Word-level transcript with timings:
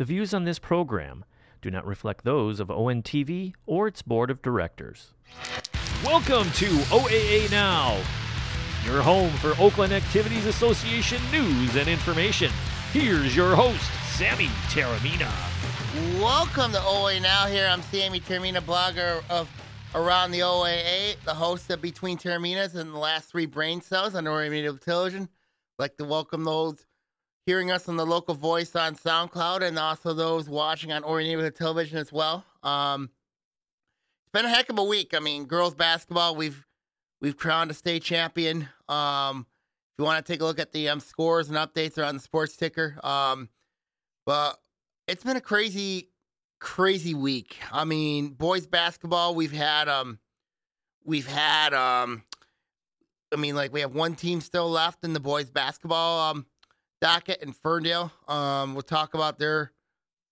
The 0.00 0.06
views 0.06 0.32
on 0.32 0.44
this 0.44 0.58
program 0.58 1.26
do 1.60 1.70
not 1.70 1.86
reflect 1.86 2.24
those 2.24 2.58
of 2.58 2.68
ONTV 2.68 3.52
or 3.66 3.86
its 3.86 4.00
board 4.00 4.30
of 4.30 4.40
directors. 4.40 5.12
Welcome 6.02 6.50
to 6.52 6.64
OAA 6.88 7.50
Now, 7.50 8.02
your 8.86 9.02
home 9.02 9.30
for 9.32 9.52
Oakland 9.62 9.92
Activities 9.92 10.46
Association 10.46 11.20
news 11.30 11.76
and 11.76 11.86
information. 11.86 12.50
Here's 12.94 13.36
your 13.36 13.54
host, 13.54 13.90
Sammy 14.16 14.46
Taramina. 14.70 15.30
Welcome 16.18 16.72
to 16.72 16.80
OA 16.82 17.20
Now. 17.20 17.46
Here, 17.48 17.66
I'm 17.66 17.82
Sammy 17.82 18.20
Termina, 18.20 18.62
blogger 18.62 19.22
of 19.28 19.50
Around 19.94 20.30
the 20.30 20.40
OAA, 20.40 21.16
the 21.26 21.34
host 21.34 21.68
of 21.68 21.82
Between 21.82 22.16
Terminas 22.16 22.74
and 22.74 22.94
the 22.94 22.98
last 22.98 23.30
three 23.30 23.44
brain 23.44 23.82
cells 23.82 24.14
on 24.14 24.26
Oriented 24.26 24.80
Television. 24.80 25.28
like 25.78 25.98
to 25.98 26.06
welcome 26.06 26.44
those 26.44 26.86
hearing 27.50 27.72
us 27.72 27.88
on 27.88 27.96
the 27.96 28.06
local 28.06 28.36
voice 28.36 28.76
on 28.76 28.94
SoundCloud 28.94 29.62
and 29.62 29.76
also 29.76 30.14
those 30.14 30.48
watching 30.48 30.92
on 30.92 31.02
Oriented 31.02 31.56
Television 31.56 31.98
as 31.98 32.12
well. 32.12 32.44
Um, 32.62 33.10
it's 34.22 34.30
been 34.32 34.44
a 34.44 34.48
heck 34.48 34.70
of 34.70 34.78
a 34.78 34.84
week. 34.84 35.14
I 35.14 35.18
mean, 35.18 35.46
girls 35.46 35.74
basketball, 35.74 36.36
we've 36.36 36.64
we've 37.20 37.36
crowned 37.36 37.72
a 37.72 37.74
state 37.74 38.04
champion. 38.04 38.68
Um, 38.88 39.48
if 39.48 39.98
you 39.98 40.04
want 40.04 40.24
to 40.24 40.32
take 40.32 40.40
a 40.40 40.44
look 40.44 40.60
at 40.60 40.70
the 40.70 40.90
um, 40.90 41.00
scores 41.00 41.48
and 41.48 41.58
updates, 41.58 41.98
are 41.98 42.04
on 42.04 42.14
the 42.14 42.22
sports 42.22 42.54
ticker. 42.54 42.94
Um, 43.02 43.48
but 44.26 44.56
it's 45.08 45.24
been 45.24 45.36
a 45.36 45.40
crazy, 45.40 46.10
crazy 46.60 47.14
week. 47.14 47.56
I 47.72 47.84
mean, 47.84 48.28
boys 48.28 48.68
basketball, 48.68 49.34
we've 49.34 49.50
had 49.50 49.88
um, 49.88 50.20
we've 51.04 51.26
had 51.26 51.74
um, 51.74 52.22
I 53.32 53.36
mean, 53.38 53.56
like 53.56 53.72
we 53.72 53.80
have 53.80 53.96
one 53.96 54.14
team 54.14 54.40
still 54.40 54.70
left 54.70 55.02
in 55.02 55.14
the 55.14 55.20
boys 55.20 55.50
basketball 55.50 56.30
docket 57.00 57.42
and 57.42 57.56
Ferndale. 57.56 58.12
Um, 58.28 58.74
we'll 58.74 58.82
talk 58.82 59.14
about 59.14 59.38
their 59.38 59.72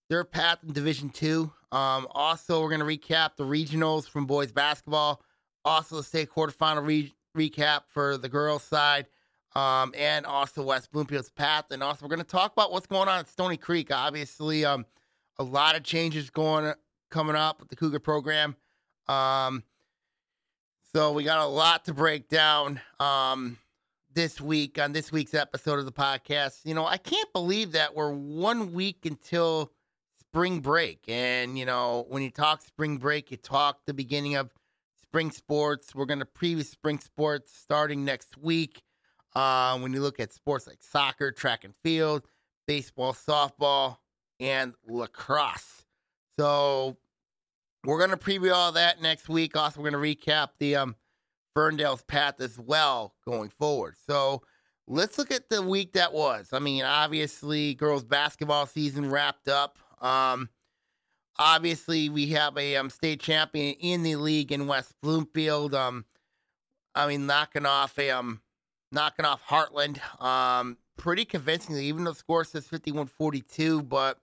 their 0.08 0.24
path 0.24 0.58
in 0.66 0.72
Division 0.72 1.10
Two. 1.10 1.52
Um, 1.70 2.08
also, 2.12 2.62
we're 2.62 2.76
going 2.76 2.80
to 2.80 2.86
recap 2.86 3.36
the 3.36 3.44
regionals 3.44 4.08
from 4.08 4.26
boys 4.26 4.52
basketball. 4.52 5.22
Also, 5.64 5.96
the 5.96 6.02
state 6.02 6.30
quarterfinal 6.30 6.86
re- 6.86 7.14
recap 7.36 7.82
for 7.88 8.16
the 8.16 8.28
girls 8.28 8.62
side, 8.62 9.06
um, 9.54 9.92
and 9.96 10.24
also 10.24 10.62
West 10.62 10.90
Bloomfield's 10.92 11.30
path. 11.30 11.66
And 11.70 11.82
also, 11.82 12.04
we're 12.06 12.10
going 12.14 12.20
to 12.20 12.24
talk 12.24 12.52
about 12.52 12.72
what's 12.72 12.86
going 12.86 13.08
on 13.08 13.20
at 13.20 13.28
Stony 13.28 13.56
Creek. 13.58 13.90
Obviously, 13.92 14.64
um, 14.64 14.86
a 15.38 15.44
lot 15.44 15.76
of 15.76 15.82
changes 15.82 16.30
going 16.30 16.72
coming 17.10 17.36
up 17.36 17.60
with 17.60 17.68
the 17.68 17.76
Cougar 17.76 18.00
program. 18.00 18.56
Um, 19.08 19.62
so 20.94 21.12
we 21.12 21.24
got 21.24 21.38
a 21.38 21.46
lot 21.46 21.84
to 21.86 21.94
break 21.94 22.28
down. 22.28 22.80
Um, 22.98 23.58
this 24.18 24.40
week 24.40 24.80
on 24.80 24.90
this 24.90 25.12
week's 25.12 25.32
episode 25.32 25.78
of 25.78 25.84
the 25.84 25.92
podcast. 25.92 26.62
You 26.64 26.74
know, 26.74 26.84
I 26.84 26.96
can't 26.96 27.32
believe 27.32 27.70
that 27.70 27.94
we're 27.94 28.10
one 28.10 28.72
week 28.72 29.06
until 29.06 29.70
spring 30.18 30.58
break. 30.58 31.04
And, 31.06 31.56
you 31.56 31.64
know, 31.64 32.04
when 32.08 32.24
you 32.24 32.30
talk 32.32 32.62
spring 32.62 32.96
break, 32.96 33.30
you 33.30 33.36
talk 33.36 33.86
the 33.86 33.94
beginning 33.94 34.34
of 34.34 34.50
spring 35.00 35.30
sports. 35.30 35.94
We're 35.94 36.04
going 36.04 36.18
to 36.18 36.24
preview 36.24 36.64
spring 36.64 36.98
sports 36.98 37.56
starting 37.56 38.04
next 38.04 38.36
week. 38.36 38.82
Uh, 39.36 39.78
when 39.78 39.92
you 39.92 40.00
look 40.00 40.18
at 40.18 40.32
sports 40.32 40.66
like 40.66 40.82
soccer, 40.82 41.30
track 41.30 41.62
and 41.62 41.74
field, 41.84 42.26
baseball, 42.66 43.12
softball, 43.12 43.98
and 44.40 44.74
lacrosse. 44.88 45.84
So 46.36 46.96
we're 47.84 47.98
going 47.98 48.10
to 48.10 48.16
preview 48.16 48.52
all 48.52 48.72
that 48.72 49.00
next 49.00 49.28
week. 49.28 49.56
Also, 49.56 49.80
we're 49.80 49.92
going 49.92 50.02
to 50.02 50.16
recap 50.16 50.48
the 50.58 50.74
um, 50.74 50.96
Ferndale's 51.58 52.02
path 52.02 52.40
as 52.40 52.56
well 52.56 53.16
going 53.26 53.48
forward. 53.48 53.96
So 54.06 54.42
let's 54.86 55.18
look 55.18 55.32
at 55.32 55.48
the 55.48 55.60
week 55.60 55.94
that 55.94 56.12
was. 56.12 56.50
I 56.52 56.60
mean, 56.60 56.84
obviously, 56.84 57.74
girls 57.74 58.04
basketball 58.04 58.66
season 58.66 59.10
wrapped 59.10 59.48
up. 59.48 59.76
Um, 60.00 60.50
obviously, 61.36 62.10
we 62.10 62.28
have 62.28 62.56
a 62.56 62.76
um, 62.76 62.90
state 62.90 63.18
champion 63.18 63.74
in 63.80 64.04
the 64.04 64.14
league 64.14 64.52
in 64.52 64.68
West 64.68 64.94
Bloomfield. 65.02 65.74
Um, 65.74 66.04
I 66.94 67.08
mean, 67.08 67.26
knocking 67.26 67.66
off 67.66 67.98
a 67.98 68.10
um, 68.10 68.40
knocking 68.92 69.24
off 69.24 69.42
Hartland, 69.44 69.98
um, 70.22 70.76
pretty 70.96 71.24
convincingly. 71.24 71.86
Even 71.86 72.04
though 72.04 72.12
the 72.12 72.18
score 72.18 72.44
says 72.44 72.68
51-42, 72.68 73.88
but 73.88 74.20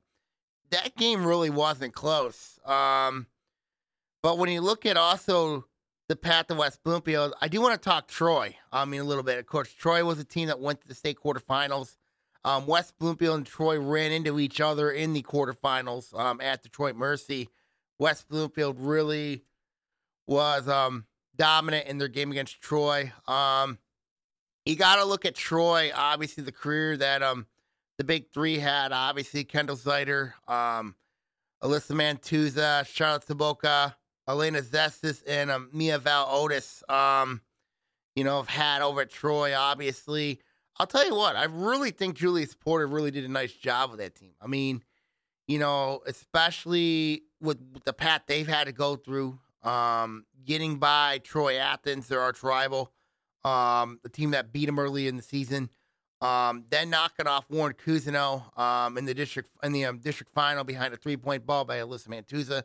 that 0.71 0.95
game 0.95 1.27
really 1.27 1.49
wasn't 1.49 1.93
close. 1.93 2.61
Um, 2.65 3.27
but 4.23 4.37
when 4.37 4.49
you 4.49 4.61
look 4.61 4.85
at 4.85 4.95
also 4.95 5.65
the 6.07 6.15
path 6.15 6.51
of 6.51 6.57
West 6.57 6.83
Bloomfield. 6.83 7.33
I 7.41 7.47
do 7.47 7.61
want 7.61 7.81
to 7.81 7.89
talk 7.89 8.07
Troy. 8.07 8.55
I 8.71 8.85
mean, 8.85 9.01
a 9.01 9.05
little 9.05 9.23
bit. 9.23 9.39
Of 9.39 9.45
course, 9.47 9.71
Troy 9.71 10.03
was 10.05 10.19
a 10.19 10.23
team 10.23 10.47
that 10.47 10.59
went 10.59 10.81
to 10.81 10.87
the 10.87 10.95
state 10.95 11.17
quarterfinals. 11.23 11.95
Um, 12.43 12.67
West 12.67 12.93
Bloomfield 12.99 13.37
and 13.37 13.45
Troy 13.45 13.79
ran 13.79 14.11
into 14.11 14.39
each 14.39 14.61
other 14.61 14.91
in 14.91 15.13
the 15.13 15.23
quarterfinals 15.23 16.17
um, 16.17 16.39
at 16.41 16.61
Detroit 16.61 16.95
Mercy. 16.95 17.49
West 17.97 18.27
Bloomfield 18.29 18.79
really 18.79 19.43
was 20.27 20.67
um, 20.67 21.05
dominant 21.35 21.87
in 21.87 21.97
their 21.97 22.07
game 22.07 22.31
against 22.31 22.61
Troy. 22.61 23.11
Um, 23.27 23.79
you 24.65 24.75
got 24.75 24.97
to 24.97 25.05
look 25.05 25.25
at 25.25 25.33
Troy. 25.33 25.91
Obviously, 25.95 26.43
the 26.43 26.51
career 26.51 26.97
that 26.97 27.23
um, 27.23 27.47
the 27.97 28.03
big 28.03 28.31
three 28.31 28.59
had. 28.59 28.91
Obviously, 28.91 29.43
Kendall 29.43 29.77
Zeiter, 29.77 30.33
um, 30.47 30.95
Alyssa 31.63 31.95
Mantuza, 31.95 32.85
Charlotte 32.85 33.25
Saboka, 33.25 33.95
Elena 34.27 34.61
Zestis 34.61 35.21
and 35.27 35.51
um, 35.51 35.69
Mia 35.71 35.99
Val 35.99 36.27
Otis, 36.29 36.83
um, 36.89 37.41
you 38.15 38.23
know, 38.23 38.37
have 38.37 38.49
had 38.49 38.81
over 38.81 39.01
at 39.01 39.09
Troy, 39.09 39.55
obviously. 39.55 40.39
I'll 40.77 40.87
tell 40.87 41.05
you 41.05 41.15
what, 41.15 41.35
I 41.35 41.45
really 41.45 41.91
think 41.91 42.15
Julius 42.15 42.53
Porter 42.53 42.87
really 42.87 43.11
did 43.11 43.23
a 43.23 43.29
nice 43.29 43.53
job 43.53 43.91
with 43.91 43.99
that 43.99 44.15
team. 44.15 44.33
I 44.41 44.47
mean, 44.47 44.83
you 45.47 45.59
know, 45.59 46.01
especially 46.05 47.23
with, 47.39 47.83
the 47.85 47.93
path 47.93 48.23
they've 48.27 48.47
had 48.47 48.65
to 48.65 48.73
go 48.73 48.95
through, 48.95 49.39
um, 49.63 50.25
getting 50.43 50.77
by 50.77 51.19
Troy 51.19 51.57
Athens, 51.57 52.07
they're 52.07 52.19
our 52.19 52.33
rival, 52.41 52.91
um, 53.43 53.99
the 54.03 54.09
team 54.09 54.31
that 54.31 54.51
beat 54.51 54.65
them 54.65 54.79
early 54.79 55.07
in 55.07 55.17
the 55.17 55.23
season. 55.23 55.69
Um, 56.21 56.65
then 56.69 56.89
knocking 56.89 57.27
off 57.27 57.45
Warren 57.49 57.73
Cousino 57.73 58.57
um, 58.57 58.97
in 58.97 59.05
the 59.05 59.13
district 59.13 59.49
in 59.63 59.73
the 59.73 59.85
um, 59.85 59.99
district 59.99 60.33
final 60.33 60.63
behind 60.63 60.93
a 60.93 60.97
three 60.97 61.17
point 61.17 61.45
ball 61.45 61.65
by 61.65 61.77
Alyssa 61.77 62.07
Mantuza. 62.07 62.63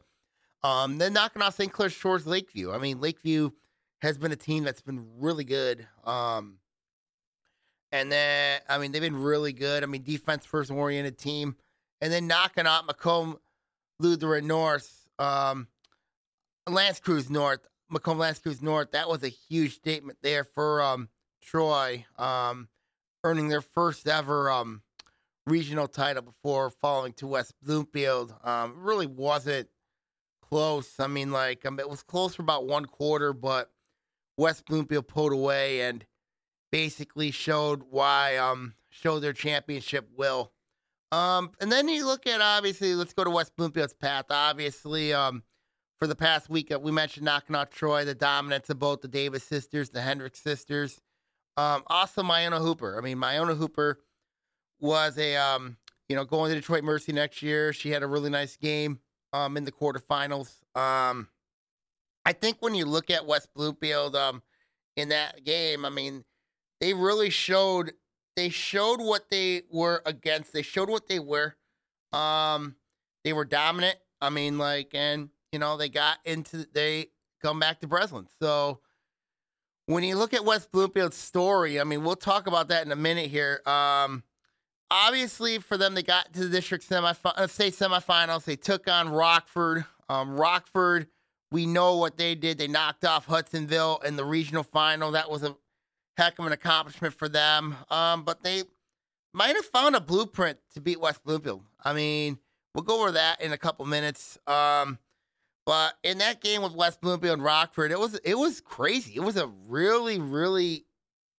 Um, 0.62 0.98
then 0.98 1.12
knocking 1.12 1.42
off 1.42 1.56
St. 1.56 1.72
Clair 1.72 1.88
Shores 1.88 2.26
Lakeview. 2.26 2.72
I 2.72 2.78
mean, 2.78 3.00
Lakeview 3.00 3.50
has 4.02 4.18
been 4.18 4.32
a 4.32 4.36
team 4.36 4.64
that's 4.64 4.82
been 4.82 5.06
really 5.18 5.44
good. 5.44 5.86
Um, 6.04 6.58
and 7.92 8.10
then, 8.10 8.60
I 8.68 8.78
mean, 8.78 8.92
they've 8.92 9.02
been 9.02 9.20
really 9.20 9.52
good. 9.52 9.82
I 9.82 9.86
mean, 9.86 10.02
defense 10.02 10.44
first 10.44 10.70
oriented 10.70 11.18
team. 11.18 11.56
And 12.00 12.12
then 12.12 12.26
knocking 12.26 12.66
out 12.66 12.86
Macomb 12.86 13.38
Lutheran 13.98 14.46
North, 14.46 15.06
um, 15.18 15.68
L'Anse 16.68 17.00
Creuse 17.00 17.30
North, 17.30 17.60
Macomb 17.90 18.18
L'Anse 18.18 18.38
Creuse 18.38 18.62
North. 18.62 18.92
That 18.92 19.08
was 19.08 19.22
a 19.22 19.28
huge 19.28 19.74
statement 19.76 20.18
there 20.22 20.44
for 20.44 20.82
um, 20.82 21.08
Troy, 21.42 22.06
um, 22.16 22.68
earning 23.24 23.48
their 23.48 23.60
first 23.60 24.08
ever 24.08 24.50
um, 24.50 24.82
regional 25.46 25.88
title 25.88 26.22
before 26.22 26.70
falling 26.70 27.12
to 27.14 27.26
West 27.26 27.54
Bloomfield. 27.62 28.34
Um, 28.44 28.74
really 28.78 29.06
wasn't 29.06 29.68
close. 30.50 30.98
I 30.98 31.06
mean, 31.06 31.30
like 31.30 31.64
um, 31.64 31.78
it 31.78 31.88
was 31.88 32.02
close 32.02 32.34
for 32.34 32.42
about 32.42 32.66
one 32.66 32.86
quarter, 32.86 33.32
but 33.32 33.70
West 34.36 34.66
Bloomfield 34.66 35.08
pulled 35.08 35.32
away 35.32 35.82
and 35.82 36.04
basically 36.72 37.30
showed 37.30 37.82
why 37.90 38.36
um 38.36 38.74
showed 38.90 39.20
their 39.20 39.32
championship 39.32 40.08
will. 40.16 40.52
Um, 41.12 41.50
and 41.60 41.70
then 41.72 41.88
you 41.88 42.06
look 42.06 42.26
at 42.26 42.40
obviously, 42.40 42.94
let's 42.94 43.12
go 43.12 43.24
to 43.24 43.30
West 43.30 43.56
Bloomfield's 43.56 43.94
path. 43.94 44.26
Obviously, 44.30 45.12
um, 45.12 45.42
for 45.98 46.06
the 46.06 46.14
past 46.14 46.48
week, 46.48 46.72
uh, 46.72 46.78
we 46.78 46.92
mentioned 46.92 47.24
knocking 47.24 47.56
out 47.56 47.70
Troy, 47.70 48.04
the 48.04 48.14
dominance 48.14 48.70
of 48.70 48.78
both 48.78 49.00
the 49.00 49.08
Davis 49.08 49.42
sisters, 49.42 49.90
the 49.90 50.00
Hendricks 50.00 50.40
sisters. 50.40 51.00
Um, 51.56 51.82
also 51.88 52.22
Myona 52.22 52.60
Hooper. 52.60 52.96
I 52.96 53.00
mean, 53.02 53.18
Myona 53.18 53.56
Hooper 53.56 53.98
was 54.78 55.18
a 55.18 55.36
um, 55.36 55.76
you 56.08 56.16
know, 56.16 56.24
going 56.24 56.50
to 56.50 56.54
Detroit 56.54 56.84
Mercy 56.84 57.12
next 57.12 57.42
year. 57.42 57.72
She 57.72 57.90
had 57.90 58.02
a 58.02 58.06
really 58.06 58.30
nice 58.30 58.56
game 58.56 59.00
um, 59.32 59.56
in 59.56 59.64
the 59.64 59.72
quarterfinals. 59.72 60.52
Um, 60.74 61.28
I 62.24 62.32
think 62.32 62.58
when 62.60 62.74
you 62.74 62.84
look 62.84 63.10
at 63.10 63.26
West 63.26 63.48
Bloomfield 63.54 64.14
um, 64.16 64.42
in 64.96 65.08
that 65.10 65.44
game, 65.44 65.84
I 65.84 65.90
mean, 65.90 66.24
they 66.80 66.94
really 66.94 67.30
showed 67.30 67.92
they 68.36 68.48
showed 68.48 69.00
what 69.00 69.30
they 69.30 69.62
were 69.70 70.02
against. 70.06 70.52
They 70.52 70.62
showed 70.62 70.88
what 70.88 71.08
they 71.08 71.18
were. 71.18 71.56
Um, 72.12 72.76
they 73.24 73.32
were 73.32 73.44
dominant. 73.44 73.96
I 74.20 74.30
mean, 74.30 74.58
like, 74.58 74.94
and 74.94 75.30
you 75.52 75.58
know, 75.58 75.76
they 75.76 75.88
got 75.88 76.18
into 76.24 76.66
they 76.72 77.08
come 77.42 77.58
back 77.58 77.80
to 77.80 77.86
Breslin. 77.86 78.26
So 78.40 78.80
when 79.86 80.04
you 80.04 80.16
look 80.16 80.34
at 80.34 80.44
West 80.44 80.70
Bloomfield's 80.70 81.16
story, 81.16 81.80
I 81.80 81.84
mean, 81.84 82.04
we'll 82.04 82.16
talk 82.16 82.46
about 82.46 82.68
that 82.68 82.86
in 82.86 82.92
a 82.92 82.96
minute 82.96 83.30
here. 83.30 83.60
Um, 83.66 84.22
obviously 84.90 85.58
for 85.58 85.76
them, 85.76 85.94
they 85.94 86.02
got 86.02 86.32
to 86.32 86.40
the 86.40 86.48
district 86.48 86.84
semi 86.84 87.12
uh, 87.24 87.46
state 87.46 87.74
semifinals. 87.74 88.44
They 88.44 88.56
took 88.56 88.88
on 88.88 89.08
Rockford. 89.08 89.84
Um, 90.08 90.38
Rockford, 90.38 91.06
we 91.52 91.66
know 91.66 91.96
what 91.96 92.16
they 92.16 92.34
did. 92.34 92.58
They 92.58 92.68
knocked 92.68 93.04
off 93.04 93.26
Hudsonville 93.26 94.00
in 94.04 94.16
the 94.16 94.24
regional 94.24 94.62
final. 94.62 95.12
That 95.12 95.30
was 95.30 95.42
a 95.42 95.56
heck 96.16 96.38
of 96.38 96.46
an 96.46 96.52
accomplishment 96.52 97.14
for 97.14 97.28
them. 97.28 97.76
Um, 97.90 98.24
but 98.24 98.42
they 98.42 98.64
might 99.32 99.56
have 99.56 99.64
found 99.64 99.94
a 99.96 100.00
blueprint 100.00 100.58
to 100.74 100.80
beat 100.80 101.00
West 101.00 101.22
Bloomfield. 101.24 101.62
I 101.84 101.92
mean, 101.92 102.38
we'll 102.74 102.84
go 102.84 103.00
over 103.00 103.12
that 103.12 103.40
in 103.40 103.52
a 103.52 103.58
couple 103.58 103.86
minutes. 103.86 104.38
Um, 104.46 104.98
but 105.66 105.94
in 106.02 106.18
that 106.18 106.40
game 106.40 106.62
with 106.62 106.74
West 106.74 107.00
Bloomfield 107.00 107.34
and 107.34 107.44
Rockford, 107.44 107.92
it 107.92 107.98
was 107.98 108.16
it 108.24 108.34
was 108.34 108.60
crazy. 108.60 109.14
It 109.14 109.20
was 109.20 109.36
a 109.36 109.46
really 109.68 110.18
really 110.18 110.86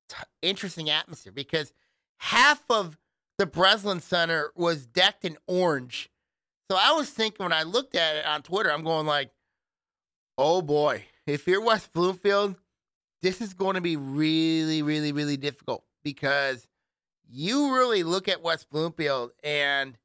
t- 0.07 0.15
interesting 0.41 0.89
atmosphere 0.89 1.33
because 1.33 1.73
half 2.17 2.63
of 2.69 2.97
the 3.41 3.47
Breslin 3.47 4.01
Center 4.01 4.51
was 4.55 4.85
decked 4.85 5.25
in 5.25 5.35
orange. 5.47 6.11
So 6.69 6.77
I 6.79 6.91
was 6.91 7.09
thinking 7.09 7.43
when 7.43 7.51
I 7.51 7.63
looked 7.63 7.95
at 7.95 8.17
it 8.17 8.25
on 8.25 8.43
Twitter, 8.43 8.71
I'm 8.71 8.83
going 8.83 9.07
like, 9.07 9.31
oh 10.37 10.61
boy, 10.61 11.05
if 11.25 11.47
you're 11.47 11.59
West 11.59 11.91
Bloomfield, 11.91 12.53
this 13.23 13.41
is 13.41 13.55
going 13.55 13.73
to 13.73 13.81
be 13.81 13.97
really, 13.97 14.83
really, 14.83 15.11
really 15.11 15.37
difficult 15.37 15.83
because 16.03 16.67
you 17.27 17.73
really 17.73 18.03
look 18.03 18.27
at 18.27 18.43
West 18.43 18.69
Bloomfield 18.69 19.31
and 19.43 19.97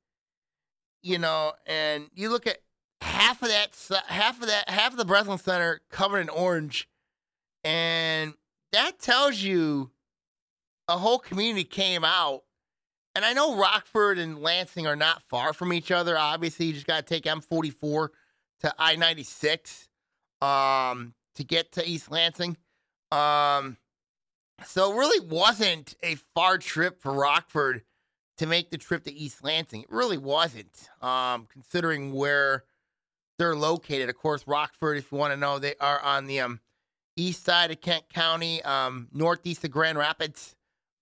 you 1.02 1.18
know, 1.18 1.52
and 1.66 2.08
you 2.14 2.30
look 2.30 2.46
at 2.46 2.56
half 3.02 3.42
of 3.42 3.48
that, 3.48 3.76
half 4.06 4.40
of 4.40 4.48
that, 4.48 4.70
half 4.70 4.92
of 4.92 4.98
the 4.98 5.04
Breslin 5.04 5.36
Center 5.36 5.82
covered 5.90 6.20
in 6.20 6.30
orange, 6.30 6.88
and 7.62 8.32
that 8.72 8.98
tells 8.98 9.42
you 9.42 9.90
a 10.88 10.96
whole 10.96 11.18
community 11.18 11.64
came 11.64 12.02
out. 12.02 12.44
And 13.16 13.24
I 13.24 13.32
know 13.32 13.56
Rockford 13.56 14.18
and 14.18 14.40
Lansing 14.40 14.86
are 14.86 14.94
not 14.94 15.22
far 15.22 15.54
from 15.54 15.72
each 15.72 15.90
other. 15.90 16.18
Obviously, 16.18 16.66
you 16.66 16.74
just 16.74 16.86
got 16.86 17.06
to 17.06 17.14
take 17.14 17.24
M44 17.24 18.08
to 18.60 18.74
I 18.78 18.96
96 18.96 19.88
um, 20.42 21.14
to 21.36 21.42
get 21.42 21.72
to 21.72 21.88
East 21.88 22.10
Lansing. 22.10 22.58
Um, 23.10 23.78
so 24.66 24.92
it 24.92 24.96
really 24.96 25.26
wasn't 25.26 25.96
a 26.02 26.16
far 26.34 26.58
trip 26.58 27.00
for 27.00 27.10
Rockford 27.10 27.84
to 28.36 28.46
make 28.46 28.70
the 28.70 28.76
trip 28.76 29.04
to 29.04 29.12
East 29.14 29.42
Lansing. 29.42 29.84
It 29.84 29.90
really 29.90 30.18
wasn't, 30.18 30.90
um, 31.00 31.48
considering 31.50 32.12
where 32.12 32.64
they're 33.38 33.56
located. 33.56 34.10
Of 34.10 34.18
course, 34.18 34.46
Rockford, 34.46 34.98
if 34.98 35.10
you 35.10 35.16
want 35.16 35.32
to 35.32 35.38
know, 35.38 35.58
they 35.58 35.74
are 35.80 36.02
on 36.02 36.26
the 36.26 36.40
um, 36.40 36.60
east 37.16 37.46
side 37.46 37.70
of 37.70 37.80
Kent 37.80 38.10
County, 38.12 38.60
um, 38.62 39.08
northeast 39.10 39.64
of 39.64 39.70
Grand 39.70 39.96
Rapids. 39.96 40.54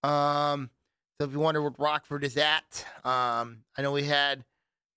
Um, 0.05 0.71
so 1.19 1.27
if 1.27 1.33
you 1.33 1.39
wonder 1.39 1.63
where 1.63 1.73
Rockford 1.79 2.25
is 2.25 2.37
at, 2.37 2.85
um, 3.05 3.59
I 3.77 3.83
know 3.83 3.93
we 3.93 4.05
had 4.05 4.45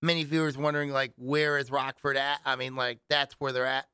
many 0.02 0.24
viewers 0.24 0.58
wondering 0.58 0.92
like 0.92 1.14
where 1.18 1.58
is 1.58 1.72
Rockford 1.72 2.18
at? 2.18 2.40
I 2.46 2.56
mean, 2.56 2.76
like 2.76 3.00
that's 3.10 3.36
where 3.36 3.52
they're 3.52 3.66
at. 3.66 3.88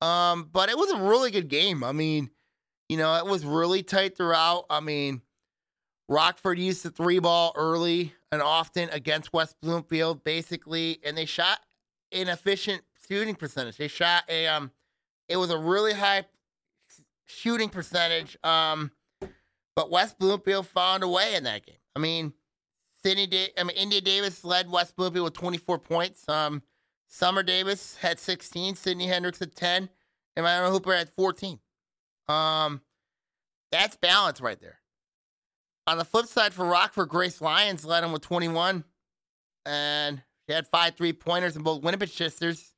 Um, 0.00 0.48
but 0.52 0.68
it 0.68 0.76
was 0.76 0.90
a 0.90 0.98
really 0.98 1.30
good 1.30 1.48
game. 1.48 1.82
I 1.82 1.92
mean, 1.92 2.30
you 2.88 2.96
know, 2.96 3.14
it 3.16 3.26
was 3.26 3.44
really 3.44 3.82
tight 3.82 4.16
throughout. 4.16 4.66
I 4.68 4.80
mean, 4.80 5.22
Rockford 6.08 6.58
used 6.58 6.82
the 6.82 6.90
three 6.90 7.18
ball 7.18 7.52
early 7.56 8.12
and 8.30 8.42
often 8.42 8.90
against 8.90 9.32
West 9.32 9.56
Bloomfield, 9.62 10.22
basically, 10.22 11.00
and 11.02 11.16
they 11.16 11.24
shot 11.24 11.60
an 12.12 12.28
efficient 12.28 12.82
shooting 13.08 13.34
percentage. 13.34 13.76
They 13.78 13.88
shot 13.88 14.24
a 14.28 14.46
um, 14.46 14.70
it 15.28 15.38
was 15.38 15.50
a 15.50 15.58
really 15.58 15.94
high 15.94 16.24
shooting 17.26 17.70
percentage. 17.70 18.36
Um, 18.44 18.90
but 19.76 19.90
West 19.90 20.18
Bloomfield 20.18 20.66
found 20.66 21.02
a 21.02 21.08
way 21.08 21.34
in 21.34 21.44
that 21.44 21.66
game. 21.66 21.76
I 21.96 21.98
mean, 21.98 22.32
Sydney, 23.02 23.26
da- 23.26 23.52
I 23.58 23.64
mean, 23.64 23.76
India 23.76 24.00
Davis 24.00 24.44
led 24.44 24.70
West 24.70 24.96
Bloomfield 24.96 25.24
with 25.24 25.34
24 25.34 25.78
points. 25.78 26.28
Um, 26.28 26.62
Summer 27.08 27.42
Davis 27.42 27.96
had 27.96 28.18
16. 28.18 28.76
Sydney 28.76 29.06
Hendricks 29.06 29.38
had 29.38 29.54
10, 29.54 29.88
and 30.36 30.46
Myona 30.46 30.70
Hooper 30.70 30.94
had 30.94 31.08
14. 31.10 31.58
Um, 32.28 32.80
that's 33.70 33.96
balance 33.96 34.40
right 34.40 34.60
there. 34.60 34.78
On 35.86 35.98
the 35.98 36.04
flip 36.04 36.26
side 36.26 36.54
for 36.54 36.64
Rockford, 36.64 37.10
Grace 37.10 37.40
Lyons 37.40 37.84
led 37.84 38.02
him 38.04 38.12
with 38.12 38.22
21, 38.22 38.84
and 39.66 40.22
she 40.46 40.54
had 40.54 40.66
five 40.66 40.96
three 40.96 41.12
pointers 41.12 41.56
in 41.56 41.62
both 41.62 41.82
Winnipeg 41.82 42.08
sisters. 42.08 42.72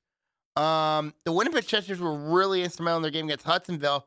Um, 0.56 1.14
the 1.24 1.32
Winnipeg 1.32 1.64
sisters 1.64 2.00
were 2.00 2.14
really 2.14 2.62
instrumental 2.64 2.96
in 2.96 3.02
their 3.02 3.10
game 3.10 3.26
against 3.26 3.44
Hudsonville. 3.46 4.06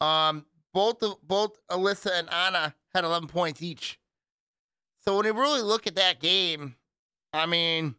Um, 0.00 0.44
both 0.72 1.02
both 1.22 1.58
Alyssa 1.70 2.18
and 2.18 2.30
Anna 2.30 2.74
had 2.94 3.04
11 3.04 3.28
points 3.28 3.62
each. 3.62 3.98
So 5.00 5.16
when 5.16 5.26
you 5.26 5.32
really 5.32 5.62
look 5.62 5.86
at 5.86 5.96
that 5.96 6.20
game, 6.20 6.76
I 7.32 7.46
mean, 7.46 7.94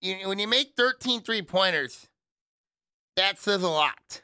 you, 0.00 0.28
when 0.28 0.38
you 0.38 0.46
make 0.46 0.74
13 0.76 1.22
three 1.22 1.42
pointers, 1.42 2.08
that 3.16 3.38
says 3.38 3.62
a 3.62 3.68
lot 3.68 4.22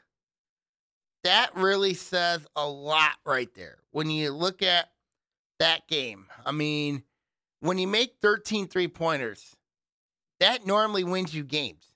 that 1.23 1.51
really 1.55 1.93
says 1.93 2.45
a 2.55 2.67
lot 2.67 3.17
right 3.25 3.53
there. 3.55 3.77
When 3.91 4.09
you 4.09 4.31
look 4.31 4.61
at 4.61 4.89
that 5.59 5.87
game, 5.87 6.25
I 6.45 6.51
mean, 6.51 7.03
when 7.61 7.77
you 7.77 7.87
make 7.87 8.15
13 8.21 8.67
three 8.67 8.87
pointers, 8.87 9.55
that 10.39 10.65
normally 10.65 11.03
wins 11.03 11.33
you 11.33 11.43
games. 11.43 11.93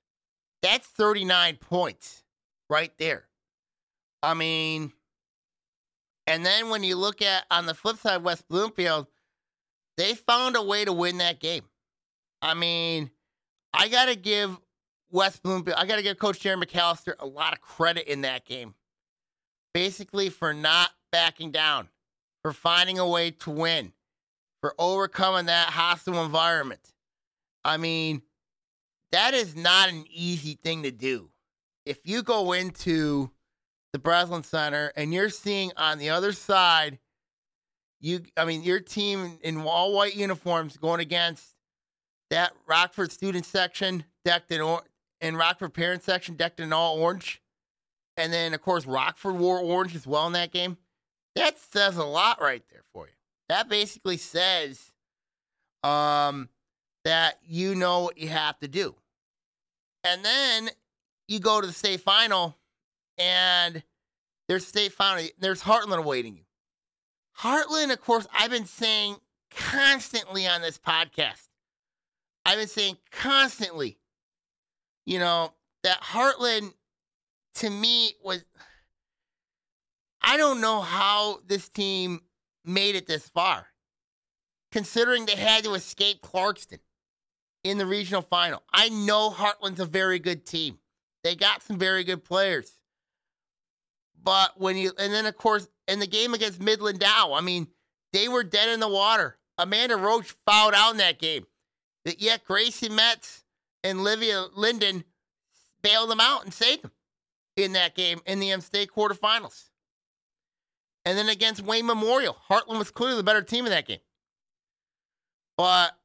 That's 0.62 0.88
39 0.88 1.58
points 1.58 2.24
right 2.70 2.92
there. 2.98 3.26
I 4.24 4.34
mean, 4.34 4.94
and 6.28 6.46
then 6.46 6.70
when 6.70 6.84
you 6.84 6.96
look 6.96 7.22
at 7.22 7.46
on 7.50 7.66
the 7.66 7.74
flip 7.74 7.98
side, 7.98 8.24
West 8.24 8.48
Bloomfield, 8.48 9.08
they 9.98 10.14
found 10.14 10.56
a 10.56 10.62
way 10.62 10.86
to 10.86 10.94
win 10.94 11.18
that 11.18 11.40
game. 11.40 11.64
I 12.42 12.54
mean, 12.54 13.10
I 13.74 13.88
got 13.88 14.06
to 14.06 14.16
give 14.16 14.58
West 15.10 15.42
Bloomfield, 15.42 15.78
I 15.78 15.86
got 15.86 15.96
to 15.96 16.04
give 16.04 16.20
Coach 16.20 16.42
Jerry 16.42 16.58
McAllister 16.58 17.14
a 17.20 17.26
lot 17.26 17.54
of 17.54 17.62
credit 17.62 18.08
in 18.08 18.22
that 18.22 18.46
game 18.46 18.76
basically 19.78 20.28
for 20.30 20.56
not 20.56 20.90
backing 21.12 21.52
down, 21.52 21.88
for 22.42 22.52
finding 22.52 22.98
a 22.98 23.08
way 23.08 23.30
to 23.30 23.52
win, 23.52 23.94
for 24.60 24.74
overcoming 24.80 25.46
that 25.46 25.70
hostile 25.70 26.24
environment. 26.26 26.82
I 27.64 27.78
mean, 27.78 28.24
that 29.12 29.36
is 29.36 29.56
not 29.56 29.90
an 29.90 30.06
easy 30.10 30.58
thing 30.64 30.82
to 30.82 30.90
do. 30.90 31.30
If 31.86 32.00
you 32.06 32.24
go 32.24 32.54
into 32.54 33.30
the 33.98 34.04
Breslin 34.04 34.44
Center 34.44 34.92
and 34.96 35.14
you're 35.14 35.30
seeing 35.30 35.72
on 35.76 35.98
the 35.98 36.12
other 36.12 36.32
side, 36.32 37.00
you, 38.00 38.22
I 38.36 38.46
mean, 38.46 38.64
your 38.64 38.80
team 38.80 39.40
in 39.42 39.58
all 39.62 39.94
white 39.94 40.16
uniforms 40.16 40.78
going 40.78 41.00
against 41.00 41.56
that 42.30 42.54
Rockford 42.68 43.12
student 43.12 43.46
section 43.46 44.04
decked 44.24 44.52
in, 44.52 44.62
or- 44.62 44.84
Rockford 45.24 45.74
parent 45.74 46.04
section 46.04 46.36
decked 46.36 46.60
in 46.60 46.72
all 46.72 46.98
orange 46.98 47.42
and 48.18 48.34
then 48.34 48.54
of 48.54 48.62
course 48.62 48.86
Rockford 48.86 49.36
wore 49.36 49.60
orange 49.60 49.96
as 49.96 50.06
well 50.06 50.28
in 50.28 50.34
that 50.34 50.52
game. 50.52 50.78
That 51.36 51.58
says 51.60 51.98
a 51.98 52.04
lot 52.04 52.42
right 52.42 52.64
there 52.72 52.82
for 52.92 53.06
you. 53.06 53.14
That 53.48 53.70
basically 53.70 54.18
says 54.18 54.92
um, 55.84 56.50
that 57.06 57.40
you 57.48 57.76
know 57.76 58.02
what 58.02 58.18
you 58.18 58.28
have 58.30 58.60
to 58.60 58.68
do. 58.68 58.96
And 60.04 60.26
then 60.26 60.70
you 61.28 61.40
go 61.40 61.62
to 61.62 61.68
the 61.68 61.74
state 61.74 62.02
final, 62.02 62.58
and 63.18 63.84
there's 64.48 64.66
state 64.66 64.94
final. 64.94 65.28
There's 65.40 65.64
Hartland 65.64 65.98
awaiting 65.98 66.38
you. 66.38 66.44
Hartland, 67.40 67.92
of 67.92 68.02
course, 68.02 68.28
I've 68.34 68.52
been 68.52 68.66
saying 68.66 69.18
constantly 69.52 70.48
on 70.48 70.62
this 70.62 70.78
podcast. 70.78 71.48
I've 72.46 72.58
been 72.58 72.68
saying 72.68 72.98
constantly, 73.12 74.00
you 75.06 75.20
know, 75.20 75.54
that 75.84 76.02
Hartland 76.02 76.74
to 77.56 77.70
me 77.70 78.14
was 78.24 78.44
I 80.22 80.38
don't 80.38 80.62
know 80.62 80.82
how 80.82 81.40
this 81.46 81.70
team 81.70 82.22
made 82.66 82.96
it 82.96 83.08
this 83.08 83.30
far, 83.30 83.68
considering 84.72 85.26
they 85.26 85.36
had 85.36 85.64
to 85.64 85.74
escape 85.74 86.22
Clarkston 86.22 86.80
in 87.64 87.78
the 87.78 87.86
regional 87.86 88.22
final. 88.22 88.64
I 88.74 88.90
know 88.90 89.30
Hartland's 89.30 89.80
a 89.80 89.86
very 89.86 90.20
good 90.20 90.46
team. 90.46 90.80
They 91.24 91.36
got 91.36 91.64
some 91.64 91.78
very 91.78 92.04
good 92.04 92.24
players. 92.24 92.77
But 94.24 94.60
when 94.60 94.78
you, 94.78 94.92
and 94.98 95.14
then 95.14 95.26
of 95.26 95.38
course, 95.38 95.68
in 95.88 96.00
the 96.00 96.08
game 96.08 96.34
against 96.34 96.62
Midland 96.62 97.00
Dow, 97.00 97.34
I 97.34 97.42
mean, 97.42 97.68
they 98.14 98.28
were 98.28 98.44
dead 98.44 98.70
in 98.70 98.80
the 98.80 98.88
water. 98.88 99.38
Amanda 99.58 99.96
Roach 99.96 100.36
fouled 100.46 100.74
out 100.74 100.92
in 100.92 100.98
that 100.98 101.20
game. 101.20 101.46
Yet 102.06 102.46
Gracie 102.46 102.90
Metz 102.90 103.44
and 103.84 104.04
Livia 104.04 104.46
Linden 104.56 105.04
bailed 105.82 106.10
them 106.10 106.20
out 106.20 106.44
and 106.44 106.54
saved 106.54 106.84
them 106.84 106.92
in 107.56 107.74
that 107.74 107.96
game 107.96 108.22
in 108.26 108.40
the 108.40 108.52
M 108.52 108.62
State 108.62 108.92
quarterfinals. 108.96 109.70
And 111.06 111.18
then 111.18 111.30
against 111.30 111.62
Wayne 111.62 111.86
Memorial, 111.86 112.38
Hartland 112.50 112.80
was 112.80 112.92
clearly 112.92 113.18
the 113.18 113.24
better 113.24 113.42
team 113.42 113.66
in 113.66 113.72
that 113.72 113.88
game. 113.88 114.00
But 115.58 115.98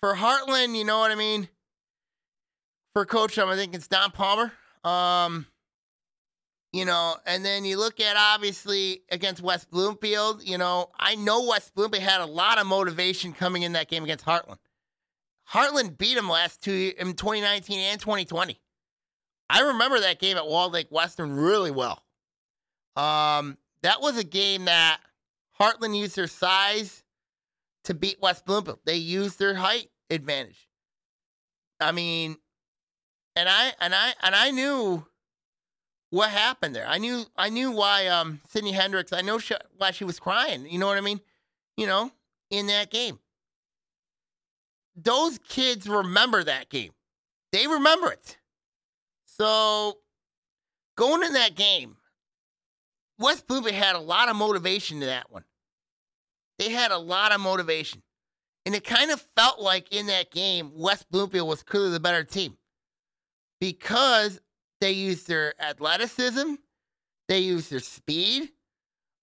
for 0.00 0.14
Hartland, 0.14 0.76
you 0.76 0.84
know 0.84 0.98
what 0.98 1.10
I 1.10 1.14
mean? 1.14 1.48
For 2.92 3.06
coach, 3.06 3.38
I'm 3.38 3.48
thinking 3.56 3.76
it's 3.76 3.88
Don 3.88 4.10
Palmer. 4.10 4.52
Um, 4.82 5.46
you 6.72 6.84
know, 6.84 7.16
and 7.26 7.44
then 7.44 7.64
you 7.64 7.78
look 7.78 8.00
at 8.00 8.16
obviously 8.16 9.02
against 9.10 9.42
West 9.42 9.70
Bloomfield, 9.70 10.42
you 10.44 10.56
know, 10.56 10.90
I 10.98 11.16
know 11.16 11.46
West 11.46 11.74
Bloomfield 11.74 12.02
had 12.02 12.20
a 12.20 12.26
lot 12.26 12.58
of 12.58 12.66
motivation 12.66 13.32
coming 13.32 13.62
in 13.62 13.72
that 13.72 13.88
game 13.88 14.04
against 14.04 14.24
Hartland. 14.24 14.58
Hartland 15.52 15.98
beat 15.98 16.14
them 16.14 16.28
last 16.28 16.62
two 16.62 16.92
in 16.96 17.14
2019 17.14 17.78
and 17.78 18.00
2020. 18.00 18.60
I 19.48 19.60
remember 19.62 19.98
that 19.98 20.20
game 20.20 20.36
at 20.36 20.46
Walled 20.46 20.72
Lake 20.72 20.86
Western 20.90 21.32
really 21.32 21.72
well. 21.72 22.04
Um, 22.94 23.58
that 23.82 24.00
was 24.00 24.16
a 24.16 24.24
game 24.24 24.66
that 24.66 25.00
Hartland 25.58 25.98
used 25.98 26.14
their 26.14 26.28
size 26.28 27.02
to 27.84 27.94
beat 27.94 28.18
West 28.22 28.46
Bloomfield. 28.46 28.78
They 28.86 28.94
used 28.94 29.40
their 29.40 29.54
height 29.54 29.88
advantage. 30.08 30.68
I 31.80 31.90
mean, 31.90 32.36
and 33.34 33.48
I 33.48 33.72
and 33.80 33.94
I 33.94 34.12
and 34.22 34.34
I 34.34 34.50
knew 34.50 35.06
what 36.10 36.30
happened 36.30 36.74
there. 36.74 36.86
I 36.86 36.98
knew 36.98 37.24
I 37.36 37.48
knew 37.48 37.70
why 37.70 38.08
um 38.08 38.40
Sydney 38.48 38.72
Hendricks. 38.72 39.12
I 39.12 39.22
know 39.22 39.38
she, 39.38 39.54
why 39.76 39.92
she 39.92 40.04
was 40.04 40.20
crying. 40.20 40.66
You 40.68 40.78
know 40.78 40.86
what 40.86 40.98
I 40.98 41.02
mean? 41.02 41.20
You 41.76 41.86
know, 41.86 42.10
in 42.50 42.66
that 42.66 42.90
game. 42.90 43.18
Those 44.96 45.38
kids 45.38 45.88
remember 45.88 46.44
that 46.44 46.68
game. 46.68 46.90
They 47.52 47.66
remember 47.66 48.12
it. 48.12 48.36
So 49.24 49.98
going 50.96 51.22
in 51.22 51.32
that 51.32 51.54
game, 51.54 51.96
West 53.18 53.46
Bloomfield 53.46 53.74
had 53.74 53.96
a 53.96 54.00
lot 54.00 54.28
of 54.28 54.36
motivation 54.36 55.00
to 55.00 55.06
that 55.06 55.30
one. 55.30 55.44
They 56.58 56.70
had 56.70 56.90
a 56.90 56.98
lot 56.98 57.32
of 57.32 57.40
motivation. 57.40 58.02
And 58.66 58.74
it 58.74 58.84
kind 58.84 59.10
of 59.10 59.24
felt 59.36 59.60
like 59.60 59.94
in 59.94 60.06
that 60.08 60.30
game, 60.30 60.72
West 60.74 61.10
Bloomfield 61.10 61.48
was 61.48 61.62
clearly 61.62 61.90
the 61.90 62.00
better 62.00 62.24
team 62.24 62.58
because 63.60 64.40
they 64.80 64.92
use 64.92 65.24
their 65.24 65.54
athleticism, 65.60 66.54
they 67.28 67.40
use 67.40 67.68
their 67.68 67.80
speed. 67.80 68.50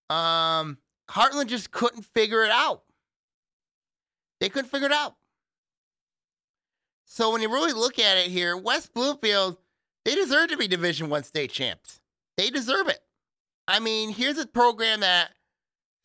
Um, 0.10 0.78
Hartland 1.10 1.48
just 1.48 1.72
couldn't 1.72 2.04
figure 2.04 2.44
it 2.44 2.52
out. 2.52 2.84
They 4.40 4.50
couldn't 4.50 4.70
figure 4.70 4.88
it 4.88 4.94
out. 4.94 5.16
So 7.06 7.32
when 7.32 7.42
you 7.42 7.50
really 7.50 7.74
look 7.74 8.00
at 8.00 8.18
it 8.18 8.28
here, 8.28 8.56
West 8.56 8.94
Bloomfield, 8.94 9.58
they 10.06 10.16
deserve 10.16 10.50
to 10.50 10.58
be 10.58 10.68
Division 10.68 11.10
One 11.10 11.24
state 11.24 11.52
champs. 11.52 12.00
They 12.38 12.50
deserve 12.50 12.88
it. 12.88 13.00
I 13.68 13.80
mean, 13.80 14.12
here's 14.12 14.38
a 14.38 14.46
program 14.46 15.00
that 15.02 15.32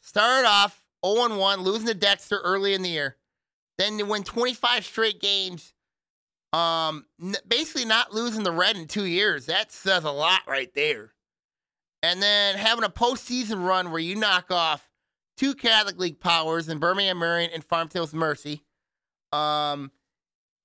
started 0.00 0.48
off 0.48 0.82
0 1.04 1.36
1, 1.36 1.60
losing 1.60 1.86
to 1.88 1.94
Dexter 1.94 2.38
early 2.42 2.74
in 2.74 2.82
the 2.82 2.88
year. 2.88 3.16
Then 3.78 3.96
they 3.96 4.02
win 4.02 4.22
25 4.22 4.84
straight 4.84 5.20
games. 5.20 5.74
Um, 6.52 7.06
basically 7.48 7.86
not 7.86 8.12
losing 8.12 8.42
the 8.42 8.52
red 8.52 8.76
in 8.76 8.86
two 8.86 9.06
years. 9.06 9.46
That 9.46 9.72
says 9.72 10.04
a 10.04 10.10
lot 10.10 10.42
right 10.46 10.72
there. 10.74 11.12
And 12.02 12.22
then 12.22 12.56
having 12.56 12.84
a 12.84 12.90
postseason 12.90 13.64
run 13.64 13.90
where 13.90 14.00
you 14.00 14.16
knock 14.16 14.50
off 14.50 14.90
two 15.36 15.54
Catholic 15.54 15.98
League 15.98 16.20
powers 16.20 16.68
in 16.68 16.78
Birmingham 16.78 17.18
Marian 17.18 17.50
and 17.54 17.64
Farm 17.64 17.88
Hills 17.92 18.12
Mercy. 18.12 18.64
Um, 19.32 19.92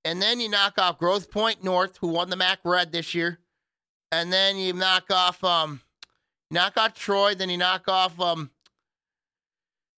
and 0.04 0.22
then 0.22 0.40
you 0.40 0.50
knock 0.50 0.78
off 0.78 0.98
Grosse 0.98 1.26
Pointe 1.26 1.64
North, 1.64 1.98
who 1.98 2.08
won 2.08 2.30
the 2.30 2.36
MAC 2.36 2.60
Red 2.66 2.92
this 2.92 3.14
year. 3.14 3.40
And 4.12 4.32
then 4.32 4.58
you 4.58 4.74
knock 4.74 5.12
off 5.12 5.44
um, 5.44 5.82
knock 6.50 6.78
off 6.78 6.94
Troy, 6.94 7.36
then 7.36 7.50
you 7.50 7.58
knock 7.58 7.88
off 7.88 8.20
um, 8.20 8.52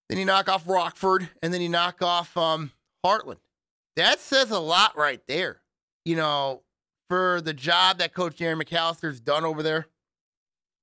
then 0.08 0.18
you 0.18 0.24
knock 0.24 0.48
off 0.48 0.68
Rockford, 0.68 1.28
and 1.40 1.54
then 1.54 1.60
you 1.60 1.68
knock 1.68 2.02
off 2.02 2.36
um, 2.36 2.72
Hartland. 3.06 3.38
That 3.94 4.18
says 4.18 4.50
a 4.50 4.58
lot 4.58 4.96
right 4.96 5.20
there. 5.28 5.60
You 6.04 6.16
know, 6.16 6.62
for 7.08 7.40
the 7.40 7.52
job 7.52 7.98
that 7.98 8.14
Coach 8.14 8.36
Darren 8.36 8.62
McAllister's 8.62 9.20
done 9.20 9.44
over 9.44 9.62
there. 9.62 9.88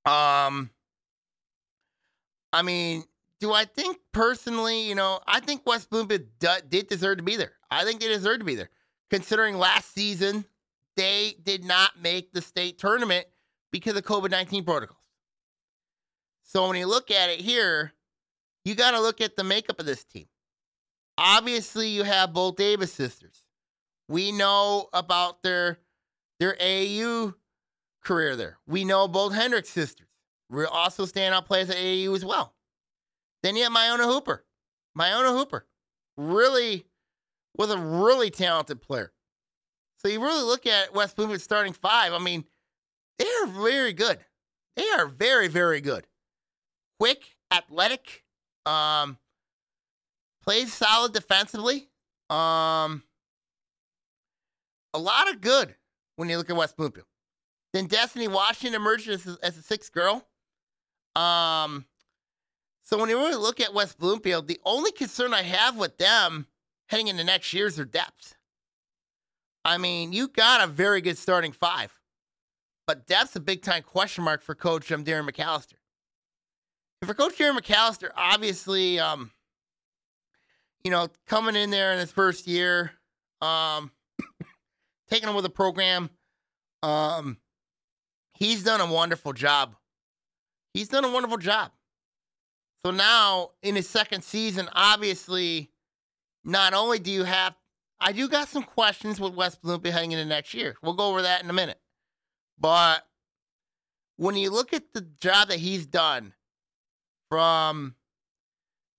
Um, 0.04 0.70
I 2.52 2.62
mean, 2.62 3.04
do 3.40 3.52
I 3.52 3.64
think 3.64 3.98
personally, 4.12 4.88
you 4.88 4.94
know, 4.94 5.20
I 5.26 5.40
think 5.40 5.66
West 5.66 5.90
Bloomfield 5.90 6.26
did 6.68 6.88
deserve 6.88 7.16
to 7.16 7.22
be 7.22 7.36
there. 7.36 7.52
I 7.70 7.84
think 7.84 8.00
they 8.00 8.08
deserve 8.08 8.40
to 8.40 8.44
be 8.44 8.54
there. 8.54 8.70
Considering 9.10 9.56
last 9.56 9.94
season, 9.94 10.44
they 10.96 11.34
did 11.42 11.64
not 11.64 12.00
make 12.00 12.32
the 12.32 12.42
state 12.42 12.78
tournament 12.78 13.26
because 13.72 13.96
of 13.96 14.04
COVID 14.04 14.30
19 14.30 14.64
protocols. 14.64 14.98
So 16.42 16.66
when 16.68 16.76
you 16.76 16.86
look 16.86 17.10
at 17.10 17.30
it 17.30 17.40
here, 17.40 17.92
you 18.64 18.74
got 18.74 18.90
to 18.90 19.00
look 19.00 19.20
at 19.20 19.36
the 19.36 19.44
makeup 19.44 19.80
of 19.80 19.86
this 19.86 20.04
team. 20.04 20.26
Obviously, 21.16 21.88
you 21.88 22.04
have 22.04 22.32
both 22.32 22.56
Davis 22.56 22.92
sisters. 22.92 23.44
We 24.08 24.32
know 24.32 24.88
about 24.92 25.42
their 25.42 25.78
their 26.40 26.54
AAU 26.54 27.34
career 28.02 28.36
there. 28.36 28.58
We 28.66 28.84
know 28.84 29.08
both 29.08 29.34
Hendricks 29.34 29.70
sisters. 29.70 30.06
We're 30.50 30.66
also 30.66 31.04
standout 31.04 31.44
players 31.44 31.68
at 31.68 31.76
AAU 31.76 32.14
as 32.14 32.24
well. 32.24 32.54
Then 33.42 33.56
you 33.56 33.64
have 33.64 33.72
Myona 33.72 34.04
Hooper. 34.04 34.44
Myona 34.96 35.36
Hooper 35.36 35.66
really 36.16 36.86
was 37.56 37.70
a 37.70 37.78
really 37.78 38.30
talented 38.30 38.80
player. 38.80 39.12
So 39.98 40.08
you 40.08 40.20
really 40.20 40.44
look 40.44 40.66
at 40.66 40.94
West 40.94 41.16
Bloomfield 41.16 41.40
starting 41.40 41.72
five. 41.72 42.12
I 42.12 42.18
mean, 42.18 42.44
they 43.18 43.26
are 43.42 43.46
very 43.46 43.92
good. 43.92 44.18
They 44.76 44.88
are 44.90 45.06
very, 45.06 45.48
very 45.48 45.80
good. 45.80 46.06
Quick, 47.00 47.36
athletic, 47.52 48.24
um, 48.64 49.18
plays 50.42 50.72
solid 50.72 51.12
defensively. 51.12 51.88
Um, 52.30 53.02
a 54.98 55.00
lot 55.00 55.30
of 55.30 55.40
good 55.40 55.74
when 56.16 56.28
you 56.28 56.36
look 56.36 56.50
at 56.50 56.56
West 56.56 56.76
Bloomfield. 56.76 57.06
Then 57.72 57.86
Destiny 57.86 58.26
Washington 58.26 58.80
emerged 58.80 59.08
as, 59.08 59.26
as 59.42 59.56
a 59.56 59.62
sixth 59.62 59.92
girl. 59.92 60.26
Um, 61.14 61.84
so 62.82 62.98
when 62.98 63.08
you 63.08 63.16
really 63.16 63.36
look 63.36 63.60
at 63.60 63.74
West 63.74 63.98
Bloomfield, 63.98 64.48
the 64.48 64.60
only 64.64 64.90
concern 64.90 65.32
I 65.32 65.42
have 65.42 65.76
with 65.76 65.98
them 65.98 66.46
heading 66.88 67.08
into 67.08 67.22
next 67.22 67.52
year 67.52 67.66
is 67.66 67.76
their 67.76 67.84
depth. 67.84 68.34
I 69.64 69.78
mean, 69.78 70.12
you 70.12 70.28
got 70.28 70.64
a 70.64 70.66
very 70.66 71.00
good 71.00 71.18
starting 71.18 71.52
five, 71.52 71.92
but 72.86 73.06
depth's 73.06 73.36
a 73.36 73.40
big 73.40 73.62
time 73.62 73.82
question 73.82 74.24
mark 74.24 74.42
for 74.42 74.54
Coach 74.54 74.90
um, 74.90 75.04
Darren 75.04 75.28
McAllister. 75.28 75.74
And 77.00 77.08
for 77.08 77.14
Coach 77.14 77.36
Darren 77.36 77.58
McAllister, 77.58 78.10
obviously, 78.16 78.98
um, 78.98 79.30
you 80.82 80.90
know, 80.90 81.08
coming 81.26 81.54
in 81.54 81.70
there 81.70 81.92
in 81.92 81.98
his 81.98 82.10
first 82.10 82.46
year, 82.46 82.92
um, 83.40 83.90
taking 85.10 85.28
over 85.28 85.42
the 85.42 85.50
program, 85.50 86.10
um, 86.82 87.38
he's 88.34 88.62
done 88.62 88.80
a 88.80 88.92
wonderful 88.92 89.32
job. 89.32 89.74
He's 90.74 90.88
done 90.88 91.04
a 91.04 91.10
wonderful 91.10 91.38
job. 91.38 91.72
So 92.84 92.90
now 92.90 93.50
in 93.62 93.76
his 93.76 93.88
second 93.88 94.22
season, 94.22 94.68
obviously, 94.72 95.70
not 96.44 96.74
only 96.74 96.98
do 96.98 97.10
you 97.10 97.24
have, 97.24 97.54
I 98.00 98.12
do 98.12 98.28
got 98.28 98.48
some 98.48 98.62
questions 98.62 99.18
with 99.18 99.34
West 99.34 99.60
Bloomfield 99.60 99.94
heading 99.94 100.12
into 100.12 100.24
next 100.24 100.54
year. 100.54 100.76
We'll 100.82 100.94
go 100.94 101.10
over 101.10 101.22
that 101.22 101.42
in 101.42 101.50
a 101.50 101.52
minute. 101.52 101.80
But 102.58 103.04
when 104.16 104.36
you 104.36 104.50
look 104.50 104.72
at 104.72 104.92
the 104.94 105.00
job 105.20 105.48
that 105.48 105.58
he's 105.58 105.86
done 105.86 106.34
from 107.28 107.96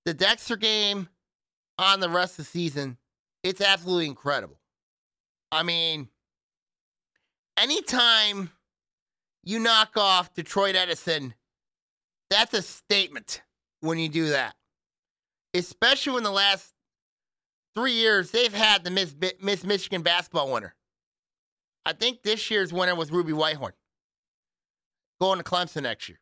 the 0.05 0.13
Dexter 0.13 0.57
game 0.57 1.07
on 1.77 1.99
the 1.99 2.09
rest 2.09 2.33
of 2.33 2.45
the 2.45 2.51
season, 2.51 2.97
it's 3.43 3.61
absolutely 3.61 4.07
incredible. 4.07 4.58
I 5.51 5.63
mean, 5.63 6.09
anytime 7.57 8.51
you 9.43 9.59
knock 9.59 9.97
off 9.97 10.33
Detroit 10.33 10.75
Edison, 10.75 11.33
that's 12.29 12.53
a 12.53 12.61
statement 12.61 13.41
when 13.81 13.97
you 13.97 14.09
do 14.09 14.29
that. 14.29 14.55
Especially 15.53 16.17
in 16.17 16.23
the 16.23 16.31
last 16.31 16.73
three 17.75 17.93
years, 17.93 18.31
they've 18.31 18.53
had 18.53 18.83
the 18.83 18.91
Miss, 18.91 19.15
Miss 19.41 19.63
Michigan 19.63 20.03
basketball 20.03 20.51
winner. 20.51 20.75
I 21.85 21.93
think 21.93 22.21
this 22.21 22.51
year's 22.51 22.71
winner 22.71 22.93
was 22.93 23.11
Ruby 23.11 23.33
Whitehorn 23.33 23.73
going 25.19 25.39
to 25.39 25.43
Clemson 25.43 25.83
next 25.83 26.07
year. 26.07 26.19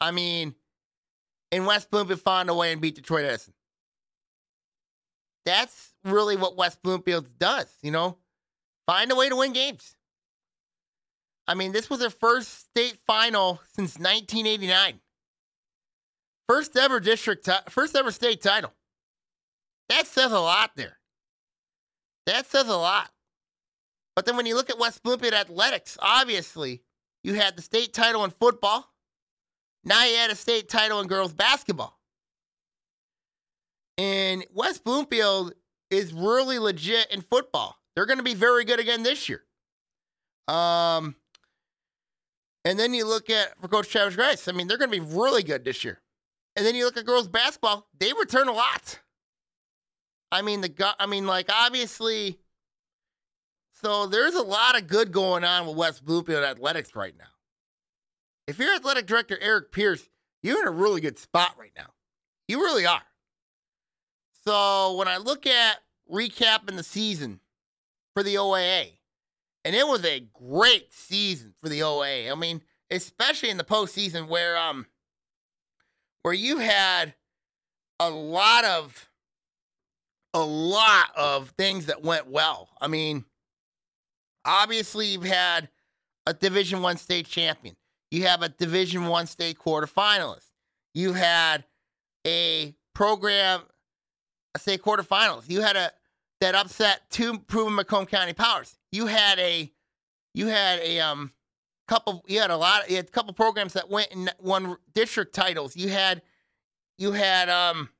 I 0.00 0.10
mean, 0.10 0.54
in 1.50 1.64
West 1.64 1.90
Bloomfield 1.90 2.20
found 2.20 2.50
a 2.50 2.54
way 2.54 2.72
and 2.72 2.80
beat 2.80 2.94
Detroit 2.94 3.24
Edison. 3.24 3.54
That's 5.44 5.94
really 6.04 6.36
what 6.36 6.56
West 6.56 6.82
Bloomfield 6.82 7.38
does, 7.38 7.66
you 7.82 7.90
know? 7.90 8.18
Find 8.86 9.10
a 9.12 9.14
way 9.14 9.28
to 9.28 9.36
win 9.36 9.52
games. 9.52 9.96
I 11.46 11.54
mean, 11.54 11.72
this 11.72 11.90
was 11.90 12.00
their 12.00 12.10
first 12.10 12.70
state 12.70 12.98
final 13.06 13.60
since 13.74 13.98
1989. 13.98 15.00
First 16.48 16.76
ever 16.76 17.00
district, 17.00 17.48
first 17.68 17.96
ever 17.96 18.10
state 18.10 18.42
title. 18.42 18.72
That 19.88 20.06
says 20.06 20.32
a 20.32 20.40
lot 20.40 20.72
there. 20.76 20.98
That 22.26 22.46
says 22.46 22.68
a 22.68 22.76
lot. 22.76 23.10
But 24.14 24.26
then 24.26 24.36
when 24.36 24.46
you 24.46 24.54
look 24.54 24.70
at 24.70 24.78
West 24.78 25.02
Bloomfield 25.02 25.34
athletics, 25.34 25.96
obviously 26.00 26.82
you 27.24 27.34
had 27.34 27.56
the 27.56 27.62
state 27.62 27.92
title 27.92 28.24
in 28.24 28.30
football. 28.30 28.92
Now 29.84 30.04
you 30.04 30.16
had 30.16 30.30
a 30.30 30.36
state 30.36 30.68
title 30.68 31.00
in 31.00 31.08
girls 31.08 31.32
basketball. 31.32 31.98
And 33.98 34.44
West 34.52 34.84
Bloomfield 34.84 35.54
is 35.90 36.12
really 36.12 36.58
legit 36.58 37.10
in 37.10 37.20
football. 37.20 37.76
They're 37.94 38.06
going 38.06 38.18
to 38.18 38.24
be 38.24 38.34
very 38.34 38.64
good 38.64 38.80
again 38.80 39.02
this 39.02 39.28
year. 39.28 39.42
Um, 40.48 41.16
and 42.64 42.78
then 42.78 42.94
you 42.94 43.06
look 43.06 43.30
at 43.30 43.60
for 43.60 43.68
Coach 43.68 43.88
Travis 43.88 44.16
Grice. 44.16 44.48
I 44.48 44.52
mean, 44.52 44.66
they're 44.66 44.78
going 44.78 44.90
to 44.90 45.00
be 45.00 45.14
really 45.14 45.42
good 45.42 45.64
this 45.64 45.84
year. 45.84 46.00
And 46.56 46.66
then 46.66 46.74
you 46.74 46.84
look 46.84 46.96
at 46.96 47.06
girls 47.06 47.28
basketball, 47.28 47.88
they 47.98 48.12
return 48.12 48.48
a 48.48 48.52
lot. 48.52 49.00
I 50.30 50.42
mean, 50.42 50.62
the 50.62 50.94
I 50.98 51.06
mean, 51.06 51.26
like 51.26 51.50
obviously, 51.52 52.38
so 53.82 54.06
there's 54.06 54.34
a 54.34 54.42
lot 54.42 54.78
of 54.78 54.86
good 54.86 55.12
going 55.12 55.44
on 55.44 55.66
with 55.66 55.76
West 55.76 56.04
Bloomfield 56.04 56.44
athletics 56.44 56.94
right 56.94 57.14
now. 57.18 57.24
If 58.46 58.58
you're 58.58 58.74
athletic 58.74 59.06
director 59.06 59.38
Eric 59.40 59.72
Pierce, 59.72 60.08
you're 60.42 60.60
in 60.62 60.68
a 60.68 60.72
really 60.72 61.00
good 61.00 61.18
spot 61.18 61.54
right 61.58 61.72
now. 61.76 61.90
You 62.48 62.60
really 62.60 62.86
are. 62.86 63.02
So 64.44 64.94
when 64.96 65.06
I 65.06 65.18
look 65.18 65.46
at 65.46 65.78
recapping 66.10 66.76
the 66.76 66.82
season, 66.82 67.40
for 68.14 68.22
the 68.22 68.36
OAA. 68.36 68.98
And 69.64 69.76
it 69.76 69.86
was 69.86 70.04
a 70.04 70.26
great 70.34 70.92
season 70.92 71.54
for 71.62 71.68
the 71.68 71.80
OAA. 71.80 72.30
I 72.30 72.34
mean, 72.34 72.62
especially 72.90 73.50
in 73.50 73.56
the 73.56 73.64
postseason 73.64 74.28
where 74.28 74.56
um 74.56 74.86
where 76.22 76.34
you 76.34 76.58
had 76.58 77.14
a 77.98 78.10
lot 78.10 78.64
of 78.64 79.08
a 80.34 80.42
lot 80.42 81.10
of 81.16 81.50
things 81.50 81.86
that 81.86 82.02
went 82.02 82.26
well. 82.28 82.70
I 82.80 82.88
mean, 82.88 83.24
obviously 84.44 85.06
you've 85.08 85.24
had 85.24 85.68
a 86.26 86.34
Division 86.34 86.82
One 86.82 86.96
state 86.96 87.26
champion. 87.26 87.76
You 88.10 88.26
have 88.26 88.42
a 88.42 88.48
Division 88.48 89.06
One 89.06 89.26
state 89.26 89.58
quarterfinalist. 89.58 90.46
You 90.94 91.12
had 91.12 91.64
a 92.26 92.74
program, 92.94 93.62
a 94.54 94.58
state 94.58 94.82
quarterfinals. 94.82 95.48
You 95.48 95.62
had 95.62 95.76
a 95.76 95.90
that 96.42 96.56
upset 96.56 97.02
two 97.08 97.38
proven 97.38 97.76
Macomb 97.76 98.04
County 98.04 98.32
powers. 98.32 98.76
You 98.90 99.06
had 99.06 99.38
a 99.38 99.72
you 100.34 100.48
had 100.48 100.80
a 100.80 100.98
um 100.98 101.30
couple 101.86 102.24
you 102.26 102.40
had 102.40 102.50
a 102.50 102.56
lot 102.56 102.90
you 102.90 102.96
had 102.96 103.06
a 103.06 103.10
couple 103.10 103.32
programs 103.32 103.74
that 103.74 103.88
went 103.88 104.08
and 104.10 104.34
won 104.40 104.76
district 104.92 105.36
titles. 105.36 105.76
You 105.76 105.88
had 105.88 106.20
you 106.98 107.12
had 107.12 107.48
um 107.48 107.90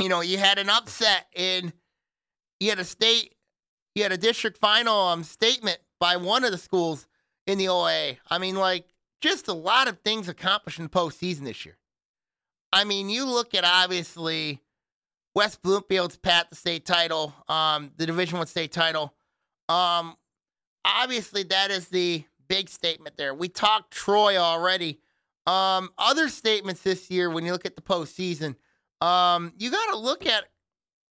you 0.00 0.08
know, 0.08 0.20
you 0.20 0.38
had 0.38 0.58
an 0.58 0.70
upset 0.70 1.26
in 1.34 1.72
you 2.60 2.70
had 2.70 2.78
a 2.78 2.84
state 2.84 3.34
you 3.96 4.04
had 4.04 4.12
a 4.12 4.16
district 4.16 4.58
final 4.58 4.96
um 4.96 5.24
statement 5.24 5.78
by 5.98 6.16
one 6.16 6.44
of 6.44 6.52
the 6.52 6.58
schools 6.58 7.08
in 7.48 7.58
the 7.58 7.66
OA. 7.66 8.18
I 8.30 8.38
mean, 8.38 8.54
like 8.54 8.84
just 9.20 9.48
a 9.48 9.52
lot 9.52 9.88
of 9.88 9.98
things 10.04 10.28
accomplished 10.28 10.78
in 10.78 10.84
the 10.84 10.90
postseason 10.90 11.40
this 11.40 11.66
year. 11.66 11.76
I 12.72 12.84
mean, 12.84 13.10
you 13.10 13.24
look 13.24 13.52
at 13.52 13.64
obviously 13.64 14.60
West 15.34 15.62
Bloomfield's 15.62 16.16
pat 16.16 16.50
the 16.50 16.56
state 16.56 16.84
title, 16.84 17.34
um, 17.48 17.90
the 17.96 18.06
Division 18.06 18.38
One 18.38 18.46
state 18.46 18.72
title. 18.72 19.14
Um, 19.68 20.16
obviously 20.84 21.42
that 21.44 21.70
is 21.70 21.88
the 21.88 22.24
big 22.48 22.68
statement 22.68 23.16
there. 23.16 23.34
We 23.34 23.48
talked 23.48 23.92
Troy 23.92 24.36
already. 24.36 25.00
Um, 25.46 25.90
other 25.98 26.28
statements 26.28 26.82
this 26.82 27.10
year 27.10 27.30
when 27.30 27.44
you 27.44 27.52
look 27.52 27.66
at 27.66 27.76
the 27.76 27.82
postseason, 27.82 28.56
um, 29.00 29.52
you 29.58 29.70
got 29.70 29.90
to 29.90 29.96
look 29.96 30.26
at 30.26 30.44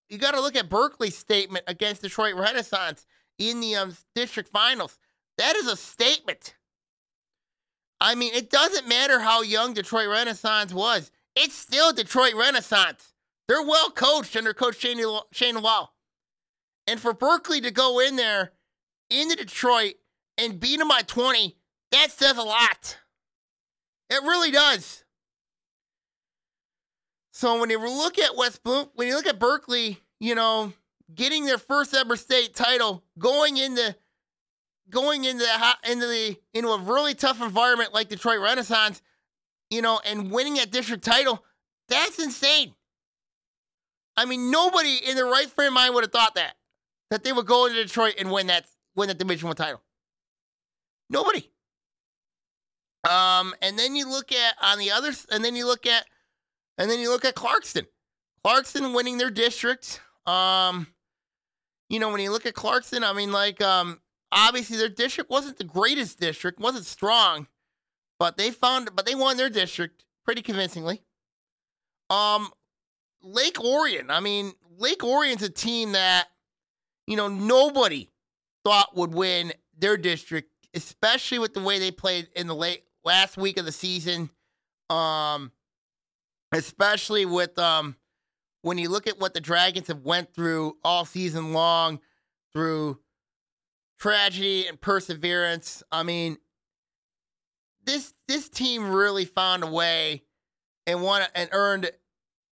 you 0.09 0.17
got 0.17 0.33
to 0.33 0.41
look 0.41 0.55
at 0.55 0.69
Berkeley's 0.69 1.17
statement 1.17 1.63
against 1.67 2.01
Detroit 2.01 2.35
Renaissance 2.35 3.05
in 3.39 3.61
the 3.61 3.75
um, 3.75 3.95
district 4.13 4.49
finals. 4.49 4.99
That 5.37 5.55
is 5.55 5.67
a 5.67 5.77
statement. 5.77 6.55
I 8.01 8.15
mean, 8.15 8.33
it 8.33 8.49
doesn't 8.49 8.87
matter 8.87 9.19
how 9.19 9.41
young 9.41 9.73
Detroit 9.73 10.09
Renaissance 10.09 10.73
was. 10.73 11.11
It's 11.35 11.55
still 11.55 11.93
Detroit 11.93 12.33
Renaissance. 12.35 13.10
They're 13.51 13.61
well 13.61 13.91
coached 13.91 14.37
under 14.37 14.53
Coach 14.53 14.79
Shane, 14.79 15.03
Shane 15.33 15.61
Wall. 15.61 15.93
And 16.87 17.01
for 17.01 17.11
Berkeley 17.11 17.59
to 17.59 17.69
go 17.69 17.99
in 17.99 18.15
there 18.15 18.53
into 19.09 19.35
Detroit 19.35 19.95
and 20.37 20.57
beat 20.57 20.79
them 20.79 20.87
by 20.87 21.01
20, 21.01 21.57
that 21.91 22.11
says 22.11 22.37
a 22.37 22.43
lot. 22.43 22.97
It 24.09 24.23
really 24.23 24.51
does. 24.51 25.03
So 27.33 27.59
when 27.59 27.69
you 27.69 27.77
look 27.77 28.17
at 28.17 28.37
West 28.37 28.63
Bloom, 28.63 28.87
when 28.95 29.09
you 29.09 29.15
look 29.15 29.27
at 29.27 29.37
Berkeley, 29.37 29.99
you 30.21 30.33
know, 30.33 30.71
getting 31.13 31.45
their 31.45 31.57
first 31.57 31.93
ever 31.93 32.15
state 32.15 32.55
title, 32.55 33.03
going 33.19 33.57
into 33.57 33.97
going 34.89 35.25
into 35.25 35.43
the 35.43 35.91
into 35.91 36.07
the 36.07 36.37
into 36.53 36.69
a 36.69 36.79
really 36.79 37.15
tough 37.15 37.41
environment 37.41 37.93
like 37.93 38.07
Detroit 38.07 38.39
Renaissance, 38.39 39.01
you 39.69 39.81
know, 39.81 39.99
and 40.05 40.31
winning 40.31 40.53
that 40.53 40.71
district 40.71 41.03
title, 41.03 41.43
that's 41.89 42.17
insane. 42.17 42.75
I 44.17 44.25
mean, 44.25 44.51
nobody 44.51 44.97
in 44.97 45.15
their 45.15 45.25
right 45.25 45.49
frame 45.49 45.69
of 45.69 45.73
mind 45.73 45.93
would 45.93 46.03
have 46.03 46.11
thought 46.11 46.35
that 46.35 46.55
that 47.09 47.23
they 47.23 47.33
would 47.33 47.45
go 47.45 47.65
into 47.65 47.83
Detroit 47.83 48.15
and 48.19 48.31
win 48.31 48.47
that 48.47 48.65
win 48.95 49.07
that 49.07 49.17
Division 49.17 49.47
One 49.47 49.55
title. 49.55 49.81
Nobody. 51.09 51.49
Um, 53.09 53.53
and 53.61 53.77
then 53.77 53.95
you 53.95 54.09
look 54.09 54.31
at 54.31 54.55
on 54.61 54.77
the 54.79 54.91
other, 54.91 55.11
and 55.31 55.43
then 55.43 55.55
you 55.55 55.65
look 55.65 55.85
at, 55.85 56.05
and 56.77 56.89
then 56.89 56.99
you 56.99 57.09
look 57.09 57.25
at 57.25 57.35
Clarkston. 57.35 57.87
Clarkston 58.45 58.95
winning 58.95 59.17
their 59.17 59.31
district. 59.31 60.01
Um, 60.25 60.87
you 61.89 61.99
know, 61.99 62.09
when 62.09 62.21
you 62.21 62.31
look 62.31 62.45
at 62.45 62.53
Clarkston, 62.53 63.03
I 63.03 63.13
mean, 63.13 63.31
like, 63.31 63.61
um, 63.61 63.99
obviously 64.31 64.77
their 64.77 64.89
district 64.89 65.29
wasn't 65.29 65.57
the 65.57 65.63
greatest 65.63 66.19
district, 66.19 66.59
wasn't 66.59 66.85
strong, 66.85 67.47
but 68.19 68.37
they 68.37 68.51
found, 68.51 68.91
but 68.95 69.05
they 69.05 69.15
won 69.15 69.35
their 69.37 69.49
district 69.49 70.05
pretty 70.23 70.41
convincingly. 70.41 71.01
Um, 72.09 72.49
Lake 73.23 73.59
Orion. 73.59 74.09
I 74.09 74.19
mean, 74.19 74.53
Lake 74.77 75.03
Orion's 75.03 75.43
a 75.43 75.49
team 75.49 75.93
that, 75.93 76.27
you 77.07 77.15
know, 77.15 77.27
nobody 77.27 78.09
thought 78.63 78.95
would 78.95 79.13
win 79.13 79.53
their 79.77 79.97
district, 79.97 80.51
especially 80.73 81.39
with 81.39 81.53
the 81.53 81.61
way 81.61 81.79
they 81.79 81.91
played 81.91 82.29
in 82.35 82.47
the 82.47 82.55
late 82.55 82.83
last 83.03 83.37
week 83.37 83.57
of 83.57 83.65
the 83.65 83.71
season. 83.71 84.29
Um, 84.89 85.51
especially 86.51 87.25
with 87.25 87.57
um, 87.57 87.95
when 88.61 88.77
you 88.77 88.89
look 88.89 89.07
at 89.07 89.19
what 89.19 89.33
the 89.33 89.39
Dragons 89.39 89.87
have 89.87 90.01
went 90.01 90.33
through 90.33 90.77
all 90.83 91.05
season 91.05 91.53
long, 91.53 91.99
through 92.53 92.99
tragedy 93.99 94.67
and 94.67 94.79
perseverance. 94.81 95.83
I 95.91 96.03
mean, 96.03 96.37
this 97.85 98.13
this 98.27 98.49
team 98.49 98.89
really 98.91 99.25
found 99.25 99.63
a 99.63 99.67
way 99.67 100.23
and 100.87 101.01
won 101.01 101.23
and 101.35 101.49
earned, 101.51 101.91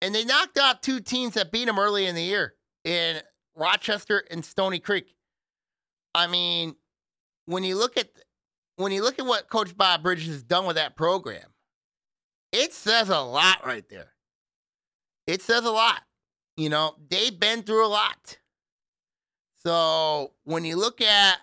and 0.02 0.14
they 0.14 0.24
knocked 0.24 0.58
out 0.58 0.82
two 0.82 1.00
teams 1.00 1.34
that 1.34 1.52
beat 1.52 1.66
them 1.66 1.78
early 1.78 2.06
in 2.06 2.14
the 2.14 2.22
year 2.22 2.54
in 2.84 3.20
Rochester 3.54 4.24
and 4.30 4.44
Stony 4.44 4.78
Creek. 4.78 5.14
I 6.14 6.26
mean, 6.26 6.74
when 7.46 7.64
you 7.64 7.76
look 7.76 7.96
at 7.96 8.08
when 8.76 8.92
you 8.92 9.02
look 9.02 9.18
at 9.18 9.26
what 9.26 9.50
Coach 9.50 9.76
Bob 9.76 10.02
Bridges 10.02 10.28
has 10.28 10.42
done 10.42 10.66
with 10.66 10.76
that 10.76 10.96
program, 10.96 11.48
it 12.52 12.72
says 12.72 13.08
a 13.10 13.20
lot 13.20 13.64
right 13.64 13.88
there. 13.88 14.12
It 15.26 15.42
says 15.42 15.64
a 15.64 15.70
lot. 15.70 16.02
You 16.56 16.70
know, 16.70 16.94
they've 17.08 17.38
been 17.38 17.62
through 17.62 17.86
a 17.86 17.88
lot. 17.88 18.38
So 19.62 20.32
when 20.44 20.64
you 20.64 20.76
look 20.76 21.00
at, 21.00 21.36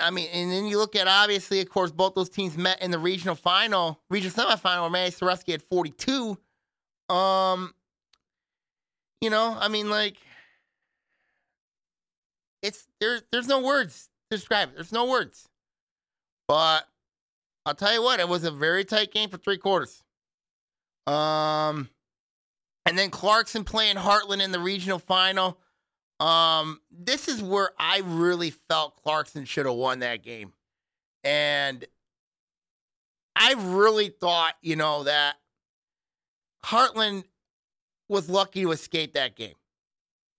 I 0.00 0.10
mean, 0.10 0.28
and 0.32 0.50
then 0.50 0.66
you 0.66 0.78
look 0.78 0.96
at 0.96 1.06
obviously, 1.06 1.60
of 1.60 1.68
course, 1.68 1.90
both 1.90 2.14
those 2.14 2.30
teams 2.30 2.56
met 2.56 2.80
in 2.82 2.90
the 2.90 2.98
regional 2.98 3.34
final, 3.34 4.00
regional 4.10 4.34
semifinal, 4.34 4.82
where 4.82 4.90
Manny 4.90 5.10
Sorosky 5.10 5.52
had 5.52 5.62
42. 5.62 6.38
Um, 7.08 7.74
you 9.20 9.30
know, 9.30 9.56
I 9.58 9.68
mean, 9.68 9.90
like, 9.90 10.16
it's 12.62 12.86
there's 13.00 13.22
there's 13.32 13.48
no 13.48 13.60
words 13.60 14.08
to 14.30 14.36
describe 14.36 14.70
it. 14.70 14.74
There's 14.76 14.92
no 14.92 15.06
words. 15.06 15.48
But 16.46 16.86
I'll 17.66 17.74
tell 17.74 17.92
you 17.92 18.02
what, 18.02 18.20
it 18.20 18.28
was 18.28 18.44
a 18.44 18.50
very 18.50 18.84
tight 18.84 19.12
game 19.12 19.28
for 19.28 19.36
three 19.36 19.58
quarters. 19.58 20.02
Um, 21.06 21.88
and 22.86 22.98
then 22.98 23.10
Clarkston 23.10 23.66
playing 23.66 23.96
Hartland 23.96 24.42
in 24.42 24.52
the 24.52 24.58
regional 24.58 24.98
final. 24.98 25.58
Um, 26.20 26.80
this 26.90 27.28
is 27.28 27.42
where 27.42 27.70
I 27.78 28.02
really 28.04 28.50
felt 28.50 29.02
Clarkston 29.04 29.46
should 29.46 29.66
have 29.66 29.74
won 29.74 30.00
that 30.00 30.22
game. 30.22 30.52
And 31.22 31.84
I 33.36 33.54
really 33.56 34.08
thought, 34.08 34.54
you 34.62 34.76
know, 34.76 35.04
that 35.04 35.36
Hartland 36.68 37.24
was 38.08 38.28
lucky 38.28 38.62
to 38.62 38.72
escape 38.72 39.14
that 39.14 39.36
game. 39.36 39.54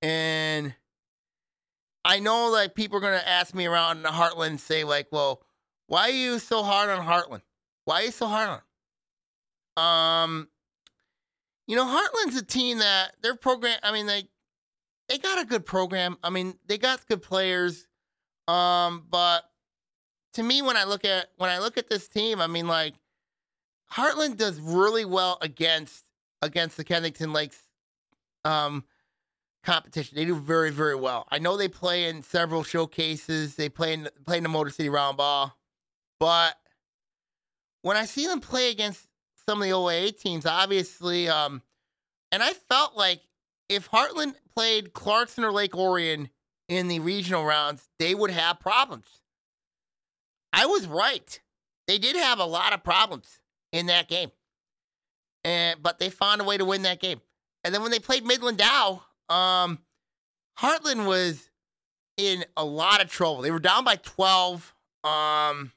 And 0.01 0.75
I 2.05 2.19
know 2.19 2.49
like 2.49 2.75
people 2.75 2.97
are 2.97 3.01
gonna 3.01 3.23
ask 3.25 3.53
me 3.53 3.65
around 3.65 4.05
Hartland 4.05 4.47
and 4.47 4.59
say, 4.61 4.83
like, 4.83 5.07
well, 5.11 5.41
why 5.87 6.03
are 6.03 6.13
you 6.13 6.39
so 6.39 6.63
hard 6.63 6.89
on 6.89 7.05
Hartland? 7.05 7.41
Why 7.85 8.01
are 8.01 8.05
you 8.05 8.11
so 8.11 8.27
hard 8.27 8.61
on? 9.77 10.23
Um, 10.23 10.49
you 11.67 11.75
know, 11.75 11.85
Hartland's 11.85 12.37
a 12.37 12.45
team 12.45 12.79
that 12.79 13.15
their 13.21 13.35
program. 13.35 13.79
I 13.81 13.91
mean, 13.91 14.05
they 14.05 14.23
they 15.07 15.17
got 15.17 15.41
a 15.41 15.45
good 15.45 15.65
program. 15.65 16.17
I 16.23 16.29
mean, 16.29 16.55
they 16.67 16.77
got 16.77 17.05
good 17.07 17.23
players. 17.23 17.87
Um, 18.47 19.05
but 19.09 19.43
to 20.33 20.43
me, 20.43 20.61
when 20.61 20.77
I 20.77 20.83
look 20.83 21.05
at 21.05 21.27
when 21.37 21.49
I 21.49 21.59
look 21.59 21.77
at 21.77 21.89
this 21.89 22.07
team, 22.07 22.39
I 22.39 22.47
mean, 22.47 22.67
like 22.67 22.93
Hartland 23.91 24.37
does 24.37 24.59
really 24.59 25.05
well 25.05 25.37
against 25.41 26.05
against 26.41 26.77
the 26.77 26.83
Kensington 26.83 27.33
Lakes 27.33 27.57
um 28.45 28.83
competition. 29.63 30.15
They 30.15 30.25
do 30.25 30.35
very, 30.35 30.71
very 30.71 30.95
well. 30.95 31.27
I 31.29 31.39
know 31.39 31.57
they 31.57 31.67
play 31.67 32.07
in 32.07 32.23
several 32.23 32.63
showcases. 32.63 33.55
They 33.55 33.69
play 33.69 33.93
in 33.93 34.09
play 34.25 34.37
in 34.37 34.43
the 34.43 34.49
Motor 34.49 34.69
City 34.69 34.89
Round 34.89 35.17
Ball, 35.17 35.55
but 36.19 36.55
when 37.81 37.97
I 37.97 38.05
see 38.05 38.27
them 38.27 38.41
play 38.41 38.71
against 38.71 39.07
some 39.47 39.61
of 39.61 39.67
the 39.67 39.73
OAA 39.73 40.19
teams, 40.19 40.45
obviously, 40.45 41.29
um, 41.29 41.61
and 42.31 42.43
I 42.43 42.53
felt 42.53 42.95
like 42.95 43.21
if 43.69 43.89
Hartland 43.89 44.35
played 44.53 44.93
Clarkston 44.93 45.43
or 45.43 45.51
Lake 45.51 45.75
Orion 45.75 46.29
in 46.67 46.87
the 46.87 46.99
regional 46.99 47.45
rounds, 47.45 47.87
they 47.99 48.13
would 48.13 48.31
have 48.31 48.59
problems. 48.59 49.07
I 50.51 50.65
was 50.65 50.87
right. 50.87 51.39
They 51.87 51.97
did 51.97 52.15
have 52.15 52.39
a 52.39 52.45
lot 52.45 52.73
of 52.73 52.83
problems 52.83 53.39
in 53.71 53.87
that 53.87 54.07
game. 54.07 54.31
And 55.49 55.81
but 55.81 55.97
they 55.97 56.11
found 56.11 56.41
a 56.41 56.43
way 56.43 56.57
to 56.57 56.65
win 56.65 56.83
that 56.83 56.99
game. 56.99 57.19
And 57.63 57.73
then 57.73 57.81
when 57.81 57.89
they 57.89 57.97
played 57.97 58.23
Midland 58.23 58.59
Dow, 58.59 59.01
um, 59.29 59.79
Hartland 60.59 61.07
was 61.07 61.49
in 62.17 62.45
a 62.55 62.63
lot 62.63 63.01
of 63.01 63.09
trouble. 63.09 63.41
They 63.41 63.49
were 63.49 63.59
down 63.59 63.83
by 63.83 63.95
12, 63.95 64.75
um, 65.03 65.71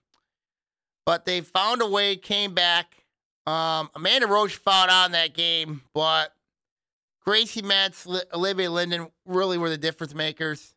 but 1.07 1.25
they 1.25 1.41
found 1.41 1.81
a 1.81 1.87
way, 1.87 2.17
came 2.17 2.53
back. 2.53 2.97
Um, 3.47 3.89
Amanda 3.95 4.27
Roche 4.27 4.57
fought 4.57 4.91
on 4.91 5.13
that 5.13 5.33
game, 5.33 5.81
but 5.95 6.35
Gracie 7.25 7.63
Metz, 7.63 8.07
Olivia 8.35 8.71
Linden 8.71 9.09
really 9.25 9.57
were 9.57 9.71
the 9.71 9.79
difference 9.79 10.15
makers 10.15 10.75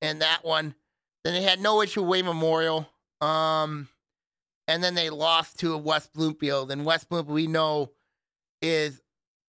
in 0.00 0.18
that 0.18 0.44
one. 0.44 0.74
Then 1.22 1.34
they 1.34 1.42
had 1.42 1.60
no 1.60 1.80
issue 1.80 2.00
with 2.02 2.10
Wayne 2.10 2.24
Memorial. 2.24 2.88
Um, 3.20 3.88
and 4.66 4.82
then 4.82 4.94
they 4.94 5.10
lost 5.10 5.60
to 5.60 5.76
West 5.76 6.12
Bloomfield. 6.12 6.72
And 6.72 6.84
West 6.84 7.08
Bloomfield, 7.08 7.34
we 7.34 7.46
know, 7.46 7.90
is, 8.62 9.02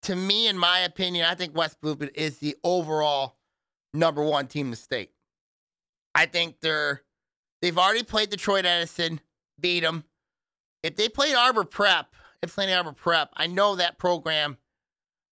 to 0.04 0.16
me, 0.16 0.48
in 0.48 0.58
my 0.58 0.80
opinion, 0.80 1.26
I 1.30 1.36
think 1.36 1.56
West 1.56 1.80
Bloomfield 1.82 2.12
is 2.16 2.40
the 2.40 2.56
overall 2.64 3.38
number 3.94 4.24
one 4.24 4.48
team 4.48 4.68
in 4.68 4.72
the 4.72 4.78
state. 4.78 5.12
I 6.16 6.26
think 6.26 6.60
they're 6.62 7.02
they've 7.62 7.78
already 7.78 8.04
played 8.04 8.30
Detroit 8.30 8.66
Edison, 8.66 9.22
beat 9.60 9.82
them. 9.82 10.04
If 10.84 10.96
they 10.96 11.08
played 11.08 11.36
Arbor 11.36 11.64
Prep, 11.64 12.08
if 12.42 12.54
playing 12.54 12.74
Arbor 12.74 12.92
Prep, 12.92 13.30
I 13.36 13.48
know 13.48 13.76
that 13.76 13.98
program, 13.98 14.58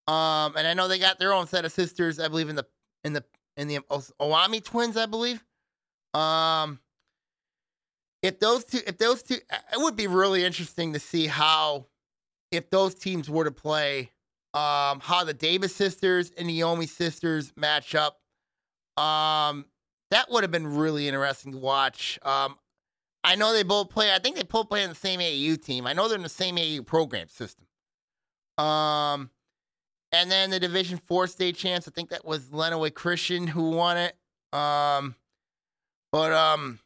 um, 0.06 0.54
and 0.56 0.66
I 0.66 0.74
know 0.74 0.88
they 0.88 0.98
got 0.98 1.18
their 1.18 1.32
own 1.32 1.46
set 1.48 1.64
of 1.64 1.72
sisters. 1.72 2.20
I 2.20 2.28
believe 2.28 2.48
in 2.48 2.56
the 2.56 2.66
in 3.04 3.12
the 3.12 3.24
in 3.56 3.68
the 3.68 3.78
Owami 4.20 4.62
twins, 4.62 4.96
I 4.96 5.06
believe. 5.06 5.44
Um, 6.14 6.80
if 8.22 8.38
those 8.38 8.64
two, 8.64 8.80
if 8.86 8.98
those 8.98 9.22
two, 9.22 9.34
it 9.34 9.76
would 9.76 9.96
be 9.96 10.06
really 10.06 10.44
interesting 10.44 10.92
to 10.92 10.98
see 10.98 11.26
how, 11.26 11.86
if 12.50 12.70
those 12.70 12.94
teams 12.94 13.30
were 13.30 13.44
to 13.44 13.50
play, 13.50 14.10
um, 14.54 15.00
how 15.00 15.24
the 15.24 15.34
Davis 15.34 15.74
sisters 15.74 16.30
and 16.36 16.48
the 16.48 16.60
Yomi 16.60 16.88
sisters 16.88 17.52
match 17.56 17.94
up. 17.94 18.20
Um, 19.02 19.66
that 20.10 20.30
would 20.30 20.42
have 20.42 20.50
been 20.50 20.76
really 20.76 21.06
interesting 21.06 21.52
to 21.52 21.58
watch. 21.58 22.18
Um, 22.22 22.56
I 23.22 23.36
know 23.36 23.52
they 23.52 23.62
both 23.62 23.90
play. 23.90 24.12
I 24.12 24.18
think 24.18 24.36
they 24.36 24.42
both 24.42 24.68
play 24.68 24.82
in 24.82 24.88
the 24.88 24.94
same 24.94 25.20
AU 25.20 25.56
team. 25.56 25.86
I 25.86 25.92
know 25.92 26.08
they're 26.08 26.16
in 26.16 26.22
the 26.22 26.28
same 26.28 26.58
AU 26.58 26.82
program 26.82 27.28
system. 27.28 27.66
Um, 28.58 29.30
and 30.12 30.30
then 30.30 30.50
the 30.50 30.58
Division 30.58 30.98
Four 30.98 31.26
state 31.26 31.56
champs. 31.56 31.86
I 31.86 31.92
think 31.92 32.10
that 32.10 32.24
was 32.24 32.46
Lenawee 32.46 32.92
Christian 32.92 33.46
who 33.46 33.70
won 33.70 33.96
it. 33.96 34.16
Um, 34.52 35.14
but 36.10 36.32
um, 36.32 36.80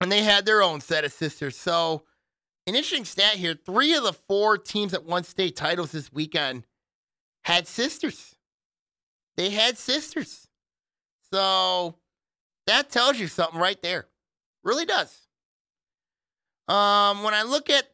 and 0.00 0.12
they 0.12 0.22
had 0.22 0.46
their 0.46 0.62
own 0.62 0.80
set 0.80 1.04
of 1.04 1.12
sisters. 1.12 1.56
So, 1.56 2.04
an 2.68 2.74
interesting 2.76 3.04
stat 3.04 3.34
here: 3.34 3.54
three 3.54 3.94
of 3.94 4.04
the 4.04 4.12
four 4.12 4.58
teams 4.58 4.92
that 4.92 5.04
won 5.04 5.24
state 5.24 5.56
titles 5.56 5.92
this 5.92 6.12
weekend 6.12 6.64
had 7.42 7.66
sisters. 7.66 8.36
They 9.36 9.50
had 9.50 9.78
sisters. 9.78 10.48
So 11.32 11.96
that 12.66 12.90
tells 12.90 13.18
you 13.18 13.26
something 13.26 13.58
right 13.58 13.80
there. 13.82 14.06
Really 14.62 14.84
does. 14.84 15.28
Um, 16.68 17.22
when 17.22 17.32
I 17.32 17.42
look 17.44 17.70
at 17.70 17.84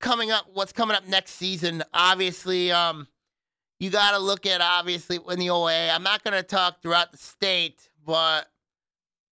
coming 0.00 0.30
up, 0.30 0.46
what's 0.52 0.72
coming 0.72 0.96
up 0.96 1.06
next 1.06 1.32
season, 1.32 1.82
obviously, 1.92 2.72
um, 2.72 3.06
you 3.80 3.90
got 3.90 4.12
to 4.12 4.18
look 4.18 4.46
at 4.46 4.60
obviously 4.62 5.16
in 5.16 5.38
the 5.38 5.48
OAA. 5.48 5.94
I'm 5.94 6.02
not 6.02 6.24
going 6.24 6.34
to 6.34 6.42
talk 6.42 6.80
throughout 6.80 7.12
the 7.12 7.18
state, 7.18 7.90
but 8.06 8.48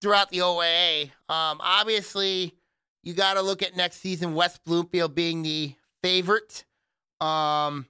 throughout 0.02 0.30
the 0.30 0.38
OAA. 0.38 1.04
Um, 1.28 1.60
obviously, 1.60 2.54
you 3.02 3.14
got 3.14 3.34
to 3.34 3.42
look 3.42 3.62
at 3.62 3.76
next 3.76 3.96
season, 3.96 4.34
West 4.34 4.64
Bloomfield 4.64 5.14
being 5.14 5.42
the 5.42 5.74
favorite. 6.02 6.64
Um, 7.20 7.86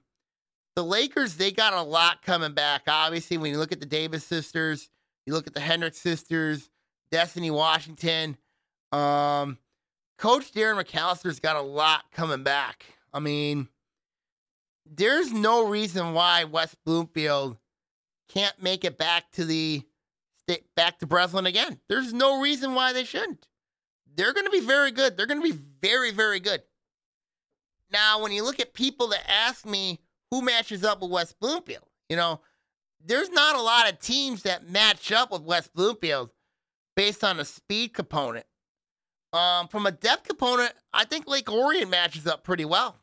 the 0.75 0.83
Lakers, 0.83 1.35
they 1.35 1.51
got 1.51 1.73
a 1.73 1.81
lot 1.81 2.23
coming 2.23 2.53
back. 2.53 2.83
Obviously, 2.87 3.37
when 3.37 3.51
you 3.51 3.57
look 3.57 3.71
at 3.71 3.79
the 3.79 3.85
Davis 3.85 4.23
sisters, 4.23 4.89
you 5.25 5.33
look 5.33 5.47
at 5.47 5.53
the 5.53 5.59
Hendricks 5.59 5.99
sisters, 5.99 6.69
Destiny 7.11 7.51
Washington. 7.51 8.37
Um, 8.91 9.57
Coach 10.17 10.51
Darren 10.51 10.81
McAllister's 10.83 11.39
got 11.39 11.55
a 11.55 11.61
lot 11.61 12.05
coming 12.11 12.43
back. 12.43 12.85
I 13.13 13.19
mean, 13.19 13.67
there's 14.85 15.31
no 15.31 15.67
reason 15.67 16.13
why 16.13 16.43
West 16.45 16.75
Bloomfield 16.85 17.57
can't 18.29 18.61
make 18.61 18.83
it 18.83 18.97
back 18.97 19.31
to 19.33 19.45
the 19.45 19.83
back 20.75 20.99
to 20.99 21.07
Breslin 21.07 21.45
again. 21.45 21.79
There's 21.87 22.13
no 22.13 22.41
reason 22.41 22.75
why 22.75 22.93
they 22.93 23.03
shouldn't. 23.03 23.47
They're 24.15 24.33
going 24.33 24.45
to 24.45 24.51
be 24.51 24.61
very 24.61 24.91
good. 24.91 25.17
They're 25.17 25.25
going 25.25 25.41
to 25.41 25.51
be 25.51 25.59
very, 25.81 26.11
very 26.11 26.39
good. 26.39 26.61
Now, 27.91 28.21
when 28.21 28.31
you 28.31 28.43
look 28.43 28.59
at 28.59 28.73
people 28.73 29.07
that 29.09 29.29
ask 29.29 29.65
me 29.65 29.99
who 30.31 30.41
matches 30.41 30.83
up 30.83 31.01
with 31.01 31.11
West 31.11 31.39
Bloomfield, 31.39 31.85
you 32.09 32.15
know, 32.15 32.41
there's 33.05 33.29
not 33.29 33.55
a 33.55 33.61
lot 33.61 33.91
of 33.91 33.99
teams 33.99 34.43
that 34.43 34.69
match 34.69 35.11
up 35.11 35.31
with 35.31 35.41
West 35.41 35.73
Bloomfield 35.73 36.29
based 36.95 37.23
on 37.23 37.39
a 37.39 37.45
speed 37.45 37.93
component. 37.93 38.45
Um, 39.31 39.67
from 39.67 39.85
a 39.85 39.91
depth 39.91 40.27
component, 40.27 40.73
I 40.93 41.05
think 41.05 41.27
Lake 41.27 41.51
Orion 41.51 41.89
matches 41.89 42.27
up 42.27 42.43
pretty 42.43 42.65
well. 42.65 42.99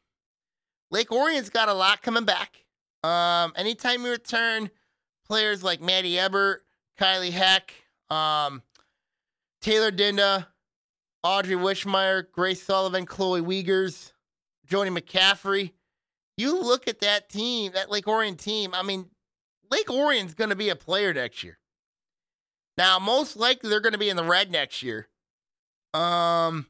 Lake 0.90 1.12
Orion's 1.12 1.51
got 1.51 1.68
a 1.68 1.75
lot 1.75 2.03
coming 2.03 2.25
back. 2.25 2.64
Um, 3.03 3.53
anytime 3.57 4.05
you 4.05 4.11
return 4.11 4.70
players 5.27 5.62
like 5.62 5.81
Maddie 5.81 6.18
Ebert, 6.18 6.62
Kylie 6.99 7.31
Heck, 7.31 7.73
um, 8.11 8.62
Taylor 9.61 9.90
Dinda, 9.90 10.46
Audrey 11.23 11.57
Wishmeyer, 11.57 12.25
Grace 12.33 12.63
Sullivan, 12.63 13.07
Chloe 13.07 13.41
Wiegers, 13.41 14.13
Joni 14.69 14.97
McCaffrey. 14.97 15.73
You 16.37 16.63
look 16.63 16.89
at 16.89 17.01
that 17.01 17.29
team, 17.29 17.73
that 17.75 17.91
Lake 17.91 18.09
Orion 18.09 18.37
team. 18.37 18.71
I 18.75 18.83
mean, 18.83 19.07
Lake 19.71 19.91
Orion's 19.91 20.35
going 20.35 20.51
to 20.51 20.57
be 20.57 20.71
a 20.71 20.77
player 20.77 21.13
next 21.13 21.43
year. 21.45 21.59
Now, 22.79 22.99
most 22.99 23.37
likely 23.37 23.69
they're 23.69 23.81
going 23.81 23.93
to 23.93 23.99
be 23.99 24.09
in 24.09 24.17
the 24.17 24.25
red 24.25 24.51
next 24.51 24.83
year. 24.83 25.07
Um, 25.93 26.67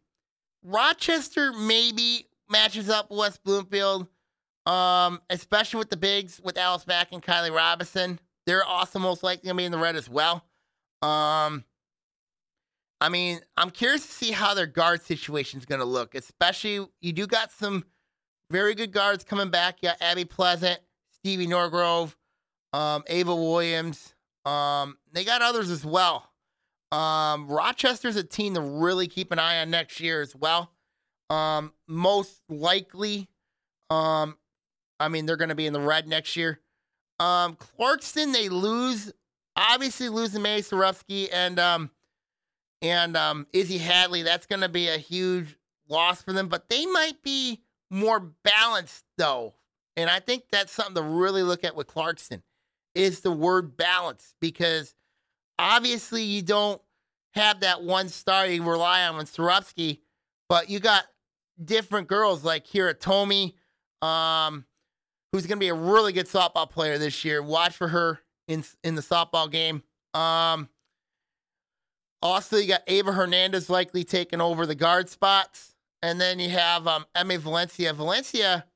Rochester 0.64 1.52
maybe 1.52 2.26
matches 2.48 2.90
up 2.90 3.10
West 3.10 3.44
Bloomfield, 3.44 4.08
um, 4.66 5.20
especially 5.30 5.78
with 5.78 5.90
the 5.90 5.96
bigs 5.96 6.40
with 6.42 6.58
Alice 6.58 6.86
Mack 6.86 7.12
and 7.12 7.22
Kylie 7.22 7.54
Robinson. 7.54 8.18
They're 8.46 8.64
also 8.64 8.98
most 8.98 9.22
likely 9.22 9.46
going 9.46 9.56
to 9.56 9.60
be 9.60 9.66
in 9.66 9.72
the 9.72 9.78
red 9.78 9.94
as 9.94 10.08
well. 10.08 10.44
Um, 11.02 11.64
I 13.00 13.08
mean, 13.08 13.40
I'm 13.56 13.70
curious 13.70 14.06
to 14.06 14.12
see 14.12 14.30
how 14.30 14.54
their 14.54 14.66
guard 14.66 15.02
situation 15.02 15.58
is 15.58 15.66
going 15.66 15.80
to 15.80 15.86
look, 15.86 16.14
especially 16.14 16.86
you 17.00 17.12
do 17.12 17.26
got 17.26 17.50
some 17.50 17.84
very 18.50 18.74
good 18.74 18.92
guards 18.92 19.24
coming 19.24 19.50
back. 19.50 19.78
You 19.80 19.88
got 19.88 20.02
Abby 20.02 20.24
Pleasant, 20.24 20.80
Stevie 21.14 21.46
Norgrove, 21.46 22.14
um, 22.72 23.02
Ava 23.06 23.34
Williams. 23.34 24.14
Um, 24.44 24.98
they 25.12 25.24
got 25.24 25.40
others 25.40 25.70
as 25.70 25.84
well. 25.84 26.30
Um, 26.92 27.46
Rochester's 27.48 28.16
a 28.16 28.24
team 28.24 28.54
to 28.54 28.60
really 28.60 29.06
keep 29.06 29.32
an 29.32 29.38
eye 29.38 29.60
on 29.60 29.70
next 29.70 30.00
year 30.00 30.20
as 30.20 30.34
well. 30.34 30.72
Um, 31.30 31.72
most 31.86 32.42
likely, 32.48 33.28
um, 33.88 34.36
I 34.98 35.08
mean, 35.08 35.26
they're 35.26 35.36
going 35.36 35.50
to 35.50 35.54
be 35.54 35.66
in 35.66 35.72
the 35.72 35.80
red 35.80 36.08
next 36.08 36.36
year. 36.36 36.60
Um, 37.20 37.56
Clarkston, 37.56 38.32
they 38.32 38.48
lose, 38.48 39.12
obviously 39.56 40.08
losing 40.08 40.42
May 40.42 40.60
Sarufsky 40.60 41.28
and 41.32 41.58
um, 41.60 41.90
and 42.82 43.16
um, 43.16 43.46
Izzy 43.52 43.78
Hadley. 43.78 44.22
That's 44.22 44.46
going 44.46 44.62
to 44.62 44.68
be 44.68 44.88
a 44.88 44.98
huge 44.98 45.56
loss 45.88 46.22
for 46.22 46.32
them, 46.32 46.48
but 46.48 46.68
they 46.68 46.86
might 46.86 47.22
be 47.22 47.62
more 47.90 48.20
balanced 48.20 49.04
though, 49.18 49.54
and 49.96 50.08
I 50.08 50.20
think 50.20 50.44
that's 50.50 50.72
something 50.72 50.94
to 50.94 51.02
really 51.02 51.42
look 51.42 51.64
at 51.64 51.74
with 51.74 51.88
Clarkston 51.88 52.42
is 52.94 53.20
the 53.20 53.32
word 53.32 53.76
balance 53.76 54.34
because 54.40 54.94
obviously 55.58 56.22
you 56.22 56.42
don't 56.42 56.80
have 57.34 57.60
that 57.60 57.82
one 57.82 58.08
star 58.08 58.46
you 58.46 58.62
rely 58.62 59.04
on 59.04 59.16
with 59.16 59.34
Sarupsky, 59.34 60.00
but 60.48 60.68
you 60.68 60.80
got 60.80 61.04
different 61.62 62.08
girls 62.08 62.44
like 62.44 62.66
Kira 62.66 62.98
Tomi, 62.98 63.56
um, 64.02 64.64
who's 65.32 65.46
going 65.46 65.58
to 65.58 65.60
be 65.60 65.68
a 65.68 65.74
really 65.74 66.12
good 66.12 66.26
softball 66.26 66.68
player 66.68 66.98
this 66.98 67.24
year. 67.24 67.42
Watch 67.42 67.76
for 67.76 67.88
her 67.88 68.20
in 68.48 68.64
in 68.82 68.94
the 68.94 69.02
softball 69.02 69.50
game. 69.50 69.82
Um, 70.14 70.68
also, 72.22 72.56
you 72.56 72.68
got 72.68 72.82
Ava 72.86 73.12
Hernandez 73.12 73.70
likely 73.70 74.04
taking 74.04 74.40
over 74.40 74.66
the 74.66 74.74
guard 74.74 75.08
spots, 75.08 75.74
and 76.02 76.20
then 76.20 76.38
you 76.38 76.50
have 76.50 76.86
um, 76.86 77.06
Emma 77.14 77.38
Valencia. 77.38 77.92
Valencia 77.92 78.66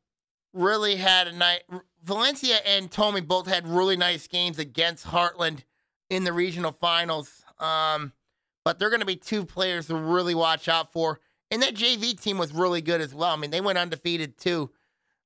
really 0.52 0.96
had 0.96 1.28
a 1.28 1.33
night. 1.33 1.62
Valencia 2.02 2.57
and 2.66 2.90
Tomi 2.90 3.20
both 3.20 3.46
had 3.46 3.66
really 3.66 3.96
nice 3.96 4.26
games 4.26 4.59
against 4.59 5.07
Hartland 5.07 5.64
in 6.11 6.24
the 6.24 6.33
regional 6.33 6.72
finals. 6.72 7.42
Um, 7.59 8.12
but 8.64 8.78
they're 8.78 8.90
going 8.90 9.00
to 9.00 9.07
be 9.07 9.16
two 9.16 9.44
players 9.44 9.88
to 9.88 9.94
really 9.94 10.35
watch 10.35 10.68
out 10.68 10.92
for. 10.92 11.20
And 11.50 11.62
that 11.62 11.74
JV 11.74 12.18
team 12.20 12.38
was 12.38 12.52
really 12.52 12.80
good 12.80 13.00
as 13.00 13.14
well. 13.14 13.33
I 13.33 13.37
mean, 13.37 13.50
they 13.50 13.61
went 13.61 13.78
undefeated 13.78 14.38
too. 14.38 14.70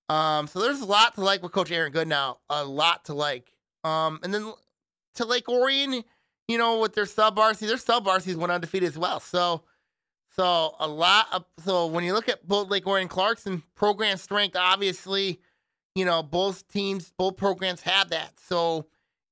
Um, 0.08 0.46
so 0.46 0.60
there's 0.60 0.80
a 0.80 0.86
lot 0.86 1.14
to 1.14 1.20
like 1.20 1.42
with 1.42 1.52
Coach 1.52 1.70
Aaron 1.70 1.92
Goodnow. 1.92 2.38
A 2.50 2.64
lot 2.64 3.04
to 3.06 3.14
like. 3.14 3.52
Um, 3.84 4.18
and 4.22 4.34
then 4.34 4.52
to 5.14 5.24
Lake 5.24 5.48
Orion, 5.48 6.02
you 6.48 6.56
know, 6.56 6.80
with 6.80 6.94
their 6.94 7.06
sub 7.06 7.36
RC, 7.36 7.60
their 7.60 7.76
sub 7.76 8.06
RCs 8.06 8.34
went 8.34 8.50
undefeated 8.50 8.88
as 8.88 8.98
well. 8.98 9.20
So, 9.20 9.62
so 10.34 10.74
a 10.80 10.88
lot 10.88 11.26
of 11.32 11.44
so 11.64 11.86
when 11.86 12.04
you 12.04 12.14
look 12.14 12.28
at 12.28 12.46
both 12.48 12.68
Lake 12.68 12.86
Orion 12.86 13.08
Clarkston 13.08 13.62
program 13.74 14.16
strength, 14.16 14.56
obviously, 14.56 15.40
you 15.94 16.04
know, 16.04 16.22
both 16.22 16.66
teams, 16.68 17.12
both 17.16 17.36
programs 17.36 17.82
have 17.82 18.10
that. 18.10 18.32
So 18.40 18.86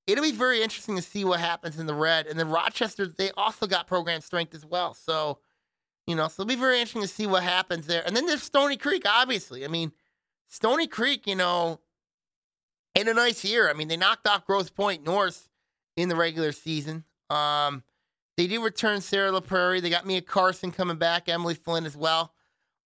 it'll 0.06 0.24
be 0.24 0.32
very 0.32 0.62
interesting 0.62 0.96
to 0.96 1.02
see 1.02 1.24
what 1.24 1.40
happens 1.40 1.78
in 1.78 1.86
the 1.86 1.94
red. 1.94 2.26
And 2.26 2.38
then 2.38 2.50
Rochester, 2.50 3.06
they 3.06 3.30
also 3.32 3.66
got 3.66 3.86
program 3.86 4.20
strength 4.20 4.54
as 4.54 4.64
well. 4.64 4.94
So, 4.94 5.38
you 6.06 6.14
know, 6.14 6.28
so 6.28 6.42
it'll 6.42 6.48
be 6.48 6.54
very 6.54 6.80
interesting 6.80 7.02
to 7.02 7.08
see 7.08 7.26
what 7.26 7.42
happens 7.42 7.86
there. 7.86 8.02
And 8.06 8.14
then 8.14 8.26
there's 8.26 8.42
Stony 8.42 8.76
Creek, 8.76 9.04
obviously. 9.08 9.64
I 9.64 9.68
mean, 9.68 9.92
Stony 10.48 10.86
Creek, 10.86 11.26
you 11.26 11.34
know, 11.34 11.80
in 12.94 13.08
a 13.08 13.14
nice 13.14 13.44
year. 13.44 13.70
I 13.70 13.72
mean, 13.72 13.88
they 13.88 13.96
knocked 13.96 14.26
off 14.28 14.46
Grosse 14.46 14.70
Pointe 14.70 15.04
North 15.04 15.48
in 15.96 16.08
the 16.08 16.16
regular 16.16 16.52
season. 16.52 17.04
Um, 17.30 17.82
they 18.36 18.46
do 18.46 18.62
return 18.62 19.00
Sarah 19.00 19.32
LaPrairie. 19.32 19.80
They 19.80 19.90
got 19.90 20.06
Mia 20.06 20.20
Carson 20.20 20.70
coming 20.70 20.98
back, 20.98 21.28
Emily 21.28 21.54
Flynn 21.54 21.86
as 21.86 21.96
well. 21.96 22.34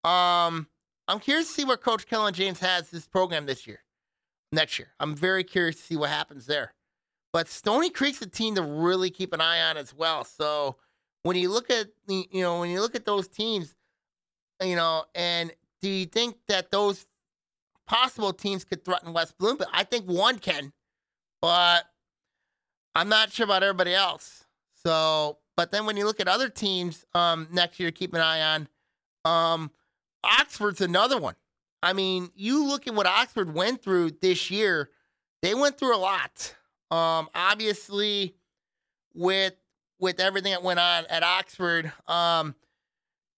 Um, 0.04 0.68
I'm 1.08 1.18
curious 1.18 1.48
to 1.48 1.54
see 1.54 1.64
where 1.64 1.76
Coach 1.76 2.06
Kellen 2.06 2.32
James 2.32 2.60
has 2.60 2.88
this 2.90 3.06
program 3.06 3.46
this 3.46 3.66
year, 3.66 3.82
next 4.52 4.78
year. 4.78 4.88
I'm 5.00 5.14
very 5.14 5.44
curious 5.44 5.76
to 5.76 5.82
see 5.82 5.96
what 5.96 6.10
happens 6.10 6.46
there. 6.46 6.72
But 7.32 7.48
Stony 7.48 7.90
Creek's 7.90 8.22
a 8.22 8.26
team 8.26 8.54
to 8.54 8.62
really 8.62 9.10
keep 9.10 9.32
an 9.32 9.40
eye 9.40 9.60
on 9.62 9.76
as 9.76 9.94
well. 9.94 10.24
So 10.24 10.76
when 11.22 11.36
you 11.36 11.50
look 11.50 11.70
at 11.70 11.88
the, 12.06 12.28
you 12.30 12.42
know, 12.42 12.60
when 12.60 12.70
you 12.70 12.80
look 12.80 12.94
at 12.94 13.04
those 13.04 13.28
teams, 13.28 13.74
you 14.62 14.76
know, 14.76 15.04
and 15.14 15.52
do 15.82 15.88
you 15.88 16.06
think 16.06 16.36
that 16.48 16.70
those 16.70 17.06
possible 17.86 18.32
teams 18.32 18.64
could 18.64 18.84
threaten 18.84 19.12
West 19.12 19.36
Bloomfield? 19.38 19.70
I 19.72 19.84
think 19.84 20.06
one 20.06 20.38
can, 20.38 20.72
but 21.40 21.84
I'm 22.94 23.08
not 23.08 23.32
sure 23.32 23.44
about 23.44 23.62
everybody 23.62 23.94
else. 23.94 24.44
So, 24.84 25.38
but 25.56 25.70
then 25.70 25.86
when 25.86 25.96
you 25.96 26.04
look 26.04 26.20
at 26.20 26.28
other 26.28 26.48
teams 26.48 27.04
um, 27.14 27.48
next 27.52 27.78
year 27.78 27.90
keep 27.90 28.14
an 28.14 28.20
eye 28.20 28.40
on, 28.42 28.68
um, 29.24 29.70
Oxford's 30.24 30.80
another 30.80 31.18
one. 31.18 31.34
I 31.82 31.92
mean, 31.92 32.30
you 32.34 32.66
look 32.66 32.86
at 32.86 32.94
what 32.94 33.06
Oxford 33.06 33.54
went 33.54 33.82
through 33.82 34.12
this 34.22 34.50
year, 34.50 34.90
they 35.42 35.54
went 35.54 35.78
through 35.78 35.96
a 35.96 35.98
lot. 35.98 36.54
Um, 36.90 37.28
obviously, 37.34 38.34
with 39.14 39.54
with 39.98 40.18
everything 40.18 40.52
that 40.52 40.62
went 40.62 40.80
on 40.80 41.04
at 41.06 41.22
Oxford, 41.22 41.92
um, 42.08 42.54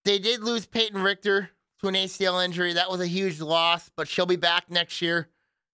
they 0.05 0.17
did 0.17 0.41
lose 0.41 0.65
Peyton 0.65 1.01
Richter 1.01 1.49
to 1.81 1.87
an 1.87 1.93
ACL 1.93 2.43
injury. 2.43 2.73
That 2.73 2.89
was 2.89 3.01
a 3.01 3.07
huge 3.07 3.39
loss, 3.41 3.89
but 3.95 4.07
she'll 4.07 4.25
be 4.25 4.37
back 4.37 4.69
next 4.69 5.01
year. 5.01 5.29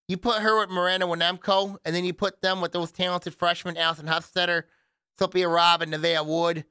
You 0.09 0.17
put 0.17 0.41
her 0.41 0.59
with 0.59 0.71
Miranda 0.71 1.05
Winemko, 1.05 1.77
and 1.85 1.95
then 1.95 2.03
you 2.03 2.13
put 2.13 2.41
them 2.41 2.61
with 2.61 2.71
those 2.71 2.91
talented 2.91 3.35
freshmen, 3.35 3.77
Allison 3.77 4.07
Huffstetter, 4.07 4.63
Sophia 5.19 5.47
Robb, 5.47 5.83
and 5.83 5.93
Nevaeh 5.93 6.25
Wood. 6.25 6.65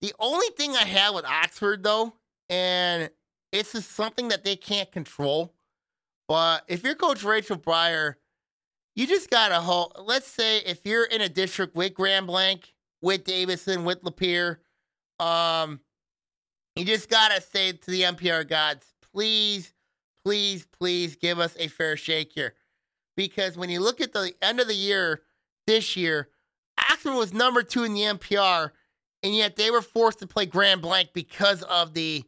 The 0.00 0.14
only 0.20 0.46
thing 0.56 0.76
I 0.76 0.84
have 0.84 1.12
with 1.12 1.24
Oxford, 1.24 1.82
though, 1.82 2.14
and 2.48 3.10
it's 3.50 3.72
just 3.72 3.90
something 3.90 4.28
that 4.28 4.44
they 4.44 4.54
can't 4.54 4.90
control, 4.92 5.52
but 6.28 6.62
if 6.68 6.84
you're 6.84 6.94
Coach 6.94 7.24
Rachel 7.24 7.56
Breyer, 7.56 8.14
you 8.94 9.08
just 9.08 9.30
got 9.30 9.48
to 9.48 9.56
hold. 9.56 9.96
Let's 10.04 10.28
say 10.28 10.58
if 10.58 10.80
you're 10.84 11.06
in 11.06 11.20
a 11.20 11.28
district 11.28 11.74
with 11.74 11.92
Grand 11.92 12.28
Blanc, 12.28 12.72
with 13.02 13.24
Davison, 13.24 13.84
with 13.84 14.02
Lapeer, 14.02 14.58
um, 15.18 15.80
you 16.76 16.84
just 16.84 17.10
got 17.10 17.32
to 17.32 17.40
say 17.40 17.72
to 17.72 17.90
the 17.90 18.02
MPR 18.02 18.48
gods, 18.48 18.86
please, 19.12 19.74
please, 20.24 20.66
please 20.66 21.16
give 21.16 21.40
us 21.40 21.56
a 21.58 21.66
fair 21.66 21.96
shake 21.96 22.32
here 22.32 22.54
because 23.16 23.56
when 23.56 23.70
you 23.70 23.80
look 23.80 24.00
at 24.00 24.12
the 24.12 24.32
end 24.42 24.60
of 24.60 24.68
the 24.68 24.74
year 24.74 25.22
this 25.66 25.96
year, 25.96 26.28
Oxford 26.78 27.14
was 27.14 27.32
number 27.32 27.62
two 27.62 27.84
in 27.84 27.94
the 27.94 28.02
MPR, 28.02 28.70
and 29.22 29.34
yet 29.34 29.56
they 29.56 29.70
were 29.70 29.82
forced 29.82 30.20
to 30.20 30.26
play 30.26 30.46
Grand 30.46 30.82
Blanc 30.82 31.10
because 31.14 31.62
of 31.62 31.94
the 31.94 32.24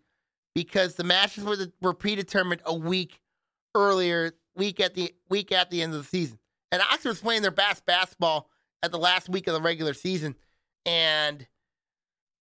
because 0.55 0.94
the 0.94 1.05
matches 1.05 1.44
were 1.44 1.57
the, 1.57 1.72
were 1.81 1.94
predetermined 1.94 2.62
a 2.64 2.74
week 2.74 3.20
earlier, 3.74 4.33
week 4.57 4.81
at 4.81 4.94
the 4.94 5.14
week 5.29 5.53
at 5.53 5.70
the 5.70 5.83
end 5.83 5.94
of 5.94 6.01
the 6.01 6.09
season. 6.09 6.38
And 6.72 6.83
Oxford 6.83 7.11
was 7.11 7.20
playing 7.20 7.42
their 7.42 7.51
best 7.51 7.87
basketball 7.87 8.51
at 8.83 8.90
the 8.90 8.98
last 8.98 9.29
week 9.29 9.46
of 9.46 9.55
the 9.55 9.61
regular 9.61 9.94
season, 9.94 10.35
and 10.85 11.46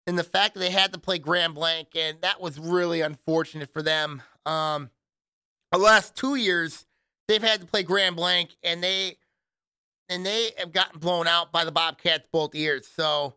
and 0.07 0.17
the 0.17 0.23
fact 0.23 0.53
that 0.53 0.61
they 0.61 0.71
had 0.71 0.93
to 0.93 0.99
play 0.99 1.19
Grand 1.19 1.53
Blanc, 1.53 1.89
and 1.95 2.19
that 2.21 2.41
was 2.41 2.57
really 2.57 3.01
unfortunate 3.01 3.71
for 3.71 3.83
them. 3.83 4.23
Um, 4.45 4.89
the 5.71 5.77
last 5.77 6.15
two 6.15 6.35
years, 6.35 6.86
they've 7.27 7.43
had 7.43 7.61
to 7.61 7.67
play 7.67 7.83
Grand 7.83 8.15
Blanc, 8.15 8.49
and 8.63 8.83
they 8.83 9.17
and 10.09 10.25
they 10.25 10.51
have 10.57 10.71
gotten 10.71 10.99
blown 10.99 11.27
out 11.27 11.51
by 11.51 11.65
the 11.65 11.71
Bobcats 11.71 12.27
both 12.31 12.55
years. 12.55 12.87
So 12.87 13.33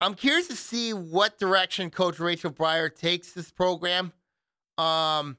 I'm 0.00 0.14
curious 0.14 0.48
to 0.48 0.56
see 0.56 0.92
what 0.92 1.38
direction 1.38 1.90
Coach 1.90 2.18
Rachel 2.20 2.50
Breyer 2.50 2.94
takes 2.94 3.32
this 3.32 3.50
program. 3.50 4.12
Um, 4.78 5.36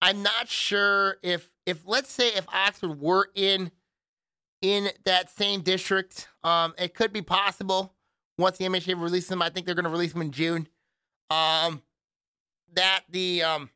I'm 0.00 0.22
not 0.22 0.48
sure 0.48 1.18
if 1.22 1.50
if 1.66 1.82
let's 1.86 2.12
say 2.12 2.28
if 2.28 2.46
Oxford 2.52 3.00
were 3.00 3.30
in 3.34 3.70
in 4.62 4.88
that 5.04 5.30
same 5.30 5.60
district, 5.62 6.28
um, 6.42 6.74
it 6.78 6.94
could 6.94 7.12
be 7.12 7.22
possible 7.22 7.94
once 8.38 8.58
the 8.58 8.64
MHA 8.64 9.00
releases 9.00 9.28
them. 9.28 9.42
I 9.42 9.50
think 9.50 9.66
they're 9.66 9.74
going 9.74 9.84
to 9.84 9.90
release 9.90 10.12
them 10.12 10.22
in 10.22 10.30
June. 10.30 10.68
Um, 11.30 11.82
that 12.74 13.02
the 13.08 13.42
um 13.42 13.70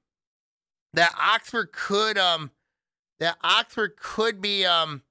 that 0.95 1.15
Oxford 1.19 1.73
could 1.73 2.19
um 2.19 2.51
that 3.21 3.37
Oxford 3.43 3.97
could 3.97 4.41
be. 4.41 4.65
Um, 4.65 5.03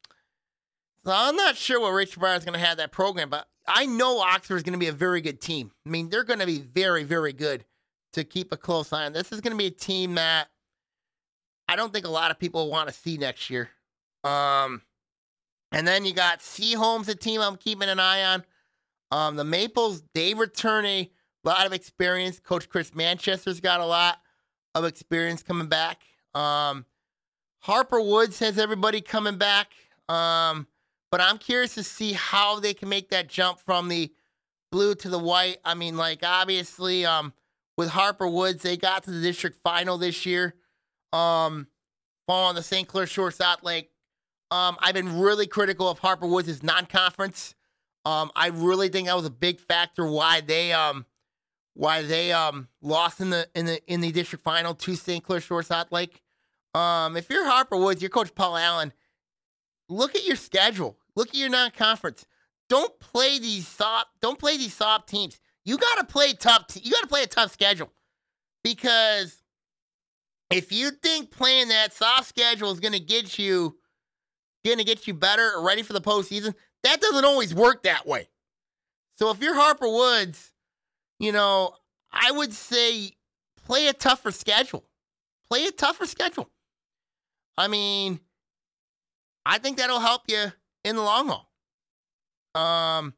so 1.05 1.11
I'm 1.13 1.35
not 1.35 1.55
sure 1.55 1.79
what 1.79 1.89
Rachel 1.91 2.21
Breyer 2.21 2.37
is 2.37 2.43
going 2.45 2.59
to 2.59 2.65
have 2.65 2.77
that 2.77 2.91
program, 2.91 3.29
but 3.29 3.47
I 3.67 3.85
know 3.85 4.19
Oxford 4.19 4.55
is 4.57 4.63
going 4.63 4.73
to 4.73 4.79
be 4.79 4.87
a 4.87 4.93
very 4.93 5.21
good 5.21 5.41
team. 5.41 5.71
I 5.85 5.89
mean, 5.89 6.09
they're 6.09 6.23
going 6.23 6.39
to 6.39 6.45
be 6.45 6.59
very, 6.59 7.03
very 7.03 7.33
good 7.33 7.65
to 8.13 8.23
keep 8.23 8.51
a 8.51 8.57
close 8.57 8.91
eye 8.93 9.05
on. 9.05 9.13
This 9.13 9.31
is 9.31 9.41
going 9.41 9.51
to 9.51 9.57
be 9.57 9.67
a 9.67 9.71
team 9.71 10.15
that 10.15 10.47
I 11.67 11.75
don't 11.75 11.93
think 11.93 12.05
a 12.05 12.09
lot 12.09 12.31
of 12.31 12.39
people 12.39 12.69
want 12.69 12.87
to 12.87 12.93
see 12.93 13.17
next 13.17 13.49
year. 13.49 13.69
Um, 14.23 14.81
and 15.71 15.87
then 15.87 16.05
you 16.05 16.13
got 16.13 16.39
Seaholmes, 16.39 17.09
a 17.09 17.15
team 17.15 17.41
I'm 17.41 17.57
keeping 17.57 17.89
an 17.89 17.99
eye 17.99 18.23
on. 18.23 18.43
Um, 19.11 19.35
the 19.35 19.43
Maples, 19.43 20.03
they 20.13 20.33
return 20.33 20.85
a 20.85 21.09
lot 21.43 21.65
of 21.65 21.73
experience. 21.73 22.39
Coach 22.39 22.69
Chris 22.69 22.93
Manchester's 22.95 23.59
got 23.59 23.79
a 23.79 23.85
lot 23.85 24.19
of 24.75 24.85
experience 24.85 25.43
coming 25.43 25.67
back. 25.67 26.01
Um, 26.33 26.85
Harper 27.59 28.01
Woods 28.01 28.39
has 28.39 28.57
everybody 28.57 29.01
coming 29.01 29.37
back. 29.37 29.71
Um, 30.09 30.67
but 31.11 31.21
I'm 31.21 31.37
curious 31.37 31.75
to 31.75 31.83
see 31.83 32.13
how 32.13 32.59
they 32.59 32.73
can 32.73 32.89
make 32.89 33.09
that 33.09 33.27
jump 33.27 33.59
from 33.59 33.87
the 33.87 34.11
blue 34.71 34.95
to 34.95 35.09
the 35.09 35.19
white. 35.19 35.57
I 35.63 35.73
mean, 35.73 35.97
like 35.97 36.19
obviously, 36.23 37.05
um, 37.05 37.33
with 37.77 37.89
Harper 37.89 38.27
Woods, 38.27 38.63
they 38.63 38.77
got 38.77 39.03
to 39.03 39.11
the 39.11 39.21
district 39.21 39.57
final 39.63 39.97
this 39.97 40.25
year. 40.25 40.55
Um, 41.13 41.67
following 42.27 42.55
the 42.55 42.63
St. 42.63 42.87
Clair 42.87 43.07
Shore 43.07 43.31
South 43.31 43.63
Lake. 43.63 43.89
Um, 44.51 44.77
I've 44.79 44.93
been 44.93 45.19
really 45.19 45.47
critical 45.47 45.89
of 45.89 45.99
Harper 45.99 46.27
Woods' 46.27 46.63
non-conference. 46.63 47.55
Um, 48.05 48.31
I 48.35 48.47
really 48.47 48.89
think 48.89 49.07
that 49.07 49.15
was 49.15 49.25
a 49.25 49.29
big 49.29 49.59
factor 49.59 50.09
why 50.09 50.41
they 50.41 50.71
um 50.71 51.05
why 51.73 52.01
they 52.03 52.31
um 52.31 52.69
lost 52.81 53.19
in 53.19 53.29
the 53.29 53.47
in 53.53 53.65
the 53.65 53.81
in 53.91 53.99
the 54.01 54.11
district 54.11 54.43
final 54.43 54.73
to 54.73 54.95
St. 54.95 55.23
Clair 55.23 55.41
Shore 55.41 55.63
South 55.63 55.91
Lake. 55.91 56.21
Um, 56.77 57.17
if 57.17 57.27
you're 57.29 57.45
Harper 57.45 57.75
Woods, 57.75 58.01
you're 58.03 58.09
Coach 58.09 58.35
Paul 58.35 58.55
Allen. 58.55 58.93
Look 59.89 60.15
at 60.15 60.25
your 60.25 60.35
schedule. 60.35 60.97
Look 61.15 61.29
at 61.29 61.35
your 61.35 61.49
non-conference. 61.49 62.25
Don't 62.69 62.99
play 62.99 63.39
these 63.39 63.67
soft. 63.67 64.07
Don't 64.21 64.37
play 64.37 64.57
these 64.57 64.73
soft 64.73 65.09
teams. 65.09 65.39
You 65.65 65.77
got 65.77 65.95
to 65.95 66.03
play 66.03 66.33
tough. 66.33 66.67
T- 66.67 66.81
you 66.83 66.91
got 66.91 67.01
to 67.01 67.07
play 67.07 67.23
a 67.23 67.27
tough 67.27 67.51
schedule 67.51 67.91
because 68.63 69.41
if 70.51 70.71
you 70.71 70.91
think 70.91 71.31
playing 71.31 71.69
that 71.69 71.93
soft 71.93 72.27
schedule 72.27 72.71
is 72.71 72.79
to 72.79 72.99
get 72.99 73.39
you, 73.39 73.77
to 74.63 74.83
get 74.83 75.07
you 75.07 75.13
better 75.13 75.53
or 75.55 75.65
ready 75.65 75.81
for 75.81 75.93
the 75.93 76.01
postseason, 76.01 76.53
that 76.83 77.01
doesn't 77.01 77.25
always 77.25 77.55
work 77.55 77.83
that 77.83 78.05
way. 78.05 78.27
So 79.15 79.31
if 79.31 79.41
you're 79.41 79.55
Harper 79.55 79.89
Woods, 79.89 80.51
you 81.19 81.31
know 81.31 81.73
I 82.11 82.31
would 82.31 82.53
say 82.53 83.13
play 83.65 83.87
a 83.87 83.93
tougher 83.93 84.31
schedule. 84.31 84.83
Play 85.49 85.65
a 85.65 85.71
tougher 85.71 86.05
schedule. 86.05 86.51
I 87.57 87.67
mean, 87.67 88.19
I 89.45 89.57
think 89.57 89.77
that'll 89.77 89.99
help 89.99 90.23
you 90.27 90.51
in 90.83 90.95
the 90.95 91.01
long 91.01 91.27
haul. 91.27 91.51
Um, 92.61 93.13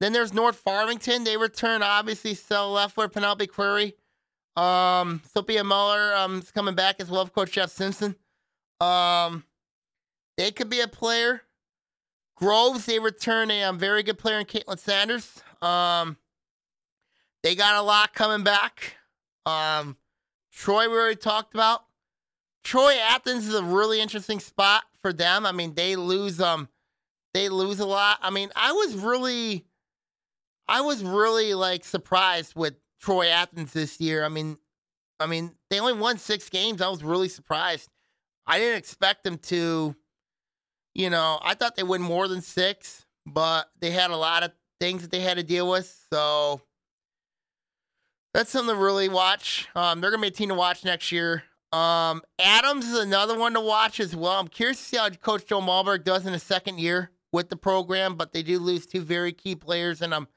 then 0.00 0.12
there's 0.12 0.34
North 0.34 0.56
Farmington. 0.56 1.24
They 1.24 1.36
return 1.36 1.82
obviously 1.82 2.34
Sell 2.34 2.72
Leffler, 2.72 3.08
Penelope 3.08 3.46
Query. 3.46 3.94
Um, 4.56 5.22
Sophia 5.32 5.64
Muller 5.64 6.14
um, 6.14 6.38
is 6.38 6.50
coming 6.50 6.74
back 6.74 7.00
as 7.00 7.10
well 7.10 7.22
as 7.22 7.30
Coach 7.30 7.52
Jeff 7.52 7.70
Simpson. 7.70 8.16
Um, 8.80 9.44
they 10.36 10.50
could 10.50 10.68
be 10.68 10.80
a 10.80 10.88
player. 10.88 11.42
Groves, 12.36 12.86
they 12.86 12.98
return 12.98 13.50
a 13.50 13.62
um, 13.64 13.78
very 13.78 14.02
good 14.02 14.18
player 14.18 14.38
in 14.38 14.46
Caitlin 14.46 14.78
Sanders. 14.78 15.42
Um, 15.62 16.16
they 17.42 17.54
got 17.54 17.76
a 17.76 17.82
lot 17.82 18.12
coming 18.14 18.44
back. 18.44 18.96
Um, 19.46 19.96
Troy, 20.52 20.88
we 20.88 20.94
already 20.94 21.16
talked 21.16 21.54
about. 21.54 21.83
Troy 22.64 22.94
Athens 22.98 23.46
is 23.46 23.54
a 23.54 23.62
really 23.62 24.00
interesting 24.00 24.40
spot 24.40 24.84
for 25.02 25.12
them. 25.12 25.44
I 25.46 25.52
mean, 25.52 25.74
they 25.74 25.96
lose 25.96 26.40
um 26.40 26.68
they 27.34 27.48
lose 27.48 27.80
a 27.80 27.86
lot. 27.86 28.18
I 28.22 28.30
mean, 28.30 28.50
I 28.56 28.72
was 28.72 28.94
really 28.94 29.66
I 30.66 30.80
was 30.80 31.04
really 31.04 31.54
like 31.54 31.84
surprised 31.84 32.54
with 32.56 32.74
Troy 33.00 33.28
Athens 33.28 33.72
this 33.72 34.00
year. 34.00 34.24
I 34.24 34.28
mean, 34.28 34.56
I 35.20 35.26
mean, 35.26 35.52
they 35.70 35.78
only 35.78 35.92
won 35.92 36.18
6 36.18 36.48
games. 36.48 36.80
I 36.80 36.88
was 36.88 37.04
really 37.04 37.28
surprised. 37.28 37.90
I 38.46 38.58
didn't 38.58 38.78
expect 38.78 39.24
them 39.24 39.38
to 39.38 39.94
you 40.94 41.10
know, 41.10 41.38
I 41.42 41.54
thought 41.54 41.74
they 41.74 41.82
win 41.82 42.02
more 42.02 42.28
than 42.28 42.40
6, 42.40 43.06
but 43.26 43.68
they 43.80 43.90
had 43.90 44.12
a 44.12 44.16
lot 44.16 44.44
of 44.44 44.52
things 44.80 45.02
that 45.02 45.10
they 45.10 45.20
had 45.20 45.38
to 45.38 45.42
deal 45.42 45.68
with. 45.68 46.06
So 46.12 46.60
that's 48.32 48.50
something 48.50 48.74
to 48.74 48.80
really 48.80 49.08
watch. 49.08 49.68
Um, 49.74 50.00
they're 50.00 50.10
gonna 50.10 50.22
be 50.22 50.28
a 50.28 50.30
team 50.30 50.48
to 50.48 50.54
watch 50.54 50.84
next 50.84 51.12
year. 51.12 51.42
Um, 51.74 52.22
Adams 52.38 52.86
is 52.86 52.98
another 53.00 53.36
one 53.36 53.54
to 53.54 53.60
watch 53.60 53.98
as 53.98 54.14
well. 54.14 54.38
I'm 54.38 54.46
curious 54.46 54.78
to 54.78 54.84
see 54.84 54.96
how 54.96 55.10
Coach 55.10 55.46
Joe 55.46 55.60
Malberg 55.60 56.04
does 56.04 56.24
in 56.24 56.32
his 56.32 56.44
second 56.44 56.78
year 56.78 57.10
with 57.32 57.48
the 57.48 57.56
program, 57.56 58.14
but 58.14 58.32
they 58.32 58.44
do 58.44 58.60
lose 58.60 58.86
two 58.86 59.00
very 59.00 59.32
key 59.32 59.56
players, 59.56 60.00
and 60.00 60.14
um, 60.14 60.28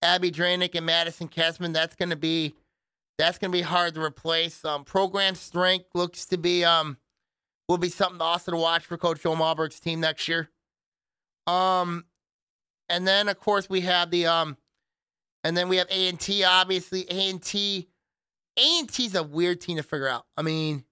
Abby 0.00 0.30
Dranick 0.30 0.74
and 0.74 0.86
Madison 0.86 1.28
Kessman. 1.28 1.74
That's 1.74 1.94
gonna 1.96 2.16
be 2.16 2.54
that's 3.18 3.36
gonna 3.36 3.52
be 3.52 3.60
hard 3.60 3.94
to 3.96 4.02
replace. 4.02 4.64
Um, 4.64 4.84
program 4.84 5.34
strength 5.34 5.90
looks 5.94 6.24
to 6.26 6.38
be 6.38 6.64
um 6.64 6.96
will 7.68 7.76
be 7.76 7.90
something 7.90 8.22
also 8.22 8.52
to 8.52 8.56
watch 8.56 8.86
for 8.86 8.96
Coach 8.96 9.20
Joe 9.22 9.36
Malberg's 9.36 9.80
team 9.80 10.00
next 10.00 10.28
year. 10.28 10.48
Um, 11.46 12.06
and 12.88 13.06
then 13.06 13.28
of 13.28 13.38
course 13.38 13.68
we 13.68 13.82
have 13.82 14.10
the 14.10 14.26
um 14.26 14.56
and 15.44 15.54
then 15.54 15.68
we 15.68 15.76
have 15.76 15.88
A 15.90 16.08
and 16.08 16.18
T. 16.18 16.42
Obviously, 16.42 17.04
A 17.10 17.28
and 17.28 17.42
T. 17.42 17.89
A 18.58 18.78
and 18.78 18.92
T's 18.92 19.14
a 19.14 19.22
weird 19.22 19.60
team 19.60 19.76
to 19.76 19.82
figure 19.82 20.08
out. 20.08 20.26
I 20.36 20.42
mean, 20.42 20.84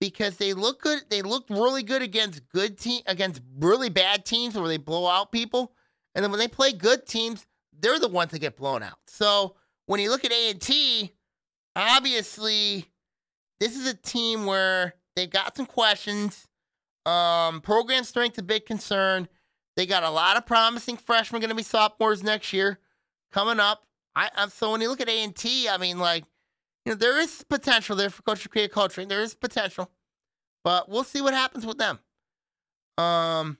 because 0.00 0.36
they 0.36 0.52
look 0.52 0.82
good. 0.82 1.00
They 1.10 1.22
look 1.22 1.44
really 1.48 1.82
good 1.82 2.02
against 2.02 2.48
good 2.48 2.78
team 2.78 3.02
against 3.06 3.40
really 3.58 3.88
bad 3.88 4.24
teams 4.24 4.54
where 4.54 4.68
they 4.68 4.76
blow 4.76 5.06
out 5.06 5.32
people, 5.32 5.72
and 6.14 6.22
then 6.22 6.30
when 6.30 6.40
they 6.40 6.48
play 6.48 6.72
good 6.72 7.06
teams, 7.06 7.46
they're 7.78 7.98
the 7.98 8.08
ones 8.08 8.30
that 8.32 8.38
get 8.38 8.56
blown 8.56 8.82
out. 8.82 8.98
So 9.06 9.56
when 9.86 10.00
you 10.00 10.10
look 10.10 10.24
at 10.24 10.32
A 10.32 10.50
and 10.50 10.60
T, 10.60 11.12
obviously, 11.76 12.86
this 13.60 13.76
is 13.76 13.86
a 13.86 13.94
team 13.94 14.46
where 14.46 14.94
they've 15.16 15.30
got 15.30 15.56
some 15.56 15.66
questions. 15.66 16.46
Um, 17.06 17.60
program 17.60 18.04
strength 18.04 18.38
a 18.38 18.42
big 18.42 18.64
concern. 18.64 19.28
They 19.76 19.86
got 19.86 20.04
a 20.04 20.10
lot 20.10 20.36
of 20.36 20.46
promising 20.46 20.96
freshmen 20.96 21.40
going 21.40 21.50
to 21.50 21.54
be 21.54 21.62
sophomores 21.62 22.22
next 22.22 22.52
year 22.52 22.78
coming 23.32 23.60
up. 23.60 23.84
I, 24.16 24.30
I'm, 24.36 24.48
so 24.50 24.70
when 24.70 24.80
you 24.80 24.88
look 24.88 25.00
at 25.00 25.08
A 25.08 25.24
and 25.24 25.34
T, 25.34 25.68
I 25.68 25.76
mean, 25.76 25.98
like, 25.98 26.24
you 26.84 26.92
know, 26.92 26.96
there 26.96 27.20
is 27.20 27.44
potential 27.48 27.96
there 27.96 28.10
for 28.10 28.22
Coach 28.22 28.42
to 28.42 28.48
create 28.48 28.72
culture. 28.72 29.04
There 29.04 29.22
is 29.22 29.34
potential, 29.34 29.90
but 30.62 30.88
we'll 30.88 31.04
see 31.04 31.20
what 31.20 31.34
happens 31.34 31.64
with 31.64 31.78
them. 31.78 31.98
Um, 32.98 33.58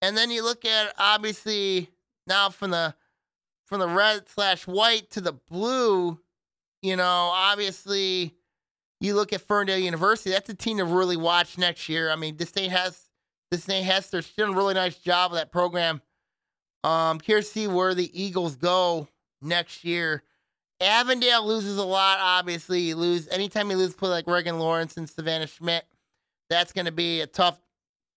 and 0.00 0.16
then 0.16 0.30
you 0.30 0.42
look 0.42 0.64
at 0.64 0.92
obviously 0.98 1.88
now 2.26 2.50
from 2.50 2.70
the 2.70 2.94
from 3.64 3.80
the 3.80 3.88
red 3.88 4.28
slash 4.28 4.66
white 4.66 5.10
to 5.12 5.20
the 5.20 5.32
blue. 5.32 6.20
You 6.82 6.96
know, 6.96 7.30
obviously, 7.32 8.34
you 9.00 9.14
look 9.14 9.32
at 9.32 9.40
Ferndale 9.40 9.78
University. 9.78 10.30
That's 10.30 10.50
a 10.50 10.54
team 10.54 10.78
to 10.78 10.84
really 10.84 11.16
watch 11.16 11.56
next 11.56 11.88
year. 11.88 12.10
I 12.10 12.16
mean, 12.16 12.36
this 12.36 12.50
state 12.50 12.70
has 12.70 13.08
this 13.50 13.64
state 13.64 13.82
has 13.82 14.10
they're 14.10 14.22
doing 14.36 14.52
a 14.52 14.56
really 14.56 14.74
nice 14.74 14.96
job 14.96 15.32
of 15.32 15.36
that 15.36 15.52
program 15.52 16.02
um, 16.84 17.20
to 17.20 17.42
see 17.42 17.66
where 17.66 17.94
the 17.94 18.10
Eagles 18.20 18.56
go 18.56 19.08
next 19.40 19.84
year. 19.84 20.22
Avondale 20.82 21.46
loses 21.46 21.78
a 21.78 21.84
lot, 21.84 22.18
obviously. 22.20 22.80
You 22.80 22.96
lose 22.96 23.28
anytime 23.28 23.70
you 23.70 23.76
lose 23.76 23.94
play 23.94 24.10
like 24.10 24.26
Reagan 24.26 24.58
Lawrence 24.58 24.96
and 24.96 25.08
Savannah 25.08 25.46
Schmidt. 25.46 25.84
That's 26.50 26.72
going 26.72 26.86
to 26.86 26.92
be 26.92 27.20
a 27.20 27.26
tough, 27.26 27.58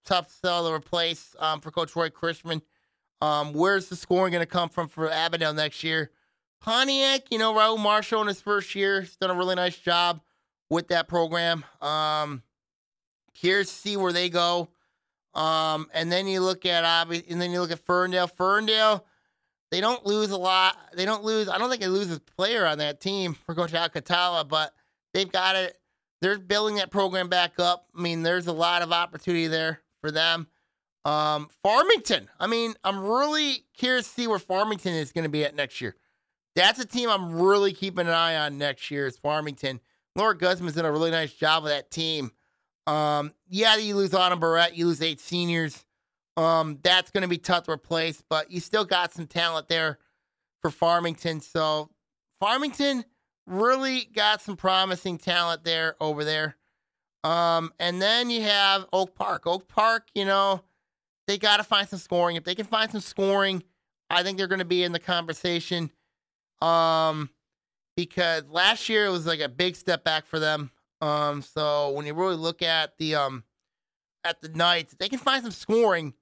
tough 0.06 0.30
sell 0.42 0.68
to 0.68 0.74
replace 0.74 1.36
um, 1.40 1.62
for 1.62 1.72
Coach 1.72 1.96
Roy 1.96 2.10
Chrisman. 2.10 2.62
Um, 3.22 3.54
where's 3.54 3.88
the 3.88 3.96
scoring 3.96 4.32
going 4.34 4.42
to 4.42 4.46
come 4.46 4.70
from 4.70 4.88
for 4.88 5.10
Avondale 5.10 5.54
next 5.54 5.84
year? 5.84 6.12
Pontiac, 6.62 7.32
you 7.32 7.38
know, 7.38 7.54
Raul 7.54 7.80
Marshall 7.80 8.22
in 8.22 8.28
his 8.28 8.42
first 8.42 8.74
year, 8.76 9.02
he's 9.02 9.16
done 9.16 9.30
a 9.30 9.36
really 9.36 9.56
nice 9.56 9.78
job 9.78 10.22
with 10.70 10.88
that 10.88 11.08
program. 11.08 11.64
Um, 11.82 12.42
here's 13.34 13.70
see 13.70 13.98
where 13.98 14.12
they 14.12 14.30
go. 14.30 14.70
Um, 15.34 15.88
and 15.94 16.12
then 16.12 16.28
you 16.28 16.42
look 16.42 16.66
at 16.66 16.84
obviously, 16.84 17.32
and 17.32 17.42
then 17.42 17.52
you 17.52 17.60
look 17.60 17.72
at 17.72 17.80
Ferndale. 17.80 18.28
Ferndale, 18.28 19.06
they 19.76 19.82
don't 19.82 20.06
lose 20.06 20.32
a 20.32 20.38
lot. 20.38 20.78
They 20.94 21.04
don't 21.04 21.26
lose. 21.26 21.50
I 21.50 21.58
don't 21.58 21.70
think 21.70 21.82
they 21.82 21.90
lose 21.90 22.10
a 22.10 22.22
player 22.22 22.66
on 22.66 22.78
that 22.78 23.02
team 23.02 23.36
for 23.46 23.54
Coach 23.54 23.74
Alcatala, 23.74 24.48
but 24.48 24.72
they've 25.14 25.30
got 25.30 25.58
it. 25.58 25.78
They're 26.22 26.40
building 26.40 26.76
that 26.76 26.92
program 26.92 27.28
back 27.28 27.60
up. 27.60 27.86
I 27.94 28.02
mean, 28.02 28.24
there's 28.24 28.48
a 28.48 28.54
lot 28.54 28.84
of 28.84 28.94
opportunity 28.94 29.48
there 29.48 29.82
for 30.00 30.12
them. 30.12 30.48
Um, 31.04 31.50
Farmington. 31.62 32.30
I 32.40 32.48
mean, 32.48 32.76
I'm 32.86 33.04
really 33.04 33.66
curious 33.74 34.08
to 34.08 34.14
see 34.14 34.28
where 34.28 34.40
Farmington 34.40 34.94
is 34.94 35.12
going 35.12 35.26
to 35.26 35.30
be 35.30 35.44
at 35.44 35.54
next 35.54 35.82
year. 35.82 35.98
That's 36.56 36.80
a 36.80 36.86
team 36.86 37.10
I'm 37.10 37.42
really 37.42 37.74
keeping 37.74 38.08
an 38.08 38.14
eye 38.14 38.38
on 38.38 38.58
next 38.58 38.90
year. 38.90 39.08
Is 39.08 39.18
Farmington. 39.18 39.82
Laura 40.16 40.38
Guzman's 40.38 40.76
done 40.76 40.86
a 40.86 40.92
really 40.92 41.12
nice 41.12 41.34
job 41.34 41.64
with 41.64 41.74
that 41.74 41.92
team. 41.92 42.32
Um, 42.88 43.34
yeah, 43.50 43.76
you 43.76 43.98
lose 43.98 44.14
Autumn 44.14 44.40
Barrett, 44.40 44.74
you 44.74 44.86
lose 44.86 45.02
eight 45.02 45.20
seniors. 45.20 45.85
Um, 46.38 46.80
that's 46.84 47.12
going 47.12 47.22
to 47.22 47.28
be 47.28 47.38
tough 47.38 47.64
to 47.64 47.72
replace, 47.72 48.22
but 48.30 48.52
you 48.52 48.60
still 48.60 48.86
got 48.86 49.14
some 49.14 49.28
talent 49.28 49.70
there 49.70 50.00
for 50.62 50.70
Farmington. 50.70 51.40
So 51.40 51.90
Farmington 52.40 53.06
really 53.48 54.06
got 54.14 54.42
some 54.42 54.58
promising 54.58 55.18
talent 55.18 55.64
there 55.64 55.96
over 56.02 56.24
there. 56.24 56.58
Um, 57.24 57.72
and 57.80 58.02
then 58.02 58.30
you 58.30 58.42
have 58.44 58.86
Oak 58.92 59.16
Park. 59.16 59.48
Oak 59.48 59.68
Park, 59.68 60.08
you 60.14 60.26
know, 60.26 60.62
they 61.28 61.38
got 61.38 61.58
to 61.58 61.64
find 61.64 61.88
some 61.88 62.00
scoring. 62.00 62.36
If 62.36 62.44
they 62.44 62.56
can 62.56 62.66
find 62.66 62.92
some 62.92 63.02
scoring, 63.02 63.64
I 64.10 64.22
think 64.24 64.38
they're 64.38 64.48
going 64.48 64.60
to 64.60 64.66
be 64.66 64.84
in 64.84 64.92
the 64.92 65.00
conversation. 65.00 65.92
Um, 66.62 67.30
because 67.96 68.44
last 68.50 68.90
year 68.90 69.06
it 69.06 69.12
was 69.12 69.26
like 69.26 69.40
a 69.40 69.50
big 69.50 69.76
step 69.76 70.04
back 70.04 70.26
for 70.26 70.40
them. 70.40 70.72
Um, 71.02 71.42
so 71.42 71.92
when 71.92 72.06
you 72.06 72.14
really 72.14 72.36
look 72.36 72.62
at 72.62 72.98
the 72.98 73.16
um 73.16 73.44
at 74.24 74.42
the 74.42 74.50
Knights, 74.50 74.96
they 74.98 75.10
can 75.10 75.20
find 75.20 75.44
some 75.44 75.52
scoring. 75.52 76.14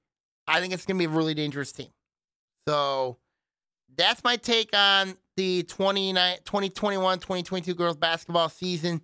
I 0.47 0.59
think 0.59 0.73
it's 0.73 0.85
gonna 0.85 0.99
be 0.99 1.05
a 1.05 1.09
really 1.09 1.33
dangerous 1.33 1.71
team. 1.71 1.89
So 2.67 3.17
that's 3.95 4.23
my 4.23 4.37
take 4.37 4.75
on 4.75 5.15
the 5.35 5.63
2021 5.63 7.19
2022 7.19 7.73
girls 7.75 7.97
basketball 7.97 8.49
season. 8.49 9.01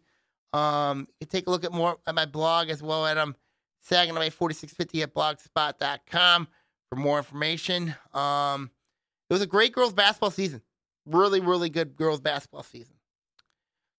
Um, 0.53 1.07
you 1.19 1.27
can 1.27 1.29
take 1.29 1.47
a 1.47 1.49
look 1.49 1.63
at 1.63 1.71
more 1.71 1.97
at 2.07 2.15
my 2.15 2.25
blog 2.25 2.69
as 2.69 2.81
well 2.81 3.05
at 3.05 3.17
um 3.17 3.35
Saginaw 3.81 4.29
4650 4.29 5.03
at 5.03 5.13
blogspot.com 5.13 6.47
for 6.89 6.95
more 6.95 7.17
information. 7.17 7.95
Um, 8.13 8.71
it 9.29 9.33
was 9.33 9.41
a 9.41 9.47
great 9.47 9.73
girls 9.73 9.93
basketball 9.93 10.31
season. 10.31 10.61
Really, 11.05 11.39
really 11.39 11.69
good 11.69 11.95
girls 11.95 12.19
basketball 12.19 12.63
season. 12.63 12.95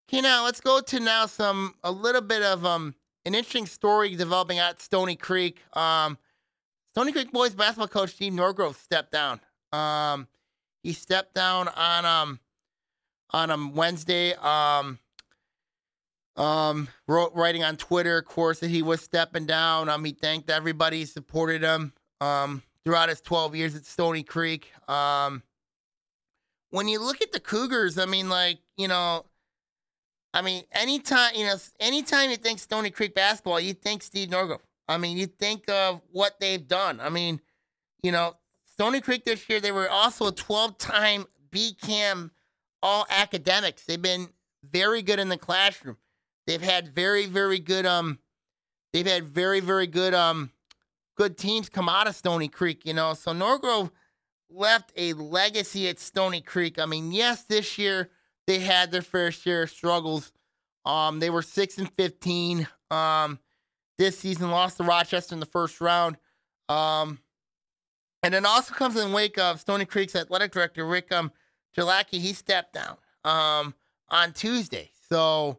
Okay, 0.08 0.20
now 0.20 0.44
let's 0.44 0.60
go 0.60 0.80
to 0.80 1.00
now 1.00 1.26
some 1.26 1.74
a 1.84 1.92
little 1.92 2.20
bit 2.20 2.42
of 2.42 2.64
um 2.66 2.94
an 3.24 3.34
interesting 3.34 3.66
story 3.66 4.14
developing 4.16 4.58
at 4.58 4.80
Stony 4.80 5.14
Creek. 5.16 5.58
Um, 5.74 6.18
Stony 6.94 7.12
Creek 7.12 7.32
boys 7.32 7.54
basketball 7.54 7.88
coach 7.88 8.10
Steve 8.10 8.32
Norgrove 8.32 8.74
stepped 8.76 9.12
down. 9.12 9.40
Um, 9.72 10.26
he 10.82 10.92
stepped 10.92 11.34
down 11.34 11.68
on 11.68 12.04
um 12.04 12.40
on 13.30 13.50
um 13.50 13.74
Wednesday. 13.74 14.34
Um, 14.34 14.98
um, 16.36 16.88
wrote 17.06 17.32
writing 17.34 17.64
on 17.64 17.76
Twitter, 17.76 18.18
of 18.18 18.24
course, 18.24 18.60
that 18.60 18.70
he 18.70 18.82
was 18.82 19.02
stepping 19.02 19.46
down. 19.46 19.88
Um, 19.90 20.04
he 20.04 20.12
thanked 20.12 20.48
everybody, 20.48 21.00
who 21.00 21.06
supported 21.06 21.62
him. 21.62 21.92
Um, 22.20 22.62
throughout 22.84 23.10
his 23.10 23.20
12 23.20 23.56
years 23.56 23.74
at 23.74 23.84
Stony 23.84 24.22
Creek. 24.22 24.72
Um, 24.88 25.42
when 26.70 26.88
you 26.88 27.00
look 27.00 27.20
at 27.20 27.32
the 27.32 27.40
Cougars, 27.40 27.98
I 27.98 28.06
mean, 28.06 28.28
like 28.28 28.58
you 28.76 28.88
know 28.88 29.26
I 30.32 30.42
mean, 30.42 30.64
anytime 30.72 31.34
you 31.34 31.46
know, 31.46 31.56
anytime 31.80 32.30
you 32.30 32.36
think 32.36 32.58
Stony 32.60 32.90
Creek 32.90 33.14
basketball, 33.14 33.60
you 33.60 33.74
think 33.74 34.02
Steve 34.02 34.28
Norgrove. 34.28 34.60
I 34.90 34.98
mean, 34.98 35.16
you 35.16 35.26
think 35.26 35.70
of 35.70 36.02
what 36.10 36.40
they've 36.40 36.66
done. 36.66 37.00
I 37.00 37.10
mean, 37.10 37.40
you 38.02 38.10
know, 38.10 38.34
Stony 38.66 39.00
Creek 39.00 39.24
this 39.24 39.48
year 39.48 39.60
they 39.60 39.70
were 39.70 39.88
also 39.88 40.26
a 40.26 40.32
12-time 40.32 41.26
BCAM 41.50 42.30
All 42.82 43.06
Academics. 43.08 43.84
They've 43.84 44.02
been 44.02 44.28
very 44.68 45.02
good 45.02 45.20
in 45.20 45.28
the 45.28 45.36
classroom. 45.36 45.96
They've 46.46 46.60
had 46.60 46.88
very, 46.88 47.26
very 47.26 47.60
good 47.60 47.86
um, 47.86 48.18
they've 48.92 49.06
had 49.06 49.24
very, 49.24 49.60
very 49.60 49.86
good 49.86 50.12
um, 50.12 50.50
good 51.16 51.38
teams 51.38 51.68
come 51.68 51.88
out 51.88 52.08
of 52.08 52.16
Stony 52.16 52.48
Creek. 52.48 52.84
You 52.84 52.94
know, 52.94 53.14
so 53.14 53.32
Norgrove 53.32 53.92
left 54.50 54.92
a 54.96 55.12
legacy 55.12 55.88
at 55.88 56.00
Stony 56.00 56.40
Creek. 56.40 56.80
I 56.80 56.86
mean, 56.86 57.12
yes, 57.12 57.44
this 57.44 57.78
year 57.78 58.10
they 58.48 58.58
had 58.58 58.90
their 58.90 59.02
fair 59.02 59.30
share 59.30 59.62
of 59.62 59.70
struggles. 59.70 60.32
Um, 60.84 61.20
they 61.20 61.30
were 61.30 61.42
six 61.42 61.78
and 61.78 61.88
fifteen. 61.92 62.66
Um, 62.90 63.38
this 64.00 64.18
season 64.18 64.50
lost 64.50 64.78
to 64.78 64.82
Rochester 64.82 65.34
in 65.34 65.40
the 65.40 65.46
first 65.46 65.78
round. 65.78 66.16
Um, 66.70 67.18
and 68.22 68.32
then 68.32 68.46
also 68.46 68.72
comes 68.72 68.96
in 68.96 69.10
the 69.10 69.14
wake 69.14 69.38
of 69.38 69.60
Stony 69.60 69.84
Creek's 69.84 70.16
athletic 70.16 70.52
director 70.52 70.86
Rick 70.86 71.12
um 71.12 71.30
Jalaki. 71.76 72.18
He 72.18 72.32
stepped 72.32 72.72
down 72.72 72.96
um 73.24 73.74
on 74.08 74.32
Tuesday. 74.32 74.90
So, 75.10 75.58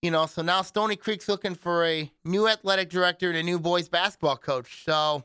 you 0.00 0.10
know, 0.10 0.24
so 0.24 0.40
now 0.40 0.62
Stony 0.62 0.96
Creek's 0.96 1.28
looking 1.28 1.54
for 1.54 1.84
a 1.84 2.10
new 2.24 2.48
athletic 2.48 2.88
director 2.88 3.28
and 3.28 3.36
a 3.36 3.42
new 3.42 3.58
boys 3.58 3.90
basketball 3.90 4.38
coach. 4.38 4.82
So, 4.84 5.24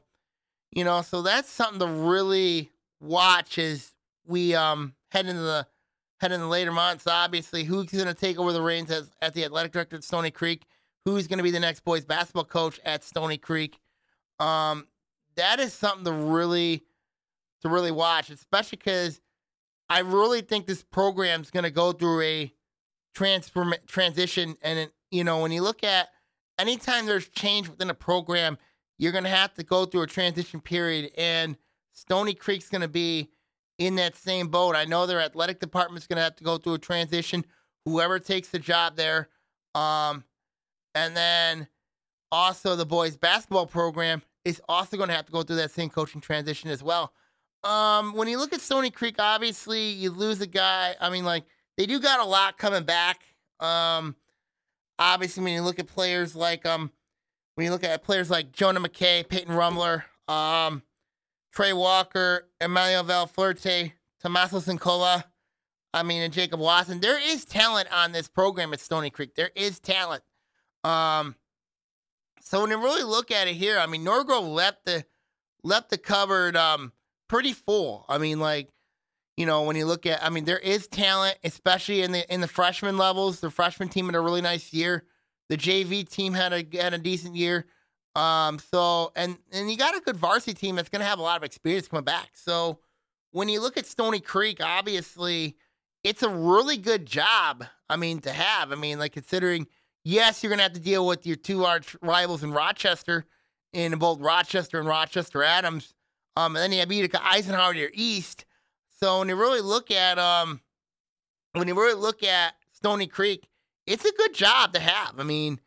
you 0.72 0.84
know, 0.84 1.04
so 1.04 1.22
that's 1.22 1.50
something 1.50 1.80
to 1.80 1.88
really 1.88 2.70
watch 3.00 3.58
as 3.58 3.94
we 4.28 4.54
um 4.56 4.94
head 5.10 5.26
into 5.26 5.42
the 5.42 5.68
head 6.20 6.34
in 6.34 6.42
the 6.42 6.48
later 6.48 6.74
months. 6.74 7.08
Obviously, 7.08 7.64
who's 7.64 7.86
going 7.86 8.08
to 8.08 8.14
take 8.14 8.38
over 8.38 8.52
the 8.52 8.62
reins 8.62 8.92
as 8.92 9.10
at 9.22 9.34
the 9.34 9.46
athletic 9.46 9.72
director 9.72 9.96
at 9.96 10.04
Stony 10.04 10.32
Creek? 10.32 10.66
Who's 11.06 11.28
going 11.28 11.38
to 11.38 11.44
be 11.44 11.52
the 11.52 11.60
next 11.60 11.82
boys 11.82 12.04
basketball 12.04 12.46
coach 12.46 12.80
at 12.84 13.04
Stony 13.04 13.38
Creek? 13.38 13.80
Um, 14.40 14.88
that 15.36 15.60
is 15.60 15.74
something 15.74 16.06
to 16.06 16.12
really 16.12 16.84
to 17.62 17.70
really 17.70 17.92
watch, 17.92 18.30
especially 18.30 18.78
because 18.78 19.22
I 19.90 20.00
really 20.00 20.42
think 20.42 20.66
this 20.66 20.84
program 20.84 21.42
is 21.42 21.52
going 21.52 21.64
to 21.64 21.72
go 21.72 21.92
through 21.92 22.22
a 22.22 22.54
transform 23.14 23.76
transition. 23.88 24.56
And 24.62 24.90
you 25.12 25.24
know, 25.24 25.42
when 25.42 25.52
you 25.52 25.62
look 25.62 25.84
at 25.84 26.10
anytime 26.58 27.06
there's 27.06 27.28
change 27.30 27.70
within 27.70 27.90
a 27.90 27.96
program, 27.96 28.58
you're 28.98 29.12
going 29.12 29.24
to 29.26 29.30
have 29.30 29.54
to 29.56 29.64
go 29.64 29.86
through 29.86 30.04
a 30.04 30.08
transition 30.08 30.60
period. 30.60 31.12
And 31.18 31.58
Stony 31.94 32.34
Creek's 32.34 32.70
going 32.70 32.82
to 32.82 32.88
be 32.88 33.30
in 33.78 33.96
that 33.96 34.16
same 34.16 34.48
boat. 34.48 34.76
I 34.76 34.86
know 34.86 35.06
their 35.06 35.22
athletic 35.22 35.60
department's 35.60 36.08
going 36.08 36.18
to 36.18 36.24
have 36.24 36.36
to 36.38 36.44
go 36.44 36.58
through 36.58 36.76
a 36.76 36.80
transition. 36.80 37.46
Whoever 37.86 38.20
takes 38.20 38.50
the 38.50 38.60
job 38.60 38.96
there, 38.96 39.30
um, 39.76 40.24
and 40.96 41.16
then 41.16 41.68
also 42.32 42.76
the 42.76 42.86
boys 42.86 43.16
basketball 43.16 43.68
program 43.68 44.24
is 44.44 44.62
also 44.68 44.98
going 44.98 45.10
to 45.10 45.16
have 45.16 45.26
to 45.26 45.32
go 45.32 45.44
through 45.44 45.58
that 45.58 45.72
same 45.72 45.90
coaching 45.90 46.22
transition 46.22 46.70
as 46.70 46.82
well. 46.82 47.14
Um, 47.64 48.14
when 48.14 48.28
you 48.28 48.38
look 48.38 48.54
at 48.54 48.62
Stony 48.62 48.90
Creek, 48.90 49.16
obviously 49.20 49.90
you 49.90 50.12
lose 50.12 50.42
a 50.42 50.48
guy. 50.48 50.96
I 51.00 51.10
mean, 51.10 51.26
like 51.26 51.44
they 51.78 51.86
do 51.86 52.00
got 52.00 52.20
a 52.20 52.26
lot 52.26 52.58
coming 52.58 52.84
back. 52.84 53.22
Um, 53.60 54.16
obviously 55.00 55.44
when 55.44 55.54
you 55.54 55.62
look 55.62 55.80
at 55.80 55.88
players 55.88 56.36
like 56.36 56.66
um, 56.66 56.92
when 57.56 57.66
you 57.66 57.72
look 57.72 57.84
at 57.84 58.04
players 58.04 58.30
like 58.30 58.52
Jonah 58.52 58.80
McKay, 58.80 59.28
Peyton 59.28 59.54
Rumler, 59.54 60.04
um, 60.28 60.84
Trey 61.54 61.74
Walker, 61.74 62.48
Emmanuel 62.60 63.04
Valflerte, 63.04 63.94
Tommaso 64.20 64.60
Sincola, 64.60 65.24
I 65.94 66.04
mean, 66.04 66.22
and 66.22 66.34
Jacob 66.34 66.60
Watson. 66.60 67.00
There 67.00 67.20
is 67.20 67.46
talent 67.46 67.88
on 67.94 68.12
this 68.12 68.28
program 68.28 68.74
at 68.74 68.82
Stony 68.82 69.10
Creek. 69.10 69.36
There 69.36 69.52
is 69.56 69.80
talent. 69.80 70.24
Um, 70.86 71.36
so 72.42 72.62
when 72.62 72.70
you 72.70 72.78
really 72.78 73.04
look 73.04 73.32
at 73.32 73.48
it 73.48 73.56
here, 73.56 73.80
I 73.80 73.88
mean, 73.88 74.06
Norgrove 74.06 74.48
left 74.48 74.86
the 74.86 75.06
left 75.64 75.90
the 75.90 75.98
cupboard 75.98 76.56
um 76.56 76.92
pretty 77.28 77.54
full. 77.54 78.06
I 78.08 78.20
mean, 78.20 78.40
like, 78.40 78.70
you 79.36 79.46
know, 79.46 79.64
when 79.64 79.76
you 79.76 79.86
look 79.86 80.06
at, 80.06 80.24
I 80.24 80.30
mean, 80.30 80.46
there 80.46 80.60
is 80.60 80.88
talent, 80.88 81.38
especially 81.44 82.02
in 82.02 82.12
the 82.12 82.32
in 82.34 82.42
the 82.42 82.48
freshman 82.48 82.98
levels. 82.98 83.40
The 83.40 83.50
freshman 83.50 83.90
team 83.90 84.06
had 84.06 84.16
a 84.16 84.20
really 84.20 84.42
nice 84.42 84.72
year. 84.74 85.06
The 85.50 85.58
JV 85.58 86.08
team 86.08 86.34
had 86.34 86.54
a 86.54 86.66
had 86.78 86.94
a 86.94 87.00
decent 87.00 87.36
year. 87.36 87.66
Um, 88.16 88.60
so 88.60 89.12
and 89.16 89.38
and 89.52 89.70
you 89.70 89.78
got 89.78 89.98
a 89.98 90.02
good 90.02 90.18
varsity 90.18 90.54
team 90.54 90.76
that's 90.76 90.90
going 90.90 91.02
to 91.02 91.06
have 91.06 91.20
a 91.20 91.24
lot 91.24 91.38
of 91.38 91.44
experience 91.44 91.88
coming 91.88 92.06
back. 92.06 92.30
So 92.34 92.80
when 93.32 93.50
you 93.50 93.60
look 93.60 93.78
at 93.78 93.86
Stony 93.86 94.20
Creek, 94.20 94.60
obviously 94.64 95.58
it's 96.04 96.24
a 96.24 96.30
really 96.30 96.78
good 96.78 97.06
job. 97.06 97.66
I 97.90 97.98
mean, 97.98 98.20
to 98.22 98.32
have. 98.32 98.72
I 98.72 98.76
mean, 98.76 99.00
like 99.00 99.12
considering, 99.12 99.68
yes, 100.06 100.42
you're 100.42 100.50
going 100.50 100.60
to 100.60 100.64
have 100.64 100.74
to 100.74 100.80
deal 100.80 101.06
with 101.06 101.28
your 101.28 101.36
two 101.36 101.66
arch 101.66 101.98
rivals 102.02 102.44
in 102.44 102.54
Rochester, 102.54 103.26
in 103.74 103.98
both 103.98 104.22
Rochester 104.22 104.80
and 104.80 104.88
Rochester 104.88 105.44
Adams. 105.44 105.94
Um, 106.38 106.56
and 106.56 106.64
then 106.64 106.72
you 106.72 106.80
have 106.80 106.92
Utica 106.92 107.20
Eisenhower 107.22 107.74
to 107.74 107.80
your 107.80 107.92
east. 107.94 108.46
So 109.02 109.20
when 109.20 109.28
you 109.28 109.36
really 109.36 109.62
look 109.62 109.92
at 109.92 110.18
um, 110.18 110.62
when 111.52 111.68
you 111.68 111.76
really 111.76 112.00
look 112.00 112.24
at 112.24 112.54
Stony 112.72 113.08
Creek, 113.08 113.48
it's 113.86 114.06
a 114.06 114.12
good 114.14 114.34
job 114.34 114.74
to 114.74 114.80
have. 114.80 115.20
I 115.20 115.24
mean, 115.24 115.60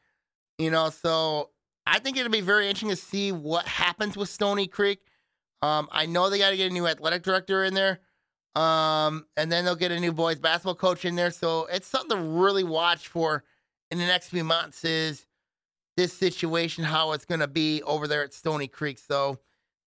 you 0.57 0.71
know, 0.71 0.89
so 0.91 1.51
I 1.87 1.99
think 1.99 2.17
it'll 2.17 2.33
be 2.33 2.41
very 2.41 2.69
interesting 2.69 2.91
to 2.91 2.97
see 2.97 3.33
what 3.33 3.67
happens 3.67 4.17
with 4.17 4.29
Stony 4.29 4.67
Creek. 4.67 5.01
Um, 5.63 5.89
I 5.91 6.07
know 6.07 6.31
they 6.31 6.39
got 6.39 6.51
to 6.51 6.57
get 6.57 6.71
a 6.71 6.75
new 6.75 6.87
athletic 6.87 7.23
director 7.23 7.65
in 7.65 7.75
there. 7.75 8.01
Um, 8.55 9.27
and 9.37 9.53
then 9.53 9.65
they'll 9.65 9.77
get 9.77 9.93
a 9.93 10.01
new 10.01 10.13
boys 10.13 10.39
basketball 10.39 10.75
coach 10.75 11.05
in 11.05 11.15
there. 11.15 11.31
So 11.31 11.67
it's 11.67 11.87
something 11.87 12.17
to 12.17 12.23
really 12.23 12.65
watch 12.65 13.09
for 13.09 13.45
in 13.91 13.99
the 13.99 14.07
next 14.07 14.29
few 14.29 14.45
months 14.45 14.85
is 14.85 15.27
this 15.97 16.13
situation, 16.13 16.85
how 16.85 17.13
it's 17.13 17.25
going 17.25 17.41
to 17.41 17.49
be 17.49 17.83
over 17.83 18.07
there 18.07 18.23
at 18.23 18.33
Stony 18.33 18.69
Creek. 18.69 18.99
So 18.99 19.39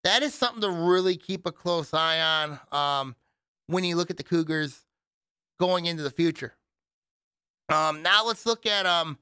that 0.04 0.24
is 0.24 0.34
something 0.34 0.62
to 0.62 0.70
really 0.70 1.16
keep 1.16 1.45
a 1.45 1.52
close 1.52 1.93
eye 1.93 2.20
on 2.20 2.60
um, 2.72 3.16
when 3.68 3.84
you 3.84 3.95
look 3.95 4.10
at 4.10 4.18
the 4.18 4.24
Cougars 4.24 4.86
going 5.60 5.86
into 5.86 6.04
the 6.04 6.10
future. 6.10 6.54
Um, 7.70 8.02
now 8.02 8.26
let's 8.26 8.45
look 8.45 8.66
at 8.66 8.86
um, 8.86 9.18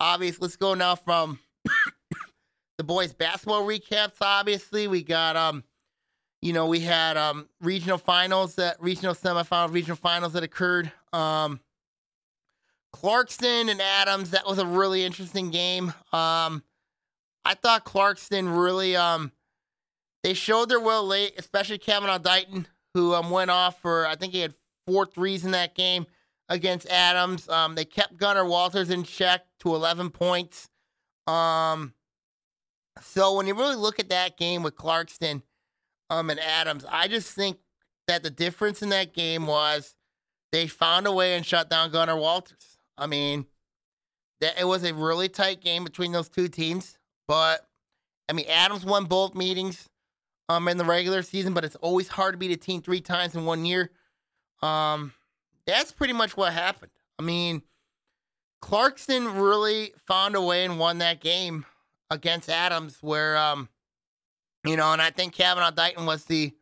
obviously 0.00 0.42
let's 0.42 0.56
go 0.56 0.74
now 0.74 0.94
from 0.94 1.38
the 2.78 2.84
boys 2.84 3.12
basketball 3.12 3.66
recaps. 3.66 4.16
Obviously, 4.22 4.88
we 4.88 5.02
got 5.02 5.36
um, 5.36 5.64
you 6.40 6.52
know, 6.52 6.66
we 6.66 6.80
had 6.80 7.16
um 7.16 7.48
regional 7.60 7.98
finals 7.98 8.54
that 8.56 8.80
regional 8.80 9.14
semifinals, 9.14 9.72
regional 9.72 9.96
finals 9.96 10.32
that 10.32 10.42
occurred. 10.42 10.90
Um, 11.12 11.60
Clarkston 12.94 13.70
and 13.70 13.80
Adams, 13.80 14.30
that 14.30 14.46
was 14.46 14.58
a 14.58 14.66
really 14.66 15.04
interesting 15.04 15.50
game. 15.50 15.88
Um, 16.12 16.62
I 17.44 17.54
thought 17.54 17.84
Clarkston 17.84 18.56
really 18.62 18.96
um 18.96 19.32
they 20.22 20.34
showed 20.34 20.68
their 20.68 20.80
will 20.80 21.04
late, 21.04 21.34
especially 21.36 21.78
Kavanaugh 21.78 22.18
Dighton, 22.18 22.66
who 22.94 23.14
um, 23.14 23.30
went 23.30 23.50
off 23.50 23.80
for, 23.80 24.06
I 24.06 24.14
think 24.14 24.32
he 24.32 24.40
had 24.40 24.54
four 24.86 25.06
threes 25.06 25.44
in 25.44 25.50
that 25.52 25.74
game 25.74 26.06
against 26.48 26.88
Adams. 26.88 27.48
Um, 27.48 27.74
they 27.74 27.84
kept 27.84 28.18
Gunnar 28.18 28.44
Walters 28.44 28.90
in 28.90 29.04
check 29.04 29.44
to 29.60 29.74
11 29.74 30.10
points. 30.10 30.68
Um, 31.26 31.94
so 33.00 33.36
when 33.36 33.46
you 33.46 33.54
really 33.54 33.76
look 33.76 33.98
at 33.98 34.10
that 34.10 34.36
game 34.36 34.62
with 34.62 34.76
Clarkston 34.76 35.42
um, 36.10 36.30
and 36.30 36.38
Adams, 36.38 36.84
I 36.88 37.08
just 37.08 37.32
think 37.32 37.58
that 38.06 38.22
the 38.22 38.30
difference 38.30 38.82
in 38.82 38.90
that 38.90 39.14
game 39.14 39.46
was 39.46 39.96
they 40.52 40.66
found 40.66 41.06
a 41.06 41.12
way 41.12 41.34
and 41.34 41.44
shut 41.44 41.70
down 41.70 41.90
Gunnar 41.90 42.16
Walters. 42.16 42.71
I 42.98 43.06
mean, 43.06 43.46
that 44.40 44.60
it 44.60 44.64
was 44.64 44.84
a 44.84 44.94
really 44.94 45.28
tight 45.28 45.60
game 45.60 45.84
between 45.84 46.12
those 46.12 46.28
two 46.28 46.48
teams, 46.48 46.98
but 47.28 47.66
I 48.28 48.32
mean, 48.32 48.46
Adams 48.48 48.84
won 48.84 49.04
both 49.04 49.34
meetings 49.34 49.88
um, 50.48 50.68
in 50.68 50.76
the 50.76 50.84
regular 50.84 51.22
season, 51.22 51.54
but 51.54 51.64
it's 51.64 51.76
always 51.76 52.08
hard 52.08 52.34
to 52.34 52.38
beat 52.38 52.50
a 52.50 52.56
team 52.56 52.82
three 52.82 53.00
times 53.00 53.34
in 53.34 53.44
one 53.44 53.64
year. 53.64 53.90
Um, 54.62 55.12
that's 55.66 55.92
pretty 55.92 56.12
much 56.12 56.36
what 56.36 56.52
happened. 56.52 56.92
I 57.18 57.22
mean, 57.22 57.62
Clarkson 58.60 59.34
really 59.34 59.92
found 60.06 60.34
a 60.34 60.40
way 60.40 60.64
and 60.64 60.78
won 60.78 60.98
that 60.98 61.20
game 61.20 61.66
against 62.10 62.48
Adams, 62.48 62.98
where, 63.00 63.36
um, 63.36 63.68
you 64.64 64.76
know, 64.76 64.92
and 64.92 65.02
I 65.02 65.10
think 65.10 65.34
Kavanaugh 65.34 65.70
Dighton 65.70 66.06
was 66.06 66.24
the 66.24 66.52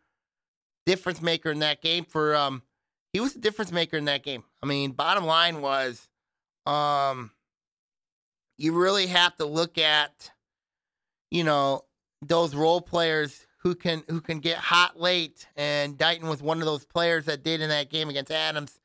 difference 0.87 1.21
maker 1.21 1.51
in 1.51 1.59
that 1.61 1.83
game. 1.83 2.05
For 2.05 2.35
um, 2.35 2.63
he 3.13 3.21
was 3.21 3.35
the 3.35 3.41
difference 3.41 3.73
maker 3.73 3.97
in 3.97 4.07
that 4.07 4.23
game. 4.23 4.45
I 4.63 4.67
mean, 4.67 4.93
bottom 4.93 5.25
line 5.25 5.61
was, 5.61 6.09
um, 6.67 7.31
you 8.59 8.73
really 8.73 9.07
have 9.07 9.37
to 9.37 9.47
look 9.47 9.79
at, 9.79 10.31
you 11.31 11.45
know, 11.45 11.85
those 12.23 12.55
role 12.55 12.81
players 12.81 13.47
who 13.59 13.75
can 13.75 14.03
who 14.09 14.21
can 14.21 14.41
get 14.41 14.59
hot 14.59 15.01
late. 15.01 15.47
And 15.57 15.97
Dighton 15.97 16.29
was 16.29 16.43
one 16.43 16.59
of 16.59 16.67
those 16.67 16.85
players 16.85 17.27
that 17.27 17.43
did 17.43 17.61
in 17.61 17.69
that 17.69 17.91
game 17.91 18.09
against 18.09 18.31
Adams. 18.31 18.79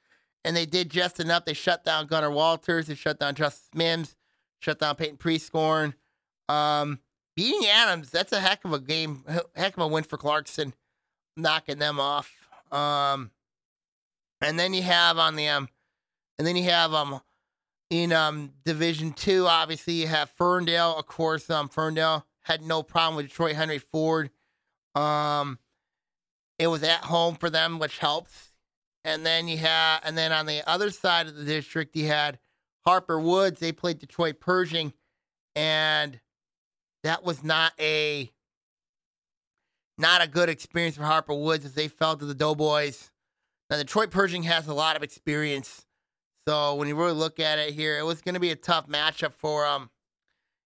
And 0.43 0.55
they 0.55 0.65
did 0.65 0.89
just 0.89 1.19
enough. 1.19 1.45
They 1.45 1.53
shut 1.53 1.83
down 1.83 2.07
Gunnar 2.07 2.31
Walters. 2.31 2.87
They 2.87 2.95
shut 2.95 3.19
down 3.19 3.35
Justice 3.35 3.69
Mims. 3.73 4.15
Shut 4.59 4.79
down 4.79 4.95
Peyton 4.95 5.17
Prieskorn. 5.17 5.93
Um, 6.47 6.99
beating 7.35 7.67
Adams, 7.67 8.09
that's 8.09 8.31
a 8.31 8.39
heck 8.39 8.63
of 8.65 8.73
a 8.73 8.79
game, 8.79 9.23
heck 9.55 9.75
of 9.77 9.83
a 9.83 9.87
win 9.87 10.03
for 10.03 10.17
Clarkson, 10.17 10.73
knocking 11.35 11.79
them 11.79 11.99
off. 11.99 12.31
Um, 12.71 13.31
and 14.41 14.59
then 14.59 14.73
you 14.73 14.83
have 14.83 15.17
on 15.17 15.35
the 15.35 15.47
um, 15.47 15.69
and 16.37 16.47
then 16.47 16.55
you 16.55 16.63
have 16.63 16.93
um, 16.93 17.21
in 17.89 18.11
um 18.11 18.51
Division 18.63 19.13
Two, 19.13 19.47
obviously 19.47 19.93
you 19.93 20.07
have 20.07 20.29
Ferndale. 20.31 20.95
Of 20.97 21.07
course, 21.07 21.49
um, 21.49 21.69
Ferndale 21.69 22.25
had 22.43 22.61
no 22.61 22.83
problem 22.83 23.15
with 23.15 23.27
Detroit 23.27 23.55
Henry 23.55 23.79
Ford. 23.79 24.29
Um, 24.93 25.59
it 26.57 26.67
was 26.67 26.83
at 26.83 27.03
home 27.05 27.35
for 27.35 27.49
them, 27.49 27.79
which 27.79 27.97
helps. 27.97 28.51
And 29.03 29.25
then 29.25 29.47
you 29.47 29.57
had, 29.57 29.99
and 30.03 30.17
then 30.17 30.31
on 30.31 30.47
the 30.47 30.67
other 30.67 30.89
side 30.89 31.27
of 31.27 31.35
the 31.35 31.43
district, 31.43 31.95
you 31.95 32.07
had 32.07 32.39
Harper 32.85 33.19
Woods. 33.19 33.59
They 33.59 33.71
played 33.71 33.99
Detroit 33.99 34.39
Pershing, 34.39 34.93
and 35.55 36.19
that 37.03 37.23
was 37.23 37.43
not 37.43 37.73
a 37.79 38.31
not 39.97 40.23
a 40.23 40.27
good 40.27 40.49
experience 40.49 40.97
for 40.97 41.03
Harper 41.03 41.35
Woods 41.35 41.65
as 41.65 41.73
they 41.73 41.87
fell 41.87 42.17
to 42.17 42.25
the 42.25 42.33
Doughboys. 42.33 43.11
Now, 43.69 43.77
Detroit 43.77 44.11
Pershing 44.11 44.43
has 44.43 44.67
a 44.67 44.73
lot 44.73 44.95
of 44.95 45.03
experience, 45.03 45.84
so 46.47 46.75
when 46.75 46.87
you 46.87 46.95
really 46.95 47.13
look 47.13 47.39
at 47.39 47.59
it 47.59 47.73
here, 47.73 47.97
it 47.97 48.05
was 48.05 48.21
going 48.21 48.35
to 48.35 48.39
be 48.39 48.51
a 48.51 48.55
tough 48.55 48.87
matchup 48.87 49.33
for 49.33 49.65
um. 49.65 49.89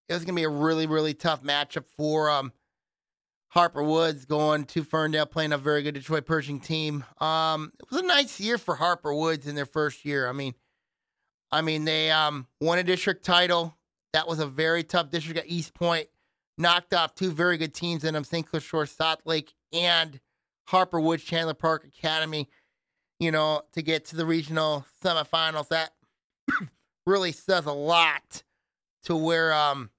It 0.08 0.14
was 0.14 0.24
going 0.24 0.34
to 0.34 0.40
be 0.40 0.44
a 0.44 0.48
really, 0.48 0.88
really 0.88 1.14
tough 1.14 1.42
matchup 1.42 1.86
for 1.86 2.30
um 2.30 2.52
Harper 3.50 3.82
Woods 3.82 4.26
going 4.26 4.64
to 4.66 4.84
Ferndale, 4.84 5.26
playing 5.26 5.52
a 5.52 5.58
very 5.58 5.82
good 5.82 5.94
Detroit 5.94 6.24
Pershing 6.24 6.60
team. 6.60 7.04
Um, 7.20 7.72
it 7.80 7.90
was 7.90 8.00
a 8.00 8.06
nice 8.06 8.38
year 8.38 8.58
for 8.58 8.76
Harper 8.76 9.12
Woods 9.12 9.46
in 9.46 9.56
their 9.56 9.66
first 9.66 10.04
year. 10.04 10.28
I 10.28 10.32
mean, 10.32 10.54
I 11.50 11.60
mean 11.60 11.84
they 11.84 12.12
um, 12.12 12.46
won 12.60 12.78
a 12.78 12.84
district 12.84 13.24
title. 13.24 13.76
That 14.12 14.28
was 14.28 14.38
a 14.38 14.46
very 14.46 14.84
tough 14.84 15.10
district 15.10 15.38
at 15.40 15.48
East 15.48 15.74
Point. 15.74 16.06
Knocked 16.58 16.94
off 16.94 17.14
two 17.14 17.32
very 17.32 17.56
good 17.56 17.74
teams 17.74 18.04
in 18.04 18.14
them, 18.14 18.22
St. 18.22 18.46
Clair 18.46 18.60
Shore, 18.60 18.86
South 18.86 19.20
Lake, 19.24 19.52
and 19.72 20.20
Harper 20.68 21.00
Woods 21.00 21.24
Chandler 21.24 21.54
Park 21.54 21.84
Academy. 21.84 22.48
You 23.20 23.30
know, 23.30 23.62
to 23.74 23.82
get 23.82 24.06
to 24.06 24.16
the 24.16 24.26
regional 24.26 24.84
semifinals, 25.04 25.68
that 25.68 25.92
really 27.06 27.32
says 27.32 27.66
a 27.66 27.72
lot 27.72 28.42
to 29.04 29.14
where 29.14 29.52
um, 29.52 29.90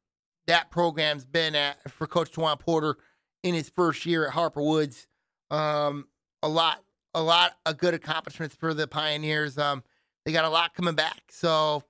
that 0.47 0.72
program's 0.72 1.24
been 1.24 1.55
at 1.55 1.89
for 1.89 2.07
Coach 2.07 2.32
Twan 2.32 2.59
Porter 2.59 2.97
in 3.43 3.53
his 3.53 3.69
first 3.69 4.05
year 4.05 4.28
at 4.28 4.34
Harper 4.34 4.61
Woods. 4.61 5.07
Um, 5.49 6.07
a 6.43 6.49
lot, 6.49 6.84
a 7.13 7.22
lot 7.22 7.53
of 7.65 7.78
good 7.78 7.93
accomplishments 7.93 8.55
for 8.55 8.74
the 8.74 8.88
Pioneers. 8.88 9.57
Um, 9.57 9.84
they 10.26 10.32
got 10.32 10.45
a 10.45 10.49
lot 10.49 10.74
coming 10.74 10.95
back, 10.95 11.22
so 11.30 11.84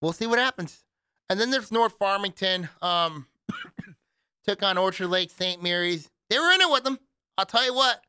we'll 0.00 0.12
see 0.12 0.26
what 0.26 0.38
happens. 0.38 0.84
And 1.28 1.40
then 1.40 1.50
there's 1.50 1.70
North 1.72 1.94
Farmington. 1.98 2.68
Um, 2.82 3.26
took 4.46 4.62
on 4.62 4.78
Orchard 4.78 5.08
Lake 5.08 5.30
St. 5.30 5.62
Mary's. 5.62 6.10
They 6.30 6.38
were 6.38 6.50
in 6.52 6.60
it 6.60 6.70
with 6.70 6.84
them. 6.84 6.98
I'll 7.36 7.46
tell 7.46 7.64
you 7.64 7.74
what. 7.74 8.00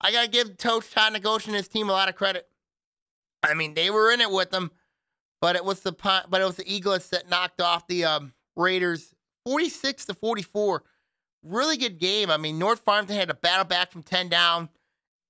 I 0.00 0.12
gotta 0.12 0.28
give 0.28 0.58
Coach 0.58 0.90
Todd 0.90 1.14
and 1.14 1.54
his 1.54 1.68
team 1.68 1.88
a 1.88 1.92
lot 1.92 2.08
of 2.08 2.16
credit. 2.16 2.46
I 3.42 3.54
mean, 3.54 3.74
they 3.74 3.90
were 3.90 4.10
in 4.10 4.20
it 4.20 4.30
with 4.30 4.50
them, 4.50 4.70
but 5.40 5.56
it 5.56 5.64
was 5.64 5.80
the 5.80 5.92
but 5.92 6.40
it 6.40 6.44
was 6.44 6.56
the 6.56 6.64
Eaglets 6.64 7.10
that 7.10 7.28
knocked 7.28 7.60
off 7.60 7.86
the 7.86 8.04
um, 8.04 8.32
Raiders 8.56 9.14
46 9.44 10.06
to 10.06 10.14
44. 10.14 10.82
Really 11.42 11.76
good 11.76 11.98
game. 11.98 12.30
I 12.30 12.36
mean, 12.36 12.58
North 12.58 12.80
Farmington 12.80 13.16
had 13.16 13.28
to 13.28 13.34
battle 13.34 13.64
back 13.64 13.92
from 13.92 14.02
10 14.02 14.28
down. 14.28 14.68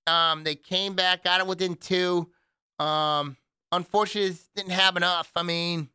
Um, 0.07 0.45
they 0.45 0.55
came 0.55 0.95
back, 0.95 1.25
got 1.25 1.41
it 1.41 1.47
within 1.47 1.75
two. 1.75 2.31
Um, 2.79 3.37
unfortunately, 3.73 4.37
didn't 4.55 4.73
have 4.73 4.97
enough. 4.97 5.31
I 5.37 5.43
mean, 5.43 5.91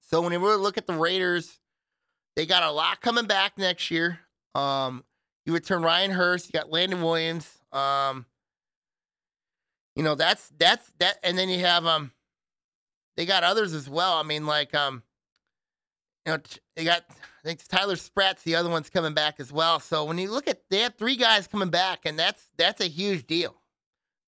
so 0.00 0.20
when 0.20 0.32
you 0.32 0.38
really 0.38 0.60
look 0.60 0.78
at 0.78 0.86
the 0.86 0.94
Raiders, 0.94 1.58
they 2.36 2.46
got 2.46 2.62
a 2.62 2.70
lot 2.70 3.00
coming 3.00 3.26
back 3.26 3.58
next 3.58 3.90
year. 3.90 4.20
Um, 4.54 5.04
you 5.44 5.52
return 5.52 5.82
Ryan 5.82 6.12
Hurst, 6.12 6.46
you 6.46 6.52
got 6.52 6.70
Landon 6.70 7.02
Williams. 7.02 7.57
Um, 7.72 8.26
you 9.94 10.02
know 10.02 10.14
that's 10.14 10.52
that's 10.58 10.90
that, 10.98 11.18
and 11.22 11.36
then 11.36 11.48
you 11.48 11.60
have 11.60 11.84
um, 11.86 12.12
they 13.16 13.26
got 13.26 13.42
others 13.42 13.74
as 13.74 13.88
well. 13.88 14.14
I 14.14 14.22
mean, 14.22 14.46
like 14.46 14.74
um, 14.74 15.02
you 16.24 16.32
know, 16.32 16.38
they 16.76 16.84
got 16.84 17.04
I 17.10 17.44
think 17.44 17.66
Tyler 17.66 17.96
Spratt's 17.96 18.42
the 18.42 18.56
other 18.56 18.70
one's 18.70 18.90
coming 18.90 19.14
back 19.14 19.40
as 19.40 19.52
well. 19.52 19.80
So 19.80 20.04
when 20.04 20.18
you 20.18 20.30
look 20.30 20.48
at 20.48 20.62
they 20.70 20.80
have 20.80 20.94
three 20.94 21.16
guys 21.16 21.46
coming 21.46 21.70
back, 21.70 22.00
and 22.04 22.18
that's 22.18 22.48
that's 22.56 22.80
a 22.80 22.88
huge 22.88 23.26
deal. 23.26 23.56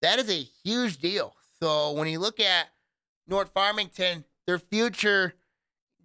That 0.03 0.19
is 0.19 0.31
a 0.31 0.47
huge 0.65 0.99
deal. 0.99 1.35
So 1.61 1.93
when 1.93 2.09
you 2.09 2.19
look 2.19 2.41
at 2.41 2.69
North 3.29 3.51
Farmington, 3.55 4.25
their 4.47 4.59
future 4.59 5.35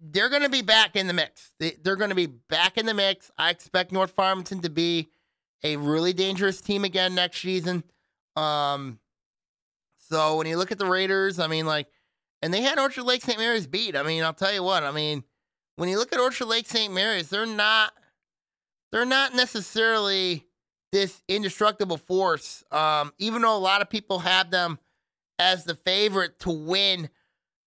they're 0.00 0.28
going 0.28 0.42
to 0.42 0.48
be 0.48 0.62
back 0.62 0.96
in 0.96 1.06
the 1.06 1.12
mix. 1.12 1.52
They, 1.58 1.76
are 1.86 1.96
going 1.96 2.10
to 2.10 2.16
be 2.16 2.26
back 2.26 2.76
in 2.76 2.86
the 2.86 2.94
mix. 2.94 3.30
I 3.38 3.50
expect 3.50 3.92
North 3.92 4.10
Farmington 4.10 4.60
to 4.62 4.70
be 4.70 5.08
a 5.62 5.76
really 5.76 6.12
dangerous 6.12 6.60
team 6.60 6.84
again 6.84 7.14
next 7.14 7.40
season. 7.40 7.82
Um, 8.36 8.98
so 9.98 10.36
when 10.36 10.46
you 10.46 10.56
look 10.56 10.72
at 10.72 10.78
the 10.78 10.86
Raiders, 10.86 11.38
I 11.38 11.46
mean, 11.46 11.66
like, 11.66 11.88
and 12.42 12.52
they 12.52 12.62
had 12.62 12.78
Orchard 12.78 13.04
Lake 13.04 13.22
St. 13.22 13.38
Mary's 13.38 13.66
beat. 13.66 13.96
I 13.96 14.02
mean, 14.02 14.22
I'll 14.22 14.34
tell 14.34 14.52
you 14.52 14.62
what. 14.62 14.84
I 14.84 14.92
mean, 14.92 15.24
when 15.76 15.88
you 15.88 15.98
look 15.98 16.12
at 16.12 16.20
Orchard 16.20 16.46
Lake 16.46 16.66
St. 16.66 16.92
Mary's, 16.92 17.28
they're 17.28 17.46
not, 17.46 17.92
they're 18.92 19.04
not 19.04 19.34
necessarily 19.34 20.46
this 20.92 21.22
indestructible 21.28 21.96
force. 21.96 22.62
Um, 22.70 23.12
even 23.18 23.42
though 23.42 23.56
a 23.56 23.58
lot 23.58 23.82
of 23.82 23.90
people 23.90 24.20
have 24.20 24.50
them 24.50 24.78
as 25.38 25.64
the 25.64 25.74
favorite 25.74 26.38
to 26.40 26.50
win 26.50 27.08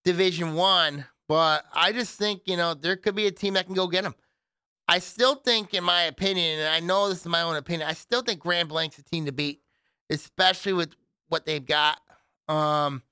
Division 0.04 0.54
One. 0.54 1.06
But 1.28 1.66
I 1.74 1.92
just 1.92 2.18
think, 2.18 2.44
you 2.46 2.58
know, 2.58 2.74
there 2.74 2.96
could 2.96 3.16
be 3.16 3.28
a 3.28 3.32
team 3.32 3.54
that 3.54 3.66
can 3.66 3.76
go 3.76 3.88
get 3.88 4.04
them. 4.04 4.16
I 4.90 4.98
still 4.98 5.36
think, 5.36 5.76
in 5.76 5.84
my 5.84 6.04
opinion, 6.04 6.60
and 6.60 6.68
I 6.68 6.80
know 6.80 7.10
this 7.10 7.20
is 7.20 7.26
my 7.28 7.44
own 7.44 7.56
opinion, 7.56 7.88
I 7.88 7.94
still 7.94 8.24
think 8.24 8.40
Grand 8.40 8.70
Blanc's 8.70 8.98
a 8.98 9.04
team 9.04 9.28
to 9.28 9.32
beat, 9.32 9.62
especially 10.10 10.74
with 10.74 10.96
what 11.28 11.46
they've 11.46 11.66
got. 11.66 12.02
Um, 12.48 13.04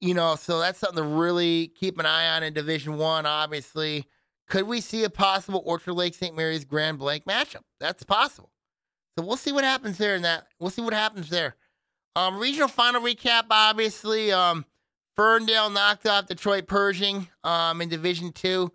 you 0.00 0.14
know, 0.14 0.36
so 0.36 0.60
that's 0.60 0.78
something 0.78 1.02
to 1.02 1.08
really 1.08 1.72
keep 1.74 1.98
an 1.98 2.06
eye 2.06 2.28
on 2.28 2.44
in 2.44 2.54
Division 2.54 2.96
One. 2.96 3.26
Obviously, 3.26 4.06
could 4.48 4.68
we 4.68 4.80
see 4.80 5.02
a 5.02 5.10
possible 5.10 5.64
Orchard 5.66 5.94
Lake 5.94 6.14
St. 6.14 6.36
Mary's 6.36 6.64
Grand 6.64 7.00
Blanc 7.00 7.24
matchup? 7.24 7.64
That's 7.80 8.04
possible. 8.04 8.52
So 9.16 9.24
we'll 9.24 9.36
see 9.36 9.50
what 9.50 9.64
happens 9.64 9.98
there. 9.98 10.14
In 10.14 10.22
that, 10.22 10.46
we'll 10.60 10.70
see 10.70 10.82
what 10.82 10.94
happens 10.94 11.28
there. 11.28 11.56
Um, 12.14 12.38
regional 12.38 12.68
final 12.68 13.02
recap. 13.02 13.46
Obviously, 13.50 14.30
um, 14.30 14.64
Ferndale 15.16 15.70
knocked 15.70 16.06
off 16.06 16.26
Detroit 16.26 16.68
Pershing 16.68 17.26
um, 17.42 17.80
in 17.80 17.88
Division 17.88 18.30
Two. 18.30 18.70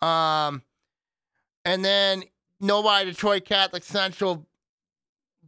Um, 0.00 0.62
and 1.64 1.84
then 1.84 2.22
nobody 2.60 3.10
Detroit 3.10 3.44
Catholic 3.44 3.84
Central 3.84 4.46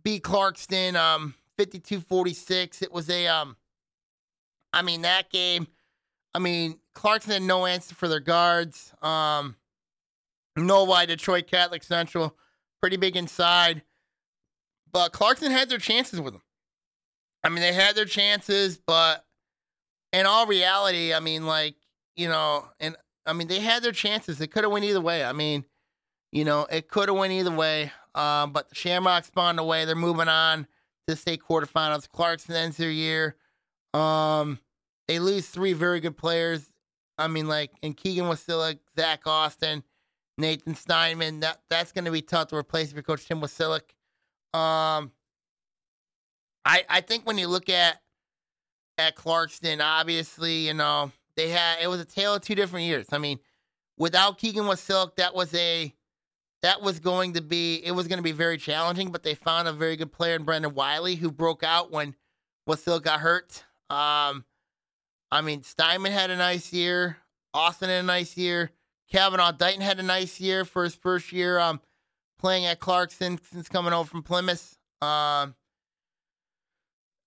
beat 0.02 0.22
Clarkston 0.22 0.94
um 0.94 1.34
52-46. 1.58 2.82
It 2.82 2.92
was 2.92 3.08
a 3.10 3.26
um 3.26 3.56
I 4.72 4.82
mean 4.82 5.02
that 5.02 5.30
game 5.30 5.66
I 6.34 6.38
mean 6.38 6.78
Clarkston 6.94 7.32
had 7.32 7.42
no 7.42 7.66
answer 7.66 7.94
for 7.94 8.08
their 8.08 8.20
guards. 8.20 8.92
Um 9.02 9.56
nobody 10.56 11.06
Detroit 11.06 11.46
Catholic 11.46 11.82
Central 11.82 12.36
pretty 12.80 12.96
big 12.96 13.16
inside. 13.16 13.82
But 14.92 15.12
Clarkston 15.12 15.50
had 15.50 15.68
their 15.68 15.78
chances 15.78 16.20
with 16.20 16.34
them. 16.34 16.42
I 17.42 17.48
mean 17.48 17.60
they 17.60 17.72
had 17.72 17.94
their 17.94 18.04
chances, 18.04 18.78
but 18.78 19.24
in 20.14 20.26
all 20.26 20.46
reality, 20.46 21.12
I 21.12 21.18
mean, 21.18 21.44
like, 21.44 21.74
you 22.14 22.28
know, 22.28 22.66
and 22.78 22.96
I 23.26 23.32
mean, 23.32 23.48
they 23.48 23.60
had 23.60 23.82
their 23.82 23.92
chances. 23.92 24.38
They 24.38 24.46
could 24.46 24.62
have 24.62 24.72
went 24.72 24.84
either 24.84 25.00
way. 25.00 25.24
I 25.24 25.32
mean, 25.32 25.64
you 26.35 26.45
know, 26.45 26.66
it 26.70 26.89
could 26.89 27.09
have 27.09 27.16
went 27.16 27.32
either 27.32 27.53
way. 27.53 27.93
Um, 28.14 28.53
but 28.53 28.68
the 28.68 28.74
Shamrocks 28.74 29.28
spawned 29.28 29.61
away. 29.61 29.85
They're 29.85 29.95
moving 29.95 30.28
on 30.28 30.66
to 31.07 31.16
state 31.16 31.41
quarterfinals. 31.41 32.09
Clarkson 32.09 32.57
ends 32.57 32.76
their 32.76 32.91
year. 32.91 33.37
Um, 33.95 34.59
they 35.07 35.20
lose 35.20 35.47
three 35.47 35.72
very 35.72 36.01
good 36.01 36.16
players. 36.16 36.68
I 37.16 37.28
mean, 37.28 37.47
like, 37.47 37.70
and 37.85 37.97
Keegan 37.97 38.24
Wasilic, 38.24 38.80
Zach 38.99 39.22
Austin, 39.26 39.85
Nathan 40.37 40.74
Steinman. 40.74 41.41
That 41.41 41.61
that's 41.70 41.93
going 41.93 42.05
to 42.07 42.11
be 42.11 42.22
tough 42.22 42.49
to 42.49 42.57
replace 42.57 42.93
for 42.93 43.03
Coach 43.03 43.26
Tim 43.26 43.41
Wasilic. 43.41 43.82
Um, 44.53 45.12
I 46.64 46.82
I 46.89 47.01
think 47.01 47.26
when 47.26 47.39
you 47.39 47.47
look 47.47 47.68
at 47.68 48.01
at 48.99 49.14
Clarkston, 49.14 49.80
obviously, 49.80 50.66
you 50.66 50.74
know, 50.74 51.12
they 51.37 51.51
had 51.51 51.76
it 51.80 51.87
was 51.87 52.01
a 52.01 52.05
tale 52.05 52.35
of 52.35 52.43
two 52.43 52.57
different 52.57 52.87
years. 52.87 53.07
I 53.12 53.18
mean, 53.18 53.39
without 53.97 54.39
Keegan 54.39 54.64
Wasilk, 54.64 55.14
that 55.16 55.37
was 55.37 55.55
a 55.55 55.95
that 56.64 56.80
was 56.80 56.98
going 56.98 57.34
to 57.34 57.42
be 57.42 57.76
it 57.84 57.90
was 57.90 58.08
going 58.08 58.16
to 58.16 58.22
be 58.22 58.32
very 58.32 58.56
challenging, 58.56 59.12
but 59.12 59.22
they 59.22 59.34
found 59.34 59.68
a 59.68 59.72
very 59.72 59.96
good 59.96 60.10
player 60.10 60.34
in 60.34 60.44
Brendan 60.44 60.74
Wiley 60.74 61.14
who 61.14 61.30
broke 61.30 61.62
out 61.62 61.92
when 61.92 62.14
Wasilk 62.66 63.02
got 63.02 63.20
hurt. 63.20 63.62
Um, 63.90 64.46
I 65.30 65.42
mean, 65.42 65.62
Steinman 65.62 66.10
had 66.10 66.30
a 66.30 66.36
nice 66.36 66.72
year. 66.72 67.18
Austin 67.52 67.90
had 67.90 68.02
a 68.02 68.06
nice 68.06 68.38
year. 68.38 68.70
Kavanaugh 69.12 69.52
Dighton 69.52 69.82
had 69.82 70.00
a 70.00 70.02
nice 70.02 70.40
year 70.40 70.64
for 70.64 70.84
his 70.84 70.94
first 70.94 71.32
year 71.32 71.58
um, 71.58 71.82
playing 72.38 72.64
at 72.64 72.80
Clarkson 72.80 73.38
since 73.52 73.68
coming 73.68 73.92
over 73.92 74.08
from 74.08 74.22
Plymouth. 74.22 74.78
Um, 75.02 75.54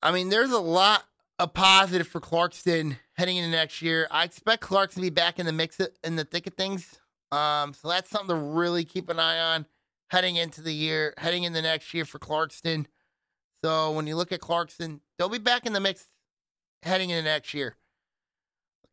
I 0.01 0.11
mean, 0.11 0.29
there's 0.29 0.49
a 0.49 0.57
lot 0.57 1.03
of 1.37 1.53
positive 1.53 2.07
for 2.07 2.19
Clarkson 2.19 2.97
heading 3.13 3.37
into 3.37 3.51
next 3.51 3.83
year. 3.83 4.07
I 4.09 4.23
expect 4.23 4.63
Clarkson 4.63 5.03
to 5.03 5.11
be 5.11 5.13
back 5.13 5.37
in 5.37 5.45
the 5.45 5.53
mix 5.53 5.79
in 6.03 6.15
the 6.15 6.25
thick 6.25 6.47
of 6.47 6.55
things. 6.55 6.99
Um, 7.31 7.73
so 7.73 7.89
that's 7.89 8.09
something 8.09 8.35
to 8.35 8.41
really 8.41 8.85
keep 8.85 9.09
an 9.09 9.19
eye 9.19 9.39
on 9.39 9.65
heading 10.09 10.37
into 10.37 10.61
the 10.61 10.73
year, 10.73 11.13
heading 11.17 11.43
in 11.43 11.53
the 11.53 11.61
next 11.61 11.93
year 11.93 12.05
for 12.05 12.19
Clarkston. 12.19 12.85
So 13.63 13.91
when 13.91 14.07
you 14.07 14.15
look 14.15 14.31
at 14.31 14.39
Clarkston, 14.39 15.01
they'll 15.17 15.29
be 15.29 15.37
back 15.37 15.65
in 15.65 15.73
the 15.73 15.79
mix 15.79 16.07
heading 16.83 17.09
into 17.09 17.23
next 17.23 17.53
year. 17.53 17.75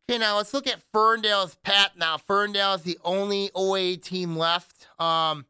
Okay, 0.09 0.19
now 0.19 0.37
let's 0.37 0.53
look 0.53 0.67
at 0.67 0.81
Ferndale's 0.93 1.55
path. 1.55 1.91
Now 1.97 2.17
Ferndale 2.17 2.75
is 2.75 2.83
the 2.83 2.99
only 3.03 3.49
OA 3.55 3.95
team 3.95 4.35
left. 4.35 4.87
Um, 4.99 5.45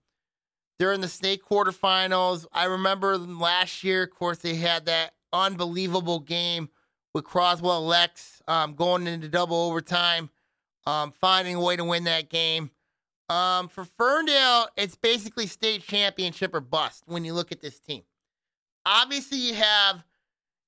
they're 0.80 0.94
in 0.94 1.02
the 1.02 1.08
state 1.08 1.42
quarterfinals. 1.44 2.46
I 2.54 2.66
remember 2.66 3.18
last 3.18 3.84
year, 3.84 4.04
of 4.04 4.12
course, 4.12 4.40
they 4.40 4.56
had 4.56 4.86
that 4.86 5.14
unbelievable 5.34 6.20
game 6.20 6.70
with 7.14 7.24
Croswell 7.24 7.86
Lex 7.86 8.42
um, 8.48 8.76
going 8.76 9.08
into 9.08 9.30
double 9.30 9.58
overtime, 9.58 10.30
um, 10.86 11.12
finding 11.12 11.56
a 11.56 11.62
way 11.62 11.76
to 11.76 11.84
win 11.84 12.06
that 12.06 12.30
game. 12.30 12.72
Um, 13.30 13.68
for 13.68 13.86
Ferndale, 13.86 14.68
it's 14.78 14.96
basically 14.96 15.48
state 15.48 15.82
championship 15.82 16.54
or 16.54 16.62
bust 16.62 17.04
when 17.08 17.26
you 17.26 17.34
look 17.34 17.52
at 17.52 17.62
this 17.62 17.80
team. 17.80 18.04
Obviously, 18.86 19.40
you 19.40 19.56
have 19.56 20.04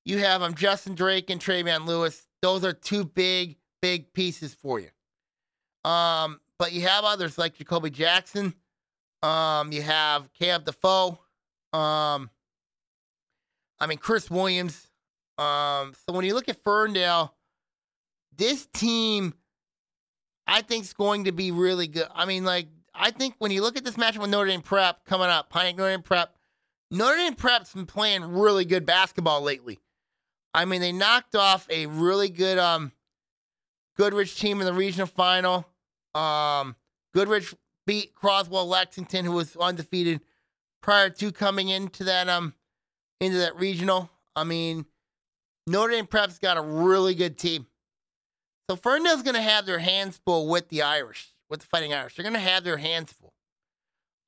you 0.04 0.18
have 0.18 0.42
um, 0.42 0.54
Justin 0.54 0.94
Drake 0.94 1.30
and 1.30 1.40
Travion 1.40 1.86
Lewis. 1.86 2.26
Those 2.42 2.64
are 2.64 2.72
two 2.72 3.04
big, 3.04 3.56
big 3.82 4.12
pieces 4.12 4.54
for 4.54 4.80
you. 4.80 4.88
Um, 5.88 6.40
but 6.58 6.72
you 6.72 6.82
have 6.82 7.04
others 7.04 7.38
like 7.38 7.54
Jacoby 7.54 7.90
Jackson. 7.90 8.54
Um, 9.22 9.72
you 9.72 9.82
have 9.82 10.32
Cab 10.32 10.64
Defoe. 10.64 11.18
Um, 11.72 12.30
I 13.80 13.86
mean 13.86 13.98
Chris 13.98 14.30
Williams. 14.30 14.88
Um, 15.36 15.94
so 16.06 16.12
when 16.12 16.24
you 16.24 16.34
look 16.34 16.48
at 16.48 16.62
Ferndale, 16.64 17.34
this 18.36 18.66
team, 18.72 19.34
I 20.48 20.62
think, 20.62 20.84
is 20.84 20.94
going 20.94 21.24
to 21.24 21.32
be 21.32 21.52
really 21.52 21.86
good. 21.86 22.08
I 22.14 22.24
mean, 22.24 22.44
like, 22.44 22.68
I 22.94 23.10
think 23.10 23.34
when 23.38 23.50
you 23.50 23.62
look 23.62 23.76
at 23.76 23.84
this 23.84 23.96
matchup 23.96 24.18
with 24.18 24.30
Notre 24.30 24.48
Dame 24.48 24.62
Prep 24.62 25.04
coming 25.04 25.28
up, 25.28 25.50
Pine 25.50 25.76
Notre 25.76 25.90
Dame 25.90 26.02
Prep, 26.02 26.34
Notre 26.90 27.16
Dame 27.16 27.34
Prep's 27.34 27.74
been 27.74 27.86
playing 27.86 28.24
really 28.24 28.64
good 28.64 28.86
basketball 28.86 29.42
lately. 29.42 29.78
I 30.54 30.64
mean, 30.64 30.80
they 30.80 30.90
knocked 30.90 31.36
off 31.36 31.66
a 31.70 31.86
really 31.86 32.30
good 32.30 32.58
um 32.58 32.92
Goodrich 33.96 34.38
team 34.38 34.60
in 34.60 34.66
the 34.66 34.72
regional 34.72 35.06
final. 35.06 35.66
Um, 36.14 36.76
Goodrich 37.12 37.54
beat 37.86 38.14
Croswell 38.14 38.66
Lexington, 38.66 39.24
who 39.24 39.32
was 39.32 39.56
undefeated 39.56 40.20
prior 40.80 41.10
to 41.10 41.32
coming 41.32 41.68
into 41.68 42.04
that 42.04 42.28
um 42.28 42.54
into 43.20 43.38
that 43.38 43.56
regional. 43.56 44.10
I 44.34 44.44
mean, 44.44 44.86
Notre 45.66 45.92
Dame 45.92 46.06
Prep's 46.06 46.38
got 46.38 46.56
a 46.56 46.62
really 46.62 47.14
good 47.14 47.36
team. 47.36 47.66
So 48.68 48.76
Ferndale's 48.76 49.22
going 49.22 49.34
to 49.34 49.42
have 49.42 49.64
their 49.64 49.78
hands 49.78 50.20
full 50.24 50.46
with 50.46 50.68
the 50.68 50.82
Irish, 50.82 51.32
with 51.48 51.60
the 51.60 51.66
Fighting 51.66 51.94
Irish. 51.94 52.14
They're 52.14 52.22
going 52.22 52.34
to 52.34 52.38
have 52.38 52.64
their 52.64 52.76
hands 52.76 53.12
full. 53.12 53.32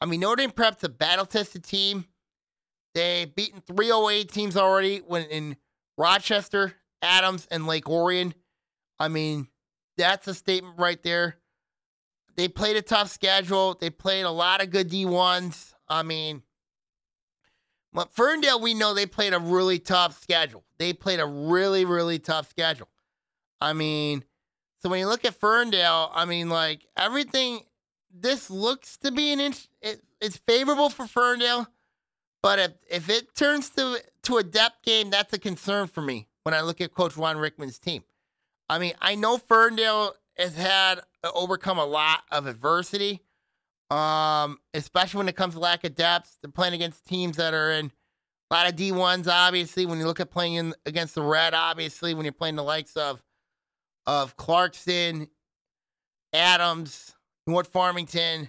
I 0.01 0.07
mean, 0.07 0.21
Notre 0.21 0.37
Dame 0.37 0.51
Prep's 0.51 0.83
a 0.83 0.89
battle 0.89 1.27
tested 1.27 1.63
team. 1.63 2.07
They've 2.95 3.33
beaten 3.33 3.61
308 3.61 4.33
teams 4.33 4.57
already 4.57 4.99
when 4.99 5.25
in 5.25 5.57
Rochester, 5.99 6.75
Adams, 7.03 7.47
and 7.51 7.67
Lake 7.67 7.89
Orion. 7.89 8.35
I 8.99 9.09
mean, 9.09 9.49
that's 9.99 10.27
a 10.27 10.35
statement 10.35 10.79
right 10.79 11.03
there. 11.03 11.37
They 12.37 12.49
played 12.49 12.77
a 12.77 12.83
tough 12.83 13.11
schedule. 13.11 13.77
They 13.79 13.91
played 13.91 14.23
a 14.23 14.31
lot 14.31 14.63
of 14.63 14.71
good 14.71 14.89
D1s. 14.89 15.75
I 15.87 16.03
mean, 16.03 16.43
but 17.93 18.15
Ferndale, 18.15 18.61
we 18.61 18.73
know 18.73 18.95
they 18.95 19.07
played 19.07 19.35
a 19.35 19.39
really 19.39 19.79
tough 19.79 20.21
schedule. 20.23 20.65
They 20.79 20.95
played 20.95 21.21
a 21.21 21.27
really, 21.27 21.85
really 21.85 22.19
tough 22.19 22.49
schedule. 22.49 22.89
I 23.61 23.75
mean, 23.75 24.25
so 24.83 24.89
when 24.89 25.01
you 25.01 25.07
look 25.07 25.25
at 25.25 25.35
Ferndale, 25.35 26.11
I 26.15 26.25
mean, 26.25 26.49
like 26.49 26.87
everything, 26.97 27.61
this 28.13 28.51
looks 28.51 28.97
to 28.99 29.13
be 29.13 29.33
an 29.33 29.41
inch. 29.41 29.69
It, 29.83 30.03
it's 30.21 30.39
favorable 30.39 30.89
for 30.89 31.07
Ferndale, 31.07 31.69
but 32.43 32.59
if 32.59 32.73
if 32.91 33.09
it 33.11 33.35
turns 33.35 33.71
to 33.71 34.03
to 34.25 34.39
a 34.39 34.43
depth 34.43 34.83
game, 34.83 35.11
that's 35.11 35.33
a 35.33 35.39
concern 35.39 35.87
for 35.87 36.01
me 36.01 36.29
when 36.45 36.55
I 36.55 36.63
look 36.63 36.81
at 36.81 36.95
Coach 36.95 37.17
Ron 37.17 37.37
Rickman's 37.37 37.79
team. 37.79 38.05
I 38.69 38.79
mean, 38.79 38.95
I 39.01 39.17
know 39.17 39.37
Ferndale 39.37 40.15
has 40.39 40.57
had 40.57 41.01
uh, 41.23 41.31
overcome 41.35 41.79
a 41.79 41.85
lot 41.85 42.23
of 42.31 42.47
adversity, 42.47 43.21
um, 43.91 44.59
especially 44.73 45.19
when 45.19 45.29
it 45.29 45.37
comes 45.37 45.55
to 45.55 45.61
lack 45.61 45.85
of 45.85 45.95
depth. 45.95 46.39
They're 46.41 46.51
playing 46.51 46.75
against 46.75 47.05
teams 47.05 47.37
that 47.37 47.53
are 47.53 47.73
in 47.73 47.93
a 48.51 48.55
lot 48.55 48.69
of 48.69 48.77
D1s, 48.77 49.29
obviously. 49.29 49.85
When 49.85 49.99
you 49.99 50.07
look 50.07 50.21
at 50.21 50.31
playing 50.31 50.55
in, 50.55 50.75
against 50.87 51.15
the 51.15 51.23
Red, 51.23 51.53
obviously, 51.53 52.15
when 52.15 52.25
you're 52.25 52.33
playing 52.33 52.57
the 52.57 52.63
likes 52.63 52.97
of 52.97 53.23
of 54.07 54.37
Clarkson, 54.37 55.29
Adams, 56.33 57.15
North 57.47 57.69
Farmington 57.69 58.49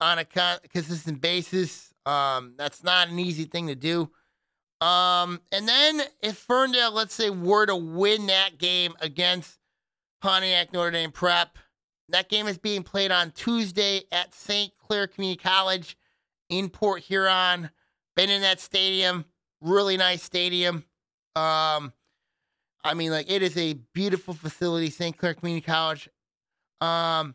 on 0.00 0.18
a 0.18 0.24
consistent 0.24 1.20
basis. 1.20 1.92
Um, 2.06 2.54
that's 2.56 2.82
not 2.84 3.08
an 3.08 3.18
easy 3.18 3.44
thing 3.44 3.68
to 3.68 3.74
do. 3.74 4.10
Um, 4.80 5.40
and 5.52 5.66
then 5.66 6.02
if 6.20 6.36
Ferndale, 6.36 6.92
let's 6.92 7.14
say, 7.14 7.30
were 7.30 7.66
to 7.66 7.76
win 7.76 8.26
that 8.26 8.58
game 8.58 8.94
against 9.00 9.58
Pontiac 10.20 10.72
Notre 10.72 10.90
Dame 10.90 11.12
Prep, 11.12 11.58
that 12.10 12.28
game 12.28 12.46
is 12.46 12.58
being 12.58 12.82
played 12.82 13.10
on 13.10 13.30
Tuesday 13.30 14.02
at 14.12 14.34
St. 14.34 14.72
Clair 14.78 15.06
Community 15.06 15.40
College 15.42 15.96
in 16.50 16.68
Port 16.68 17.02
Huron. 17.02 17.70
Been 18.14 18.30
in 18.30 18.42
that 18.42 18.60
stadium, 18.60 19.24
really 19.62 19.96
nice 19.96 20.22
stadium. 20.22 20.84
Um, 21.34 21.92
I 22.84 22.92
mean, 22.94 23.10
like 23.10 23.30
it 23.30 23.42
is 23.42 23.56
a 23.56 23.74
beautiful 23.94 24.34
facility, 24.34 24.90
St. 24.90 25.16
Clair 25.16 25.34
Community 25.34 25.64
College. 25.64 26.08
Um, 26.82 27.34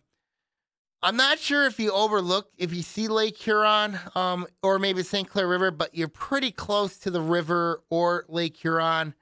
I'm 1.02 1.16
not 1.16 1.40
sure 1.40 1.66
if 1.66 1.80
you 1.80 1.92
overlook 1.92 2.50
if 2.58 2.74
you 2.74 2.84
see 2.84 3.08
Lake 3.08 3.36
Huron, 3.38 3.98
um, 4.16 4.46
or 4.62 4.78
maybe 4.78 5.02
St. 5.02 5.28
Clair 5.28 5.48
River, 5.48 5.72
but 5.72 5.96
you're 5.96 6.08
pretty 6.08 6.52
close 6.52 6.98
to 7.00 7.10
the 7.10 7.22
river 7.22 7.82
or 7.90 8.26
Lake 8.28 8.56
Huron. 8.58 9.16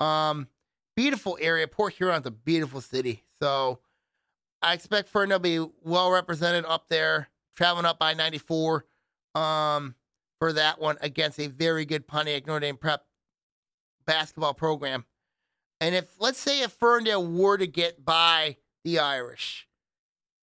Um, 0.00 0.48
beautiful 0.96 1.36
area. 1.40 1.68
Port 1.68 1.94
Huron's 1.94 2.26
a 2.26 2.30
beautiful 2.30 2.80
city, 2.80 3.24
so 3.38 3.80
I 4.62 4.72
expect 4.72 5.10
Fern 5.10 5.28
to 5.28 5.38
be 5.38 5.64
well 5.82 6.10
represented 6.10 6.64
up 6.64 6.88
there, 6.88 7.28
traveling 7.56 7.84
up 7.84 7.98
by 7.98 8.14
94 8.14 8.86
um, 9.34 9.94
for 10.38 10.54
that 10.54 10.80
one 10.80 10.96
against 11.02 11.38
a 11.38 11.48
very 11.48 11.84
good 11.84 12.06
Pontiac 12.06 12.46
Notre 12.46 12.60
Dame 12.60 12.78
Prep 12.78 13.04
basketball 14.06 14.54
program. 14.54 15.04
And 15.84 15.94
if, 15.94 16.14
let's 16.18 16.38
say, 16.38 16.62
if 16.62 16.72
Ferndale 16.72 17.26
were 17.26 17.58
to 17.58 17.66
get 17.66 18.06
by 18.06 18.56
the 18.84 19.00
Irish, 19.00 19.68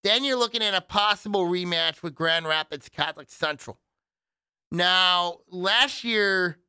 then 0.03 0.23
you're 0.23 0.37
looking 0.37 0.61
at 0.61 0.75
a 0.75 0.81
possible 0.81 1.45
rematch 1.45 2.03
with 2.03 2.13
Grand 2.13 2.45
Rapids 2.45 2.89
Catholic 2.89 3.27
Central. 3.31 3.79
Now, 4.71 5.39
last 5.49 6.03
year, 6.03 6.59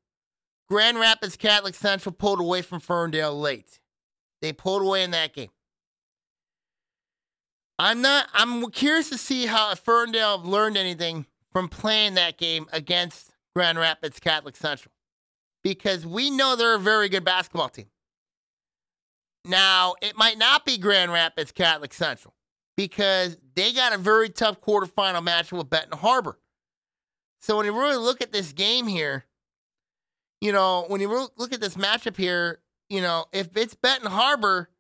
Grand 0.71 0.99
Rapids 0.99 1.37
Catholic 1.37 1.75
Central 1.75 2.15
pulled 2.15 2.41
away 2.41 2.63
from 2.63 2.81
Ferndale 2.81 3.39
late. 3.39 3.79
They 4.41 4.55
pulled 4.55 4.81
away 4.81 5.03
in 5.03 5.11
that 5.11 5.35
game. 5.35 5.51
I'm 7.79 8.01
not. 8.01 8.29
I'm 8.33 8.71
curious 8.71 9.11
to 9.11 9.19
see 9.19 9.45
how 9.45 9.75
Ferndale 9.75 10.41
learned 10.43 10.79
anything 10.79 11.27
from 11.53 11.69
playing 11.69 12.15
that 12.15 12.39
game 12.39 12.69
against 12.73 13.33
Grand 13.55 13.77
Rapids 13.79 14.19
Catholic 14.19 14.57
Central, 14.57 14.95
because 15.63 16.07
we 16.07 16.31
know 16.31 16.57
they're 16.57 16.77
a 16.77 16.79
very 16.79 17.11
good 17.11 17.23
basketball 17.25 17.69
team. 17.69 17.89
Now, 19.45 19.95
it 20.01 20.17
might 20.17 20.39
not 20.39 20.65
be 20.65 20.79
Grand 20.79 21.13
Rapids 21.13 21.53
Catholic 21.53 21.93
Central 21.93 22.35
because 22.77 23.37
they 23.55 23.73
got 23.73 23.93
a 23.93 23.99
very 23.99 24.29
tough 24.29 24.61
quarterfinal 24.61 25.23
match 25.23 25.53
with 25.53 25.69
Benton 25.69 25.99
Harbor. 25.99 26.39
So 27.41 27.57
when 27.57 27.67
you 27.67 27.79
really 27.79 27.97
look 27.97 28.21
at 28.21 28.33
this 28.33 28.53
game 28.53 28.87
here, 28.87 29.25
you 30.41 30.53
know, 30.53 30.85
when 30.89 31.01
you 31.01 31.29
look 31.37 31.53
at 31.53 31.61
this 31.61 31.75
matchup 31.75 32.17
here, 32.17 32.61
you 32.89 33.01
know, 33.01 33.27
if 33.33 33.57
it's 33.57 33.75
Benton 33.75 34.11
Harbor, 34.11 34.71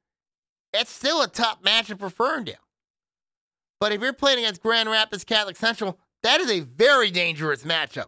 it's 0.73 0.91
still 0.91 1.23
a 1.23 1.29
top 1.29 1.65
matchup 1.65 1.99
for 1.99 2.11
Ferndale. 2.11 2.55
But 3.81 3.93
if 3.93 4.01
you're 4.01 4.13
playing 4.13 4.39
against 4.39 4.63
Grand 4.63 4.89
Rapids 4.89 5.25
Catholic 5.25 5.57
Central, 5.57 5.99
that 6.23 6.41
is 6.41 6.51
a 6.51 6.61
very 6.61 7.11
dangerous 7.11 7.65
matchup 7.65 8.07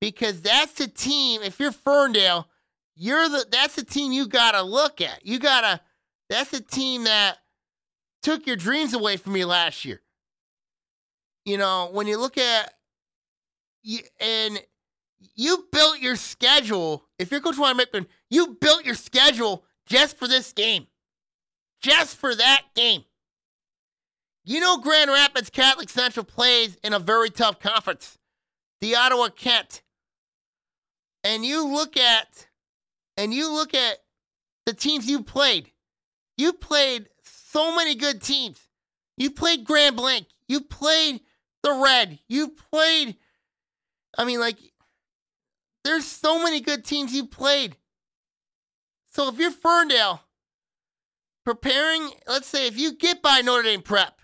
because 0.00 0.40
that's 0.40 0.72
the 0.72 0.88
team. 0.88 1.42
If 1.42 1.60
you're 1.60 1.72
Ferndale, 1.72 2.48
you're 3.00 3.30
the 3.30 3.46
that's 3.50 3.76
the 3.76 3.82
team 3.82 4.12
you 4.12 4.28
gotta 4.28 4.60
look 4.60 5.00
at. 5.00 5.24
You 5.24 5.38
gotta 5.38 5.80
that's 6.28 6.50
the 6.50 6.60
team 6.60 7.04
that 7.04 7.38
took 8.22 8.46
your 8.46 8.56
dreams 8.56 8.92
away 8.92 9.16
from 9.16 9.34
you 9.36 9.46
last 9.46 9.86
year. 9.86 10.02
You 11.46 11.56
know, 11.56 11.88
when 11.92 12.06
you 12.06 12.18
look 12.18 12.36
at 12.36 12.74
you 13.82 14.00
and 14.20 14.60
you 15.34 15.66
built 15.72 16.00
your 16.00 16.16
schedule. 16.16 17.06
If 17.18 17.30
you're 17.30 17.40
Coach 17.40 17.56
Ron 17.56 17.80
you 18.28 18.58
built 18.60 18.84
your 18.84 18.94
schedule 18.94 19.64
just 19.86 20.18
for 20.18 20.28
this 20.28 20.52
game, 20.52 20.86
just 21.80 22.18
for 22.18 22.34
that 22.34 22.64
game. 22.76 23.04
You 24.44 24.60
know, 24.60 24.76
Grand 24.76 25.10
Rapids 25.10 25.48
Catholic 25.48 25.88
Central 25.88 26.24
plays 26.24 26.76
in 26.84 26.92
a 26.92 26.98
very 26.98 27.30
tough 27.30 27.60
conference, 27.60 28.18
the 28.82 28.94
Ottawa 28.94 29.28
Kent. 29.28 29.82
And 31.24 31.46
you 31.46 31.66
look 31.66 31.96
at 31.96 32.46
and 33.20 33.34
you 33.34 33.52
look 33.52 33.74
at 33.74 33.98
the 34.64 34.72
teams 34.72 35.06
you 35.06 35.22
played, 35.22 35.70
you 36.38 36.54
played 36.54 37.08
so 37.22 37.76
many 37.76 37.94
good 37.94 38.22
teams. 38.22 38.58
You 39.18 39.30
played 39.30 39.64
Grand 39.64 39.94
Blanc. 39.94 40.26
You 40.48 40.62
played 40.62 41.20
the 41.62 41.78
Red. 41.84 42.18
You 42.28 42.48
played, 42.48 43.16
I 44.16 44.24
mean, 44.24 44.40
like, 44.40 44.56
there's 45.84 46.06
so 46.06 46.42
many 46.42 46.60
good 46.60 46.82
teams 46.82 47.12
you 47.12 47.26
played. 47.26 47.76
So 49.12 49.28
if 49.28 49.38
you're 49.38 49.50
Ferndale, 49.50 50.22
preparing, 51.44 52.10
let's 52.26 52.46
say 52.46 52.66
if 52.68 52.78
you 52.78 52.96
get 52.96 53.20
by 53.20 53.42
Notre 53.42 53.64
Dame 53.64 53.82
Prep 53.82 54.18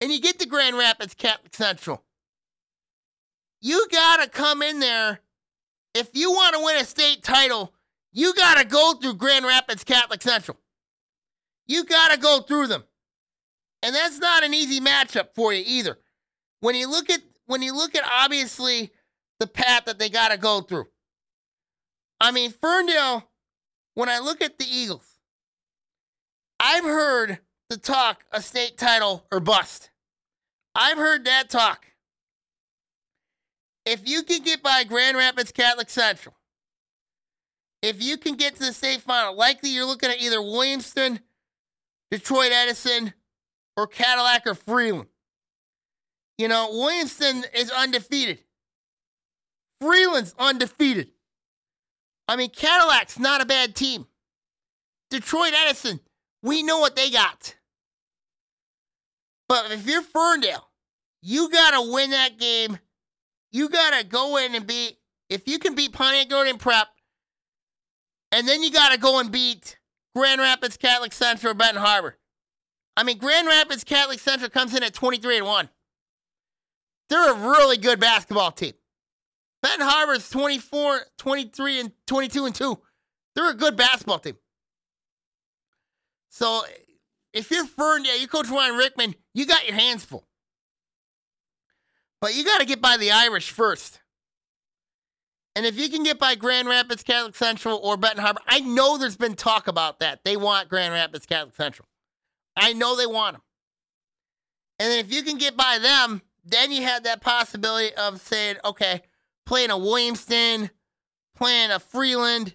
and 0.00 0.10
you 0.10 0.20
get 0.20 0.40
to 0.40 0.48
Grand 0.48 0.76
Rapids 0.76 1.14
Catholic 1.14 1.54
Central, 1.54 2.02
you 3.60 3.86
got 3.92 4.16
to 4.16 4.28
come 4.28 4.62
in 4.62 4.80
there 4.80 5.20
if 5.96 6.10
you 6.12 6.30
want 6.30 6.54
to 6.54 6.62
win 6.62 6.76
a 6.76 6.84
state 6.84 7.22
title, 7.22 7.72
you 8.12 8.34
got 8.34 8.58
to 8.58 8.66
go 8.66 8.94
through 8.94 9.14
Grand 9.14 9.44
Rapids 9.44 9.84
Catholic 9.84 10.22
Central. 10.22 10.58
You 11.66 11.84
got 11.84 12.12
to 12.12 12.18
go 12.18 12.40
through 12.40 12.68
them. 12.68 12.84
And 13.82 13.94
that's 13.94 14.18
not 14.18 14.44
an 14.44 14.54
easy 14.54 14.80
matchup 14.80 15.28
for 15.34 15.52
you 15.52 15.62
either. 15.66 15.98
When 16.60 16.74
you 16.74 16.90
look 16.90 17.10
at 17.10 17.20
when 17.46 17.62
you 17.62 17.74
look 17.74 17.94
at 17.94 18.04
obviously 18.10 18.90
the 19.38 19.46
path 19.46 19.84
that 19.84 19.98
they 19.98 20.08
got 20.08 20.32
to 20.32 20.38
go 20.38 20.60
through. 20.60 20.86
I 22.20 22.32
mean, 22.32 22.50
Ferndale, 22.50 23.28
when 23.94 24.08
I 24.08 24.18
look 24.18 24.40
at 24.40 24.58
the 24.58 24.64
Eagles, 24.64 25.18
I've 26.58 26.84
heard 26.84 27.38
the 27.68 27.76
talk 27.76 28.24
a 28.32 28.40
state 28.40 28.78
title 28.78 29.26
or 29.30 29.40
bust. 29.40 29.90
I've 30.74 30.98
heard 30.98 31.24
that 31.26 31.50
talk 31.50 31.86
if 33.86 34.08
you 34.08 34.24
can 34.24 34.42
get 34.42 34.62
by 34.62 34.84
Grand 34.84 35.16
Rapids 35.16 35.52
Catholic 35.52 35.88
Central, 35.88 36.34
if 37.82 38.02
you 38.02 38.16
can 38.16 38.34
get 38.34 38.56
to 38.56 38.64
the 38.64 38.72
state 38.72 39.00
final, 39.00 39.34
likely 39.36 39.70
you're 39.70 39.86
looking 39.86 40.10
at 40.10 40.20
either 40.20 40.38
Williamston, 40.38 41.20
Detroit 42.10 42.50
Edison, 42.52 43.14
or 43.76 43.86
Cadillac 43.86 44.46
or 44.46 44.54
Freeland. 44.54 45.08
You 46.36 46.48
know, 46.48 46.68
Williamston 46.72 47.44
is 47.54 47.70
undefeated. 47.70 48.40
Freeland's 49.80 50.34
undefeated. 50.38 51.10
I 52.28 52.36
mean, 52.36 52.50
Cadillac's 52.50 53.18
not 53.18 53.40
a 53.40 53.46
bad 53.46 53.76
team. 53.76 54.06
Detroit 55.10 55.52
Edison, 55.54 56.00
we 56.42 56.62
know 56.64 56.80
what 56.80 56.96
they 56.96 57.10
got. 57.10 57.54
But 59.48 59.70
if 59.70 59.86
you're 59.86 60.02
Ferndale, 60.02 60.68
you 61.22 61.48
got 61.50 61.70
to 61.70 61.92
win 61.92 62.10
that 62.10 62.38
game 62.38 62.78
you 63.56 63.70
got 63.70 63.98
to 63.98 64.04
go 64.04 64.36
in 64.36 64.54
and 64.54 64.66
beat 64.66 64.98
if 65.30 65.48
you 65.48 65.58
can 65.58 65.74
beat 65.74 65.92
Pontiac 65.92 66.28
Notre 66.28 66.44
Dame 66.44 66.58
Prep, 66.58 66.88
and 68.30 68.46
then 68.46 68.62
you 68.62 68.70
got 68.70 68.92
to 68.92 68.98
go 68.98 69.18
and 69.18 69.32
beat 69.32 69.78
Grand 70.14 70.40
Rapids 70.42 70.76
Catholic 70.76 71.14
Central 71.14 71.52
or 71.52 71.54
Benton 71.54 71.82
Harbor. 71.82 72.18
I 72.98 73.02
mean, 73.02 73.16
Grand 73.16 73.48
Rapids 73.48 73.82
Catholic 73.82 74.18
Central 74.18 74.50
comes 74.50 74.74
in 74.74 74.82
at 74.82 74.92
23 74.92 75.38
and 75.38 75.46
1. 75.46 75.68
They're 77.08 77.32
a 77.32 77.50
really 77.50 77.78
good 77.78 77.98
basketball 77.98 78.52
team. 78.52 78.74
Benton 79.62 79.86
Harbor's 79.88 80.28
24, 80.28 81.00
23, 81.16 81.80
and 81.80 81.92
22 82.06 82.44
and 82.44 82.54
2. 82.54 82.78
They're 83.34 83.50
a 83.50 83.54
good 83.54 83.76
basketball 83.76 84.18
team. 84.18 84.36
So 86.30 86.62
if 87.32 87.50
you're 87.50 87.66
Ferndale, 87.66 88.20
you 88.20 88.28
coach 88.28 88.48
Ryan 88.48 88.76
Rickman, 88.76 89.14
you 89.32 89.46
got 89.46 89.66
your 89.66 89.76
hands 89.76 90.04
full. 90.04 90.25
But 92.20 92.34
you 92.34 92.44
got 92.44 92.60
to 92.60 92.66
get 92.66 92.80
by 92.80 92.96
the 92.96 93.10
Irish 93.10 93.50
first. 93.50 94.00
And 95.54 95.64
if 95.64 95.78
you 95.78 95.88
can 95.88 96.02
get 96.02 96.18
by 96.18 96.34
Grand 96.34 96.68
Rapids 96.68 97.02
Catholic 97.02 97.34
Central 97.34 97.78
or 97.82 97.96
Benton 97.96 98.20
Harbor, 98.22 98.40
I 98.46 98.60
know 98.60 98.98
there's 98.98 99.16
been 99.16 99.34
talk 99.34 99.68
about 99.68 100.00
that. 100.00 100.20
They 100.24 100.36
want 100.36 100.68
Grand 100.68 100.92
Rapids 100.92 101.24
Catholic 101.24 101.54
Central. 101.56 101.88
I 102.56 102.72
know 102.74 102.96
they 102.96 103.06
want 103.06 103.36
them. 103.36 103.42
And 104.78 104.90
then 104.90 104.98
if 104.98 105.12
you 105.12 105.22
can 105.22 105.38
get 105.38 105.56
by 105.56 105.78
them, 105.80 106.20
then 106.44 106.70
you 106.70 106.82
have 106.82 107.04
that 107.04 107.22
possibility 107.22 107.94
of 107.94 108.20
saying, 108.20 108.56
okay, 108.64 109.02
playing 109.46 109.70
a 109.70 109.74
Williamston, 109.74 110.70
playing 111.34 111.70
a 111.70 111.80
Freeland, 111.80 112.54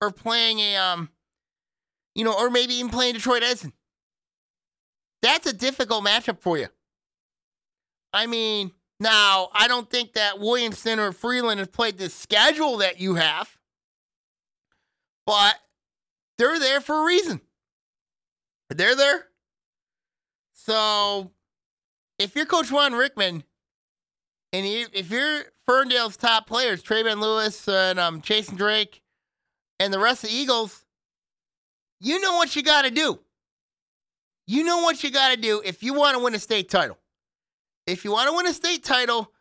or 0.00 0.10
playing 0.10 0.60
a 0.60 0.76
um, 0.76 1.10
you 2.14 2.24
know, 2.24 2.34
or 2.34 2.50
maybe 2.50 2.74
even 2.74 2.90
playing 2.90 3.14
Detroit 3.14 3.42
Edison. 3.42 3.72
That's 5.22 5.46
a 5.46 5.52
difficult 5.52 6.04
matchup 6.04 6.40
for 6.40 6.56
you. 6.56 6.68
I 8.12 8.26
mean, 8.26 8.70
now 9.00 9.48
I 9.52 9.68
don't 9.68 9.88
think 9.88 10.14
that 10.14 10.36
Williamston 10.36 10.98
or 10.98 11.12
Freeland 11.12 11.58
has 11.60 11.68
played 11.68 11.98
the 11.98 12.08
schedule 12.08 12.78
that 12.78 13.00
you 13.00 13.14
have, 13.14 13.56
but 15.26 15.56
they're 16.36 16.58
there 16.58 16.80
for 16.80 17.02
a 17.02 17.04
reason. 17.04 17.40
They're 18.70 18.96
there. 18.96 19.26
So 20.52 21.30
if 22.18 22.34
you're 22.34 22.46
Coach 22.46 22.70
Juan 22.70 22.94
Rickman, 22.94 23.44
and 24.52 24.66
if 24.92 25.10
you're 25.10 25.42
Ferndale's 25.66 26.16
top 26.16 26.46
players, 26.46 26.82
Trayvon 26.82 27.20
Lewis 27.20 27.68
and 27.68 27.98
um, 27.98 28.20
Jason 28.20 28.56
Drake, 28.56 29.02
and 29.78 29.92
the 29.92 29.98
rest 29.98 30.24
of 30.24 30.30
the 30.30 30.36
Eagles, 30.36 30.84
you 32.00 32.20
know 32.20 32.34
what 32.36 32.56
you 32.56 32.62
got 32.62 32.82
to 32.82 32.90
do. 32.90 33.20
You 34.46 34.64
know 34.64 34.78
what 34.78 35.04
you 35.04 35.10
got 35.10 35.34
to 35.34 35.36
do 35.36 35.62
if 35.64 35.82
you 35.82 35.94
want 35.94 36.16
to 36.16 36.24
win 36.24 36.34
a 36.34 36.38
state 36.38 36.70
title. 36.70 36.98
If 37.88 38.04
you 38.04 38.12
want 38.12 38.28
to 38.28 38.36
win 38.36 38.46
a 38.46 38.52
state 38.52 38.84
title, 38.84 39.32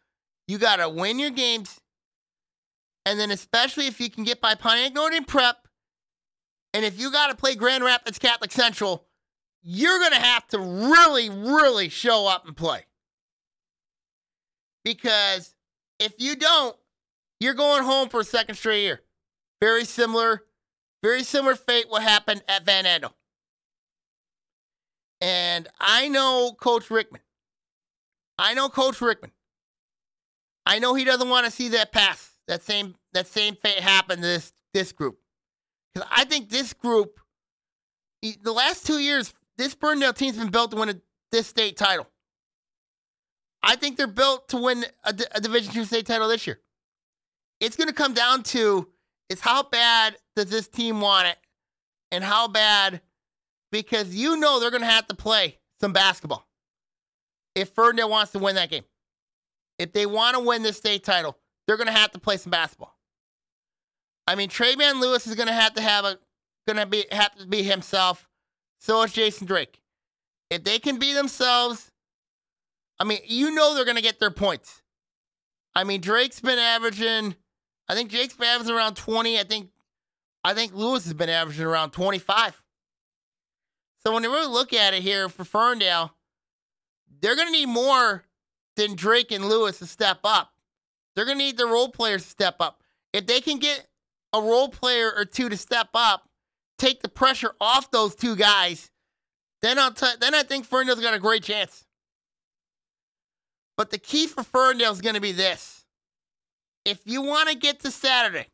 you 0.47 0.57
got 0.57 0.77
to 0.77 0.87
win 0.87 1.19
your 1.19 1.31
games. 1.31 1.81
And 3.05 3.19
then, 3.19 3.29
especially 3.29 3.87
if 3.87 3.99
you 3.99 4.09
can 4.09 4.23
get 4.23 4.39
by 4.39 4.55
Pontiac 4.55 4.93
Notre 4.93 5.11
Dame 5.11 5.25
Prep, 5.25 5.67
and 6.73 6.85
if 6.85 6.99
you 6.99 7.11
got 7.11 7.27
to 7.27 7.35
play 7.35 7.55
Grand 7.55 7.83
Rapids 7.83 8.19
Catholic 8.19 8.51
Central, 8.53 9.05
you're 9.61 9.99
going 9.99 10.13
to 10.13 10.19
have 10.19 10.47
to 10.47 10.59
really, 10.59 11.29
really 11.29 11.89
show 11.89 12.25
up 12.25 12.47
and 12.47 12.55
play. 12.55 12.85
Because 14.85 15.53
if 15.99 16.13
you 16.17 16.37
don't, 16.37 16.75
you're 17.41 17.53
going 17.53 17.83
home 17.83 18.07
for 18.07 18.21
a 18.21 18.25
second 18.25 18.55
straight 18.55 18.83
year. 18.83 19.01
Very 19.59 19.83
similar, 19.83 20.43
very 21.03 21.23
similar 21.23 21.55
fate 21.55 21.87
what 21.89 22.01
happened 22.01 22.43
at 22.47 22.65
Van 22.65 22.85
Andel. 22.85 23.11
And 25.19 25.67
I 25.79 26.07
know 26.07 26.55
Coach 26.57 26.89
Rickman. 26.89 27.21
I 28.37 28.53
know 28.53 28.69
Coach 28.69 29.01
Rickman. 29.01 29.31
I 30.65 30.79
know 30.79 30.93
he 30.93 31.05
doesn't 31.05 31.29
want 31.29 31.45
to 31.45 31.51
see 31.51 31.69
that 31.69 31.91
pass, 31.91 32.31
that 32.47 32.61
same 32.61 32.95
that 33.13 33.27
same 33.27 33.55
fate 33.55 33.79
happen 33.79 34.17
to 34.17 34.21
this 34.21 34.53
this 34.73 34.91
group. 34.91 35.17
Because 35.93 36.07
I 36.11 36.25
think 36.25 36.49
this 36.49 36.73
group, 36.73 37.19
the 38.21 38.51
last 38.51 38.85
two 38.85 38.99
years, 38.99 39.33
this 39.57 39.73
Ferndale 39.73 40.13
team's 40.13 40.37
been 40.37 40.49
built 40.49 40.71
to 40.71 40.77
win 40.77 40.89
a, 40.89 40.95
this 41.31 41.47
state 41.47 41.77
title. 41.77 42.07
I 43.63 43.75
think 43.75 43.97
they're 43.97 44.07
built 44.07 44.49
to 44.49 44.57
win 44.57 44.85
a, 45.03 45.15
a 45.31 45.41
Division 45.41 45.73
two 45.73 45.85
state 45.85 46.05
title 46.05 46.27
this 46.27 46.45
year. 46.45 46.59
It's 47.59 47.75
going 47.75 47.87
to 47.87 47.93
come 47.93 48.13
down 48.13 48.43
to 48.43 48.89
is 49.29 49.39
how 49.39 49.63
bad 49.63 50.17
does 50.35 50.49
this 50.49 50.67
team 50.67 51.01
want 51.01 51.27
it, 51.27 51.37
and 52.11 52.23
how 52.23 52.47
bad 52.47 53.01
because 53.71 54.13
you 54.13 54.37
know 54.37 54.59
they're 54.59 54.71
going 54.71 54.81
to 54.81 54.87
have 54.87 55.07
to 55.07 55.15
play 55.15 55.59
some 55.79 55.93
basketball 55.93 56.46
if 57.57 57.69
Ferndale 57.69 58.09
wants 58.09 58.31
to 58.33 58.39
win 58.39 58.55
that 58.55 58.69
game. 58.69 58.83
If 59.79 59.91
they 59.91 60.05
want 60.05 60.35
to 60.35 60.43
win 60.43 60.61
this 60.61 60.77
state 60.77 61.03
title, 61.03 61.37
they're 61.65 61.77
going 61.77 61.87
to 61.87 61.93
have 61.93 62.11
to 62.11 62.19
play 62.19 62.37
some 62.37 62.51
basketball. 62.51 62.95
I 64.27 64.35
mean, 64.35 64.49
Trayvon 64.49 65.01
Lewis 65.01 65.25
is 65.25 65.35
going 65.35 65.47
to 65.47 65.53
have 65.53 65.73
to 65.73 65.81
have 65.81 66.05
a 66.05 66.19
going 66.67 66.77
to 66.77 66.85
be 66.85 67.05
have 67.11 67.35
to 67.35 67.47
be 67.47 67.63
himself. 67.63 68.27
So 68.79 69.01
is 69.03 69.13
Jason 69.13 69.47
Drake. 69.47 69.81
If 70.49 70.63
they 70.63 70.79
can 70.79 70.99
be 70.99 71.13
themselves, 71.13 71.91
I 72.99 73.05
mean, 73.05 73.19
you 73.25 73.51
know 73.51 73.73
they're 73.73 73.85
going 73.85 73.97
to 73.97 74.03
get 74.03 74.19
their 74.19 74.31
points. 74.31 74.81
I 75.75 75.83
mean, 75.83 76.01
Drake's 76.01 76.39
been 76.39 76.59
averaging. 76.59 77.35
I 77.89 77.95
think 77.95 78.11
Jake's 78.11 78.35
been 78.35 78.47
averaging 78.47 78.75
around 78.75 78.95
20. 78.95 79.39
I 79.39 79.43
think 79.43 79.69
I 80.43 80.53
think 80.53 80.73
Lewis 80.73 81.05
has 81.05 81.13
been 81.13 81.29
averaging 81.29 81.65
around 81.65 81.91
25. 81.91 82.61
So 84.03 84.13
when 84.13 84.23
you 84.23 84.31
really 84.31 84.51
look 84.51 84.73
at 84.73 84.93
it 84.93 85.01
here 85.01 85.27
for 85.29 85.43
Ferndale, 85.43 86.16
they're 87.21 87.35
going 87.35 87.47
to 87.47 87.53
need 87.53 87.67
more 87.67 88.23
than 88.75 88.95
Drake 88.95 89.31
and 89.31 89.45
Lewis 89.45 89.79
to 89.79 89.85
step 89.85 90.19
up. 90.23 90.53
They're 91.15 91.25
going 91.25 91.37
to 91.37 91.43
need 91.43 91.57
the 91.57 91.65
role 91.65 91.89
players 91.89 92.23
to 92.23 92.29
step 92.29 92.57
up. 92.59 92.83
If 93.13 93.25
they 93.25 93.41
can 93.41 93.57
get 93.57 93.87
a 94.33 94.41
role 94.41 94.69
player 94.69 95.11
or 95.15 95.25
two 95.25 95.49
to 95.49 95.57
step 95.57 95.89
up, 95.93 96.29
take 96.77 97.01
the 97.01 97.09
pressure 97.09 97.53
off 97.59 97.91
those 97.91 98.15
two 98.15 98.35
guys, 98.35 98.91
then 99.61 99.79
I'll 99.79 99.93
t- 99.93 100.05
then 100.19 100.35
I 100.35 100.43
think 100.43 100.65
Ferndale's 100.65 101.01
got 101.01 101.15
a 101.15 101.19
great 101.19 101.43
chance. 101.43 101.85
But 103.75 103.89
the 103.89 103.97
key 103.97 104.27
for 104.27 104.43
Ferndale 104.43 104.91
is 104.91 105.01
going 105.01 105.15
to 105.15 105.21
be 105.21 105.31
this: 105.31 105.85
if 106.85 107.01
you 107.05 107.21
want 107.21 107.49
to 107.49 107.55
get 107.55 107.79
to 107.81 107.91
Saturday, 107.91 108.47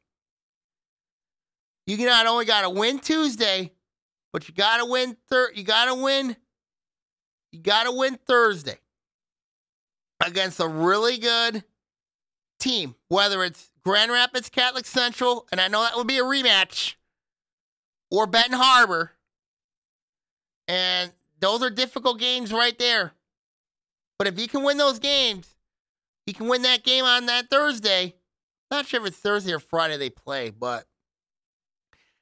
you 1.86 1.98
not 2.06 2.28
only 2.28 2.46
got 2.46 2.62
to 2.62 2.70
win 2.70 3.00
Tuesday, 3.00 3.74
but 4.32 4.48
you 4.48 4.54
got 4.54 4.78
to 4.78 4.86
win 4.86 5.18
third. 5.30 5.52
you 5.56 5.64
got 5.64 5.86
to 5.86 5.96
win 5.96 6.38
you 7.54 7.60
got 7.60 7.84
to 7.84 7.92
win 7.92 8.18
Thursday 8.28 8.80
against 10.26 10.60
a 10.60 10.68
really 10.68 11.20
good 11.20 11.64
team, 12.60 12.96
whether 13.10 13.44
it's 13.44 13.72
Grand 13.86 14.12
Rapids 14.12 14.50
Catholic 14.50 14.86
Central, 14.86 15.48
and 15.52 15.62
I 15.62 15.68
know 15.68 15.84
that 15.84 15.96
would 15.96 16.08
be 16.08 16.18
a 16.18 16.24
rematch, 16.24 16.96
or 18.10 18.26
Benton 18.26 18.58
Harbor. 18.58 19.12
And 20.68 21.12
those 21.40 21.62
are 21.62 21.70
difficult 21.70 22.20
games 22.20 22.52
right 22.52 22.78
there. 22.80 23.14
But 24.18 24.28
if 24.28 24.40
you 24.40 24.48
can 24.48 24.64
win 24.64 24.78
those 24.78 24.98
games, 24.98 25.56
you 26.26 26.34
can 26.34 26.48
win 26.48 26.64
that 26.64 26.84
game 26.84 27.04
on 27.04 27.28
that 27.28 27.50
Thursday. 27.52 28.16
Not 28.72 28.88
sure 28.88 29.02
if 29.02 29.08
it's 29.08 29.18
Thursday 29.18 29.54
or 29.54 29.60
Friday 29.60 29.98
they 29.98 30.10
play, 30.10 30.50
but. 30.50 30.86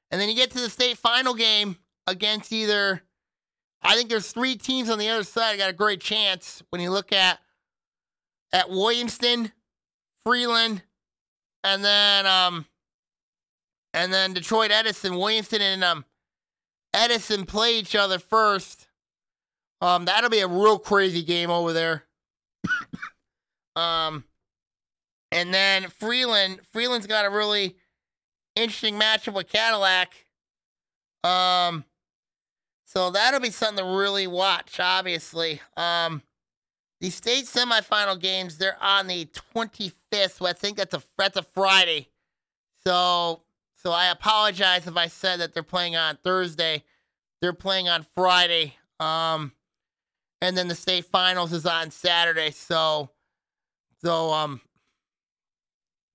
And 0.09 0.19
then 0.19 0.27
you 0.27 0.35
get 0.35 0.51
to 0.51 0.59
the 0.59 0.69
state 0.69 0.97
final 0.97 1.35
game 1.35 1.77
against 2.05 2.51
either 2.51 3.03
I 3.83 3.95
think 3.95 4.09
there's 4.09 4.31
three 4.31 4.55
teams 4.55 4.89
on 4.89 4.99
the 4.99 5.09
other 5.09 5.23
side 5.23 5.53
that 5.53 5.57
got 5.57 5.69
a 5.69 5.73
great 5.73 6.01
chance 6.01 6.61
when 6.69 6.81
you 6.81 6.91
look 6.91 7.11
at 7.11 7.39
at 8.53 8.67
Williamston, 8.69 9.51
Freeland, 10.23 10.83
and 11.63 11.83
then 11.83 12.25
um 12.25 12.65
and 13.93 14.13
then 14.13 14.33
Detroit 14.33 14.71
Edison, 14.71 15.13
Williamston 15.13 15.61
and 15.61 15.83
um 15.83 16.05
Edison 16.93 17.45
play 17.45 17.77
each 17.77 17.95
other 17.95 18.19
first. 18.19 18.87
Um 19.81 20.05
that'll 20.05 20.29
be 20.29 20.39
a 20.41 20.47
real 20.47 20.77
crazy 20.77 21.23
game 21.23 21.49
over 21.49 21.73
there. 21.73 22.03
um 23.75 24.25
and 25.31 25.53
then 25.53 25.87
Freeland, 25.89 26.59
Freeland's 26.71 27.07
got 27.07 27.25
a 27.25 27.29
really 27.29 27.77
interesting 28.55 28.99
matchup 28.99 29.33
with 29.33 29.49
Cadillac. 29.49 30.13
Um 31.23 31.85
so 32.93 33.09
that'll 33.09 33.39
be 33.39 33.51
something 33.51 33.85
to 33.85 33.89
really 33.89 34.27
watch, 34.27 34.77
obviously. 34.77 35.61
Um, 35.77 36.23
the 36.99 37.09
state 37.09 37.45
semifinal 37.45 38.19
games, 38.19 38.57
they're 38.57 38.75
on 38.83 39.07
the 39.07 39.29
25th. 39.55 40.39
So 40.39 40.45
I 40.45 40.51
think 40.51 40.75
that's 40.75 40.93
a 40.93 41.01
that's 41.17 41.37
a 41.37 41.41
Friday. 41.41 42.09
So 42.85 43.43
so 43.81 43.93
I 43.93 44.07
apologize 44.07 44.87
if 44.87 44.97
I 44.97 45.07
said 45.07 45.39
that 45.39 45.53
they're 45.53 45.63
playing 45.63 45.95
on 45.95 46.17
Thursday. 46.21 46.83
They're 47.39 47.53
playing 47.53 47.87
on 47.87 48.05
Friday. 48.13 48.75
Um, 48.99 49.53
and 50.41 50.57
then 50.57 50.67
the 50.67 50.75
state 50.75 51.05
finals 51.05 51.53
is 51.53 51.65
on 51.65 51.91
Saturday. 51.91 52.51
So 52.51 53.09
so 54.03 54.33
um 54.33 54.59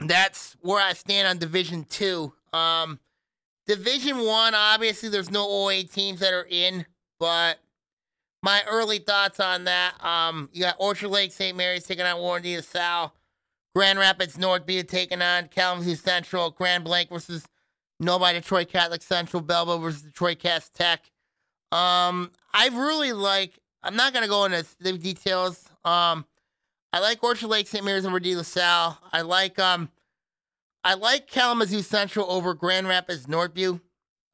that's 0.00 0.58
where 0.60 0.84
I 0.84 0.92
stand 0.92 1.26
on 1.26 1.38
Division 1.38 1.84
Two. 1.84 2.34
Um, 2.52 3.00
Division 3.66 4.18
one, 4.18 4.54
obviously, 4.54 5.08
there's 5.08 5.30
no 5.30 5.46
OA 5.48 5.82
teams 5.82 6.20
that 6.20 6.32
are 6.32 6.46
in, 6.48 6.86
but 7.18 7.58
my 8.42 8.62
early 8.68 8.98
thoughts 8.98 9.40
on 9.40 9.64
that. 9.64 9.94
Um, 10.04 10.48
you 10.52 10.62
got 10.62 10.76
Orchard 10.78 11.08
Lake 11.08 11.32
St. 11.32 11.56
Mary's 11.56 11.84
taking 11.84 12.04
on 12.04 12.18
Warren 12.20 12.42
De 12.42 12.54
La 12.54 12.62
Salle. 12.62 13.12
Grand 13.74 13.98
Rapids 13.98 14.38
North 14.38 14.66
Northview 14.66 14.88
taking 14.88 15.20
on 15.20 15.48
Kalamazoo 15.48 15.96
Central. 15.96 16.50
Grand 16.50 16.84
Blanc 16.84 17.10
versus 17.10 17.44
Novi 18.00 18.32
Detroit 18.32 18.68
Catholic 18.68 19.02
Central. 19.02 19.42
Belleville 19.42 19.80
versus 19.80 20.02
Detroit 20.02 20.38
Cass 20.38 20.70
Tech. 20.70 21.10
Um, 21.72 22.30
I 22.54 22.68
really 22.72 23.12
like. 23.12 23.58
I'm 23.82 23.96
not 23.96 24.14
gonna 24.14 24.28
go 24.28 24.44
into 24.44 24.64
the 24.80 24.96
details. 24.96 25.68
Um, 25.84 26.24
I 26.92 27.00
like 27.00 27.22
Orchard 27.22 27.48
Lake 27.48 27.66
St. 27.66 27.84
Mary's 27.84 28.06
over 28.06 28.20
De 28.20 28.34
La 28.34 28.42
Salle. 28.42 28.96
I 29.12 29.22
like 29.22 29.58
um, 29.58 29.90
I 30.86 30.94
like 30.94 31.26
Kalamazoo 31.26 31.82
Central 31.82 32.30
over 32.30 32.54
Grand 32.54 32.86
Rapids 32.86 33.26
Northview. 33.26 33.80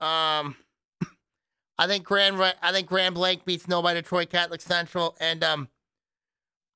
Um, 0.03 0.55
I 1.79 1.87
think 1.87 2.05
Grand 2.05 2.37
I 2.61 2.73
think 2.73 2.89
Grand 2.89 3.15
Blanc 3.15 3.47
beats 3.47 3.67
Novi 3.67 3.95
Detroit 3.95 4.29
Catholic 4.29 4.61
Central, 4.61 5.17
and 5.19 5.43
um, 5.43 5.69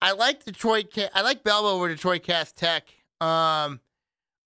I 0.00 0.12
like 0.12 0.46
Detroit. 0.46 0.96
I 1.14 1.20
like 1.20 1.44
Belleville 1.44 1.72
over 1.72 1.88
Detroit 1.88 2.22
Cass 2.22 2.52
Tech. 2.52 2.84
Um, 3.20 3.80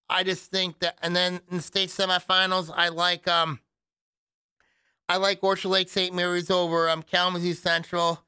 I 0.08 0.24
just 0.24 0.50
think 0.50 0.80
that, 0.80 0.98
and 1.00 1.14
then 1.14 1.40
in 1.48 1.58
the 1.58 1.62
state 1.62 1.90
semifinals, 1.90 2.68
I 2.74 2.88
like 2.88 3.28
um, 3.28 3.60
I 5.08 5.18
like 5.18 5.44
Orchard 5.44 5.68
Lake 5.68 5.88
St. 5.88 6.12
Mary's 6.12 6.50
over 6.50 6.90
um 6.90 7.04
Kalamazoo 7.04 7.54
Central, 7.54 8.20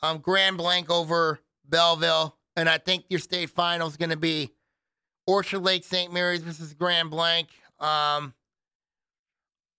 um 0.00 0.16
Grand 0.16 0.56
Blanc 0.56 0.90
over 0.90 1.40
Belleville, 1.68 2.38
and 2.56 2.70
I 2.70 2.78
think 2.78 3.04
your 3.10 3.20
state 3.20 3.50
final 3.50 3.86
is 3.86 3.98
going 3.98 4.08
to 4.08 4.16
be 4.16 4.54
Orchard 5.28 5.58
Lake 5.58 5.84
St. 5.84 6.10
Mary's 6.10 6.40
versus 6.40 6.72
Grand 6.72 7.10
Blanc. 7.10 7.48
Um, 7.78 8.32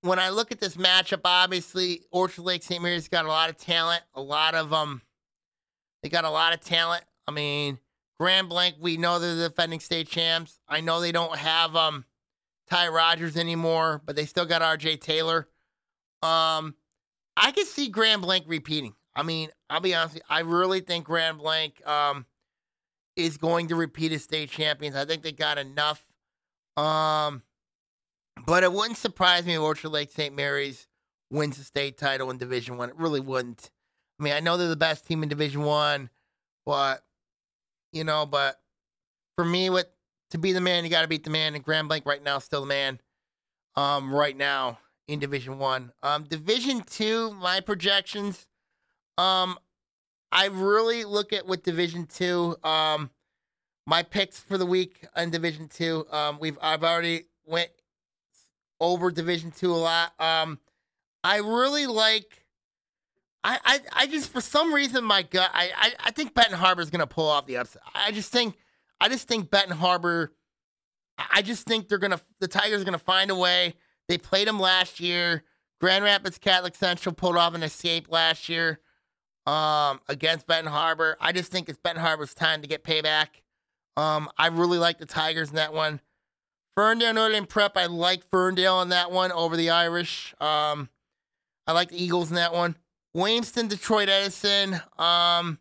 when 0.02 0.20
I 0.20 0.30
look 0.30 0.52
at 0.52 0.60
this 0.60 0.76
matchup, 0.76 1.22
obviously 1.26 2.02
Orchard 2.12 2.44
Lake 2.44 2.62
St. 2.62 2.82
Mary's 2.82 3.08
got 3.08 3.26
a 3.26 3.30
lot 3.30 3.50
of 3.50 3.58
talent, 3.58 4.04
a 4.14 4.22
lot 4.22 4.54
of 4.54 4.72
um 4.72 5.02
they 6.04 6.10
got 6.10 6.24
a 6.24 6.30
lot 6.30 6.54
of 6.54 6.62
talent. 6.62 7.04
I 7.28 7.32
mean, 7.32 7.80
Grand 8.20 8.48
Blanc, 8.48 8.76
we 8.80 8.96
know 8.96 9.18
they're 9.18 9.34
the 9.34 9.50
defending 9.50 9.80
state 9.80 10.08
champs. 10.08 10.60
I 10.68 10.82
know 10.82 11.02
they 11.02 11.12
don't 11.12 11.36
have 11.36 11.76
um 11.76 12.06
Ty 12.70 12.90
Rogers 12.90 13.36
anymore, 13.36 14.04
but 14.06 14.16
they 14.16 14.26
still 14.26 14.46
got 14.46 14.62
RJ 14.62 15.02
Taylor. 15.02 15.48
Um, 16.22 16.76
I 17.36 17.52
could 17.56 17.66
see 17.66 17.90
Grand 17.90 18.22
Blanc 18.22 18.46
repeating. 18.48 18.94
I 19.16 19.24
mean, 19.24 19.50
I'll 19.68 19.82
be 19.82 19.96
honest, 19.96 20.18
you, 20.18 20.22
I 20.30 20.42
really 20.42 20.82
think 20.82 21.06
Grand 21.06 21.40
Blanc 21.40 21.82
um 21.88 22.28
is 23.20 23.38
going 23.38 23.68
to 23.68 23.76
repeat 23.76 24.12
as 24.12 24.24
state 24.24 24.50
champions. 24.50 24.96
I 24.96 25.06
think 25.06 25.24
they 25.24 25.32
got 25.32 25.58
enough. 25.58 26.06
Um, 26.78 27.44
but 28.46 28.64
it 28.64 28.72
wouldn't 28.72 28.98
surprise 28.98 29.46
me 29.46 29.56
if 29.56 29.62
Orchard 29.62 29.90
Lake 29.90 30.12
St. 30.12 30.36
Mary's 30.36 30.88
wins 31.30 31.58
the 31.58 31.64
state 31.64 31.98
title 31.98 32.32
in 32.32 32.38
Division 32.38 32.78
One. 32.78 32.90
It 32.90 32.96
really 32.98 33.20
wouldn't. 33.20 33.70
I 34.20 34.24
mean, 34.24 34.34
I 34.34 34.40
know 34.40 34.58
they're 34.58 34.68
the 34.68 34.76
best 34.76 35.06
team 35.06 35.24
in 35.24 35.30
Division 35.30 35.64
One, 35.64 36.10
but 36.66 37.04
you 37.92 38.04
know, 38.04 38.26
but 38.26 38.60
for 39.36 39.46
me, 39.46 39.70
what 39.70 39.94
to 40.32 40.38
be 40.38 40.54
the 40.54 40.62
man, 40.62 40.84
you 40.84 40.90
got 40.90 41.02
to 41.02 41.08
beat 41.08 41.24
the 41.24 41.30
man. 41.30 41.56
And 41.56 41.64
Grand 41.64 41.88
Blanc 41.88 42.06
right 42.06 42.24
now 42.24 42.38
is 42.38 42.44
still 42.44 42.62
the 42.62 42.68
man. 42.68 43.00
Um, 43.76 44.14
right 44.14 44.36
now 44.36 44.80
in 45.08 45.20
Division 45.20 45.58
One, 45.58 45.92
um, 46.04 46.24
Division 46.24 46.82
Two, 46.82 47.32
my 47.34 47.60
projections. 47.60 48.46
Um, 49.18 49.58
I 50.32 50.48
really 50.48 51.06
look 51.06 51.34
at 51.34 51.46
with 51.46 51.64
Division 51.64 52.06
Two. 52.06 52.56
Um, 52.64 53.10
my 53.86 54.04
picks 54.04 54.40
for 54.40 54.58
the 54.58 54.66
week 54.66 55.06
in 55.16 55.32
Division 55.32 55.68
Two. 55.68 56.06
Um, 56.12 56.38
we've 56.40 56.58
I've 56.62 56.84
already 56.84 57.26
went 57.46 57.72
over 58.80 59.12
Division 59.12 59.52
Two 59.52 59.74
a 59.74 59.78
lot. 59.78 60.20
Um, 60.20 60.60
I 61.24 61.38
really 61.38 61.88
like 61.88 62.46
I, 63.44 63.60
I, 63.64 63.80
I 63.94 64.08
just 64.08 64.32
for 64.32 64.42
some 64.42 64.74
reason 64.74 65.04
my 65.04 65.24
gut 65.24 65.50
I, 65.54 65.72
I, 65.76 65.92
I 66.06 66.12
think 66.12 66.34
Benton 66.34 66.58
Harbor 66.58 66.82
is 66.82 66.90
gonna 66.90 67.08
pull 67.08 67.28
off 67.28 67.46
the 67.46 67.58
upset. 67.58 67.82
I 67.96 68.12
just 68.12 68.32
think 68.32 68.56
I 69.02 69.10
just 69.10 69.28
think 69.28 69.50
Benton 69.50 69.78
Harbor. 69.78 70.34
I 71.32 71.42
just 71.42 71.66
think 71.66 71.88
they're 71.90 71.98
gonna 71.98 72.22
the 72.40 72.48
Tigers 72.48 72.82
are 72.82 72.86
gonna 72.86 73.00
find 73.00 73.32
a 73.32 73.36
way. 73.36 73.76
They 74.08 74.18
played 74.18 74.48
them 74.48 74.60
last 74.60 75.00
year. 75.00 75.44
Grand 75.80 76.04
Rapids 76.04 76.38
Catholic 76.38 76.76
Central 76.76 77.16
pulled 77.16 77.38
off 77.38 77.56
an 77.56 77.64
escape 77.64 78.08
last 78.10 78.50
year 78.50 78.80
um, 79.50 80.00
against 80.08 80.46
Benton 80.46 80.72
Harbor. 80.72 81.18
I 81.20 81.32
just 81.32 81.52
think 81.52 81.70
it's 81.70 81.80
Benton 81.80 82.04
Harbor's 82.04 82.36
time 82.36 82.62
to 82.62 82.68
get 82.68 82.84
payback. 82.84 83.28
Um, 83.98 84.30
I 84.38 84.48
really 84.48 84.78
like 84.78 85.00
the 85.00 85.08
Tigers 85.08 85.50
in 85.50 85.56
that 85.56 85.74
one. 85.74 86.02
Ferndale 86.76 87.14
Notre 87.14 87.34
Dame 87.34 87.48
Prep. 87.48 87.76
I 87.76 87.88
like 87.88 88.30
Ferndale 88.30 88.82
in 88.82 88.90
that 88.90 89.12
one 89.12 89.32
over 89.32 89.58
the 89.58 89.72
Irish. 89.72 90.36
Um, 90.40 90.90
I 91.66 91.72
like 91.72 91.90
the 91.90 92.02
Eagles 92.02 92.30
in 92.30 92.36
that 92.36 92.54
one. 92.54 92.78
Williamston, 93.18 93.68
Detroit 93.68 94.08
Edison. 94.08 94.80
Um, 95.00 95.58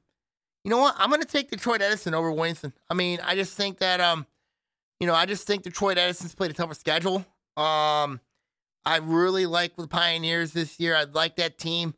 you 0.65 0.71
know 0.71 0.79
what? 0.79 0.95
I'm 0.99 1.11
gonna 1.11 1.25
take 1.25 1.51
Detroit 1.51 1.81
Edison 1.81 2.15
over 2.15 2.31
Williamston. 2.31 2.75
I 2.91 2.95
mean, 2.95 3.21
I 3.25 3.37
just 3.37 3.57
think 3.57 3.79
that 3.79 4.01
um, 4.01 4.27
you 5.01 5.07
know, 5.07 5.15
I 5.15 5.25
just 5.25 5.47
think 5.47 5.63
Detroit 5.63 5.97
Edison's 5.97 6.35
played 6.35 6.51
a 6.51 6.55
tougher 6.55 6.75
schedule. 6.75 7.25
Um, 7.57 8.21
I 8.85 8.99
really 9.03 9.47
like 9.47 9.77
the 9.77 9.89
Pioneers 9.89 10.53
this 10.53 10.79
year. 10.79 10.95
I 10.95 11.05
like 11.05 11.37
that 11.37 11.57
team. 11.57 11.95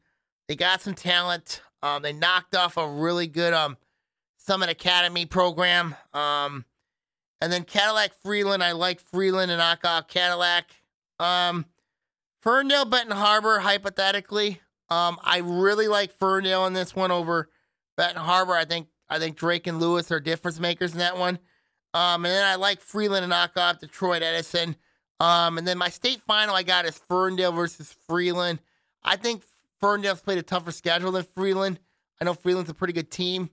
They 0.49 0.55
got 0.55 0.83
some 0.83 0.95
talent. 0.95 1.63
Um, 1.83 2.03
they 2.03 2.13
knocked 2.13 2.55
off 2.55 2.77
a 2.77 2.89
really 2.89 3.27
good 3.27 3.53
um 3.53 3.77
Summit 4.37 4.71
Academy 4.71 5.27
program. 5.27 5.95
Um, 6.13 6.65
and 7.41 7.53
then 7.53 7.65
Cadillac 7.65 8.13
Freeland. 8.23 8.63
I 8.63 8.73
like 8.73 9.01
Freeland 9.01 9.51
and 9.51 9.61
off 9.61 10.09
Cadillac. 10.09 10.67
Um, 11.19 11.67
Ferndale 12.41 12.85
Benton 12.85 13.17
Harbor, 13.17 13.61
hypothetically. 13.61 14.61
Um, 14.89 15.19
I 15.23 15.39
really 15.39 15.89
like 15.89 16.13
Ferndale 16.13 16.67
in 16.67 16.73
this 16.73 16.97
one 16.97 17.11
over 17.11 17.49
Benton 17.97 18.23
Harbor. 18.23 18.55
I 18.55 18.65
think 18.65 18.89
I 19.09 19.19
think 19.19 19.37
Drake 19.37 19.67
and 19.67 19.81
Lewis 19.81 20.11
are 20.11 20.21
difference 20.21 20.59
makers 20.59 20.93
in 20.93 20.99
that 20.99 21.17
one. 21.17 21.39
Um, 21.93 22.25
and 22.25 22.33
then 22.33 22.45
I 22.45 22.55
like 22.55 22.81
Freeland 22.81 23.25
and 23.25 23.33
off 23.33 23.81
Detroit 23.81 24.23
Edison. 24.23 24.77
Um, 25.19 25.59
and 25.59 25.67
then 25.67 25.77
my 25.77 25.91
state 25.91 26.23
final 26.27 26.55
I 26.55 26.63
got 26.63 26.87
is 26.87 26.99
Ferndale 27.09 27.53
versus 27.53 27.95
Freeland. 28.09 28.61
I 29.03 29.17
think 29.17 29.43
Ferndale's 29.81 30.21
played 30.21 30.39
a 30.39 30.43
tougher 30.43 30.73
schedule 30.73 31.13
than 31.13 31.25
Freeland. 31.35 31.81
I 32.21 32.25
know 32.25 32.35
Freeland's 32.35 32.71
a 32.71 32.75
pretty 32.75 32.93
good 32.93 33.11
team. 33.11 33.51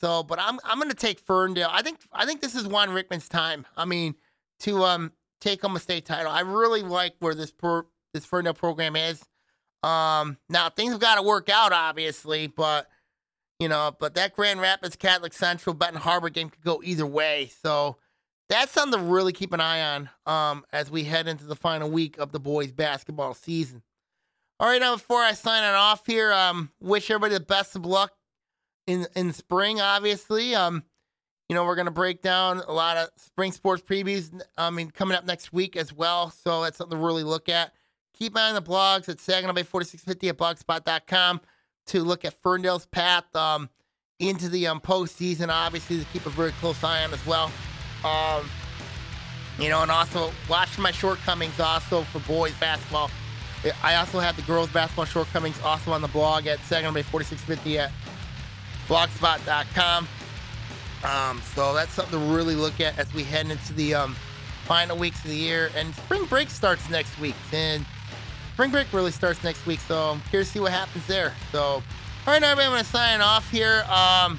So, 0.00 0.22
but 0.22 0.38
I'm 0.40 0.58
I'm 0.64 0.78
gonna 0.78 0.94
take 0.94 1.20
Ferndale. 1.20 1.68
I 1.70 1.82
think 1.82 1.98
I 2.12 2.24
think 2.24 2.40
this 2.40 2.54
is 2.54 2.66
Juan 2.66 2.90
Rickman's 2.90 3.28
time. 3.28 3.66
I 3.76 3.84
mean, 3.84 4.14
to 4.60 4.84
um 4.84 5.12
take 5.40 5.62
home 5.62 5.76
a 5.76 5.80
state 5.80 6.06
title. 6.06 6.30
I 6.30 6.40
really 6.40 6.82
like 6.82 7.14
where 7.18 7.34
this 7.34 7.50
pro, 7.50 7.82
this 8.14 8.24
Ferndale 8.24 8.54
program 8.54 8.96
is. 8.96 9.22
Um, 9.82 10.36
now 10.48 10.68
things 10.68 10.92
have 10.92 11.00
got 11.00 11.14
to 11.16 11.22
work 11.22 11.48
out, 11.48 11.72
obviously, 11.72 12.46
but 12.46 12.88
you 13.58 13.68
know, 13.68 13.94
but 13.98 14.14
that 14.14 14.34
Grand 14.34 14.60
Rapids 14.60 14.96
Catholic 14.96 15.32
Central 15.32 15.74
Benton 15.74 16.00
Harbor 16.00 16.30
game 16.30 16.50
could 16.50 16.64
go 16.64 16.80
either 16.82 17.06
way. 17.06 17.50
So 17.62 17.96
that's 18.48 18.72
something 18.72 18.98
to 18.98 19.06
really 19.06 19.32
keep 19.32 19.52
an 19.52 19.60
eye 19.60 19.82
on 19.82 20.10
um, 20.26 20.64
as 20.72 20.90
we 20.90 21.04
head 21.04 21.28
into 21.28 21.44
the 21.44 21.56
final 21.56 21.90
week 21.90 22.18
of 22.18 22.32
the 22.32 22.40
boys 22.40 22.72
basketball 22.72 23.34
season. 23.34 23.82
All 24.60 24.68
right, 24.68 24.78
now 24.78 24.94
before 24.94 25.22
I 25.22 25.32
sign 25.32 25.64
it 25.64 25.74
off 25.74 26.06
here, 26.06 26.34
um, 26.34 26.70
wish 26.80 27.10
everybody 27.10 27.32
the 27.32 27.40
best 27.40 27.76
of 27.76 27.86
luck 27.86 28.12
in 28.86 29.06
in 29.16 29.32
spring. 29.32 29.80
Obviously, 29.80 30.54
um, 30.54 30.84
you 31.48 31.54
know 31.54 31.64
we're 31.64 31.76
gonna 31.76 31.90
break 31.90 32.20
down 32.20 32.58
a 32.68 32.70
lot 32.70 32.98
of 32.98 33.08
spring 33.16 33.52
sports 33.52 33.82
previews. 33.82 34.38
I 34.58 34.68
mean, 34.68 34.90
coming 34.90 35.16
up 35.16 35.24
next 35.24 35.50
week 35.54 35.76
as 35.76 35.94
well. 35.94 36.28
So 36.28 36.62
that's 36.62 36.76
something 36.76 36.98
to 36.98 37.02
really 37.02 37.24
look 37.24 37.48
at. 37.48 37.72
Keep 38.12 38.34
an 38.34 38.42
eye 38.42 38.48
on 38.50 38.54
the 38.54 38.60
blogs 38.60 39.08
at 39.08 39.18
Saginaw 39.18 39.54
Bay 39.54 39.62
4650 39.62 40.28
at 40.28 40.36
blogspot.com 40.36 41.40
to 41.86 42.04
look 42.04 42.26
at 42.26 42.34
Ferndale's 42.42 42.84
path 42.84 43.34
um, 43.34 43.70
into 44.18 44.50
the 44.50 44.66
um, 44.66 44.78
postseason, 44.78 45.48
obviously, 45.48 46.00
to 46.00 46.04
keep 46.12 46.26
a 46.26 46.30
very 46.30 46.52
close 46.60 46.84
eye 46.84 47.02
on 47.02 47.14
as 47.14 47.26
well. 47.26 47.50
Um, 48.04 48.46
you 49.58 49.70
know, 49.70 49.80
and 49.80 49.90
also 49.90 50.30
watch 50.50 50.78
my 50.78 50.90
shortcomings 50.90 51.58
also 51.58 52.02
for 52.02 52.18
boys 52.28 52.52
basketball. 52.60 53.10
I 53.82 53.96
also 53.96 54.20
have 54.20 54.36
the 54.36 54.42
girls 54.42 54.70
basketball 54.70 55.04
shortcomings 55.04 55.60
also 55.62 55.92
on 55.92 56.00
the 56.00 56.08
blog 56.08 56.46
at 56.46 56.58
Saginaw 56.60 56.92
Bay 56.92 57.02
4650 57.02 57.78
at 57.78 57.92
blogspot.com. 58.88 60.08
Um, 61.04 61.42
so 61.54 61.74
that's 61.74 61.92
something 61.92 62.18
to 62.18 62.34
really 62.34 62.54
look 62.54 62.80
at 62.80 62.98
as 62.98 63.12
we 63.14 63.22
head 63.22 63.50
into 63.50 63.72
the 63.74 63.94
um, 63.94 64.16
final 64.64 64.96
weeks 64.96 65.22
of 65.24 65.30
the 65.30 65.36
year. 65.36 65.70
And 65.76 65.94
spring 65.94 66.24
break 66.26 66.50
starts 66.50 66.88
next 66.90 67.18
week. 67.18 67.34
And 67.52 67.84
spring 68.54 68.70
break 68.70 68.92
really 68.92 69.10
starts 69.10 69.42
next 69.44 69.66
week, 69.66 69.80
so 69.80 70.10
I'm 70.10 70.20
curious 70.30 70.48
to 70.48 70.54
see 70.54 70.60
what 70.60 70.72
happens 70.72 71.06
there. 71.06 71.34
So, 71.52 71.60
all 71.60 71.82
right, 72.26 72.42
everybody, 72.42 72.66
I'm 72.66 72.72
going 72.72 72.84
to 72.84 72.90
sign 72.90 73.20
off 73.20 73.50
here. 73.50 73.84
Um, 73.90 74.38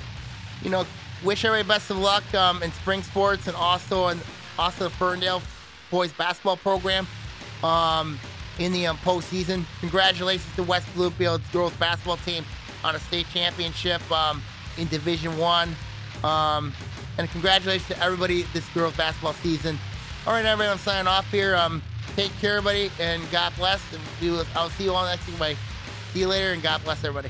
you 0.63 0.69
know, 0.69 0.85
wish 1.23 1.45
everybody 1.45 1.67
best 1.67 1.89
of 1.89 1.97
luck 1.97 2.23
um, 2.33 2.61
in 2.63 2.71
spring 2.71 3.03
sports 3.03 3.47
and 3.47 3.55
also 3.55 4.07
in 4.07 4.19
also 4.57 4.85
the 4.85 4.89
Ferndale 4.91 5.41
boys 5.89 6.11
basketball 6.13 6.57
program 6.57 7.07
um, 7.63 8.19
in 8.59 8.71
the 8.71 8.87
um, 8.87 8.97
postseason. 8.97 9.65
Congratulations 9.79 10.55
to 10.55 10.63
West 10.63 10.87
Bloomfield 10.93 11.41
girls 11.51 11.73
basketball 11.73 12.17
team 12.17 12.45
on 12.83 12.95
a 12.95 12.99
state 12.99 13.27
championship 13.33 14.01
um, 14.11 14.41
in 14.77 14.87
Division 14.87 15.37
One, 15.37 15.75
um, 16.23 16.73
and 17.17 17.29
congratulations 17.29 17.87
to 17.89 18.03
everybody 18.03 18.43
this 18.53 18.67
girls 18.69 18.95
basketball 18.95 19.33
season. 19.33 19.77
All 20.25 20.33
right, 20.33 20.45
everybody, 20.45 20.69
I'm 20.69 20.77
signing 20.77 21.07
off 21.07 21.29
here. 21.31 21.55
Um, 21.55 21.81
Take 22.15 22.37
care, 22.39 22.57
everybody, 22.57 22.91
and 22.99 23.23
God 23.31 23.53
bless. 23.55 23.81
And 23.93 24.01
we 24.21 24.31
will, 24.31 24.45
I'll 24.55 24.69
see 24.71 24.85
you 24.85 24.93
all 24.93 25.05
next 25.05 25.27
week. 25.39 25.57
See 26.11 26.19
you 26.19 26.27
later, 26.27 26.51
and 26.51 26.61
God 26.61 26.83
bless 26.83 27.03
everybody. 27.03 27.29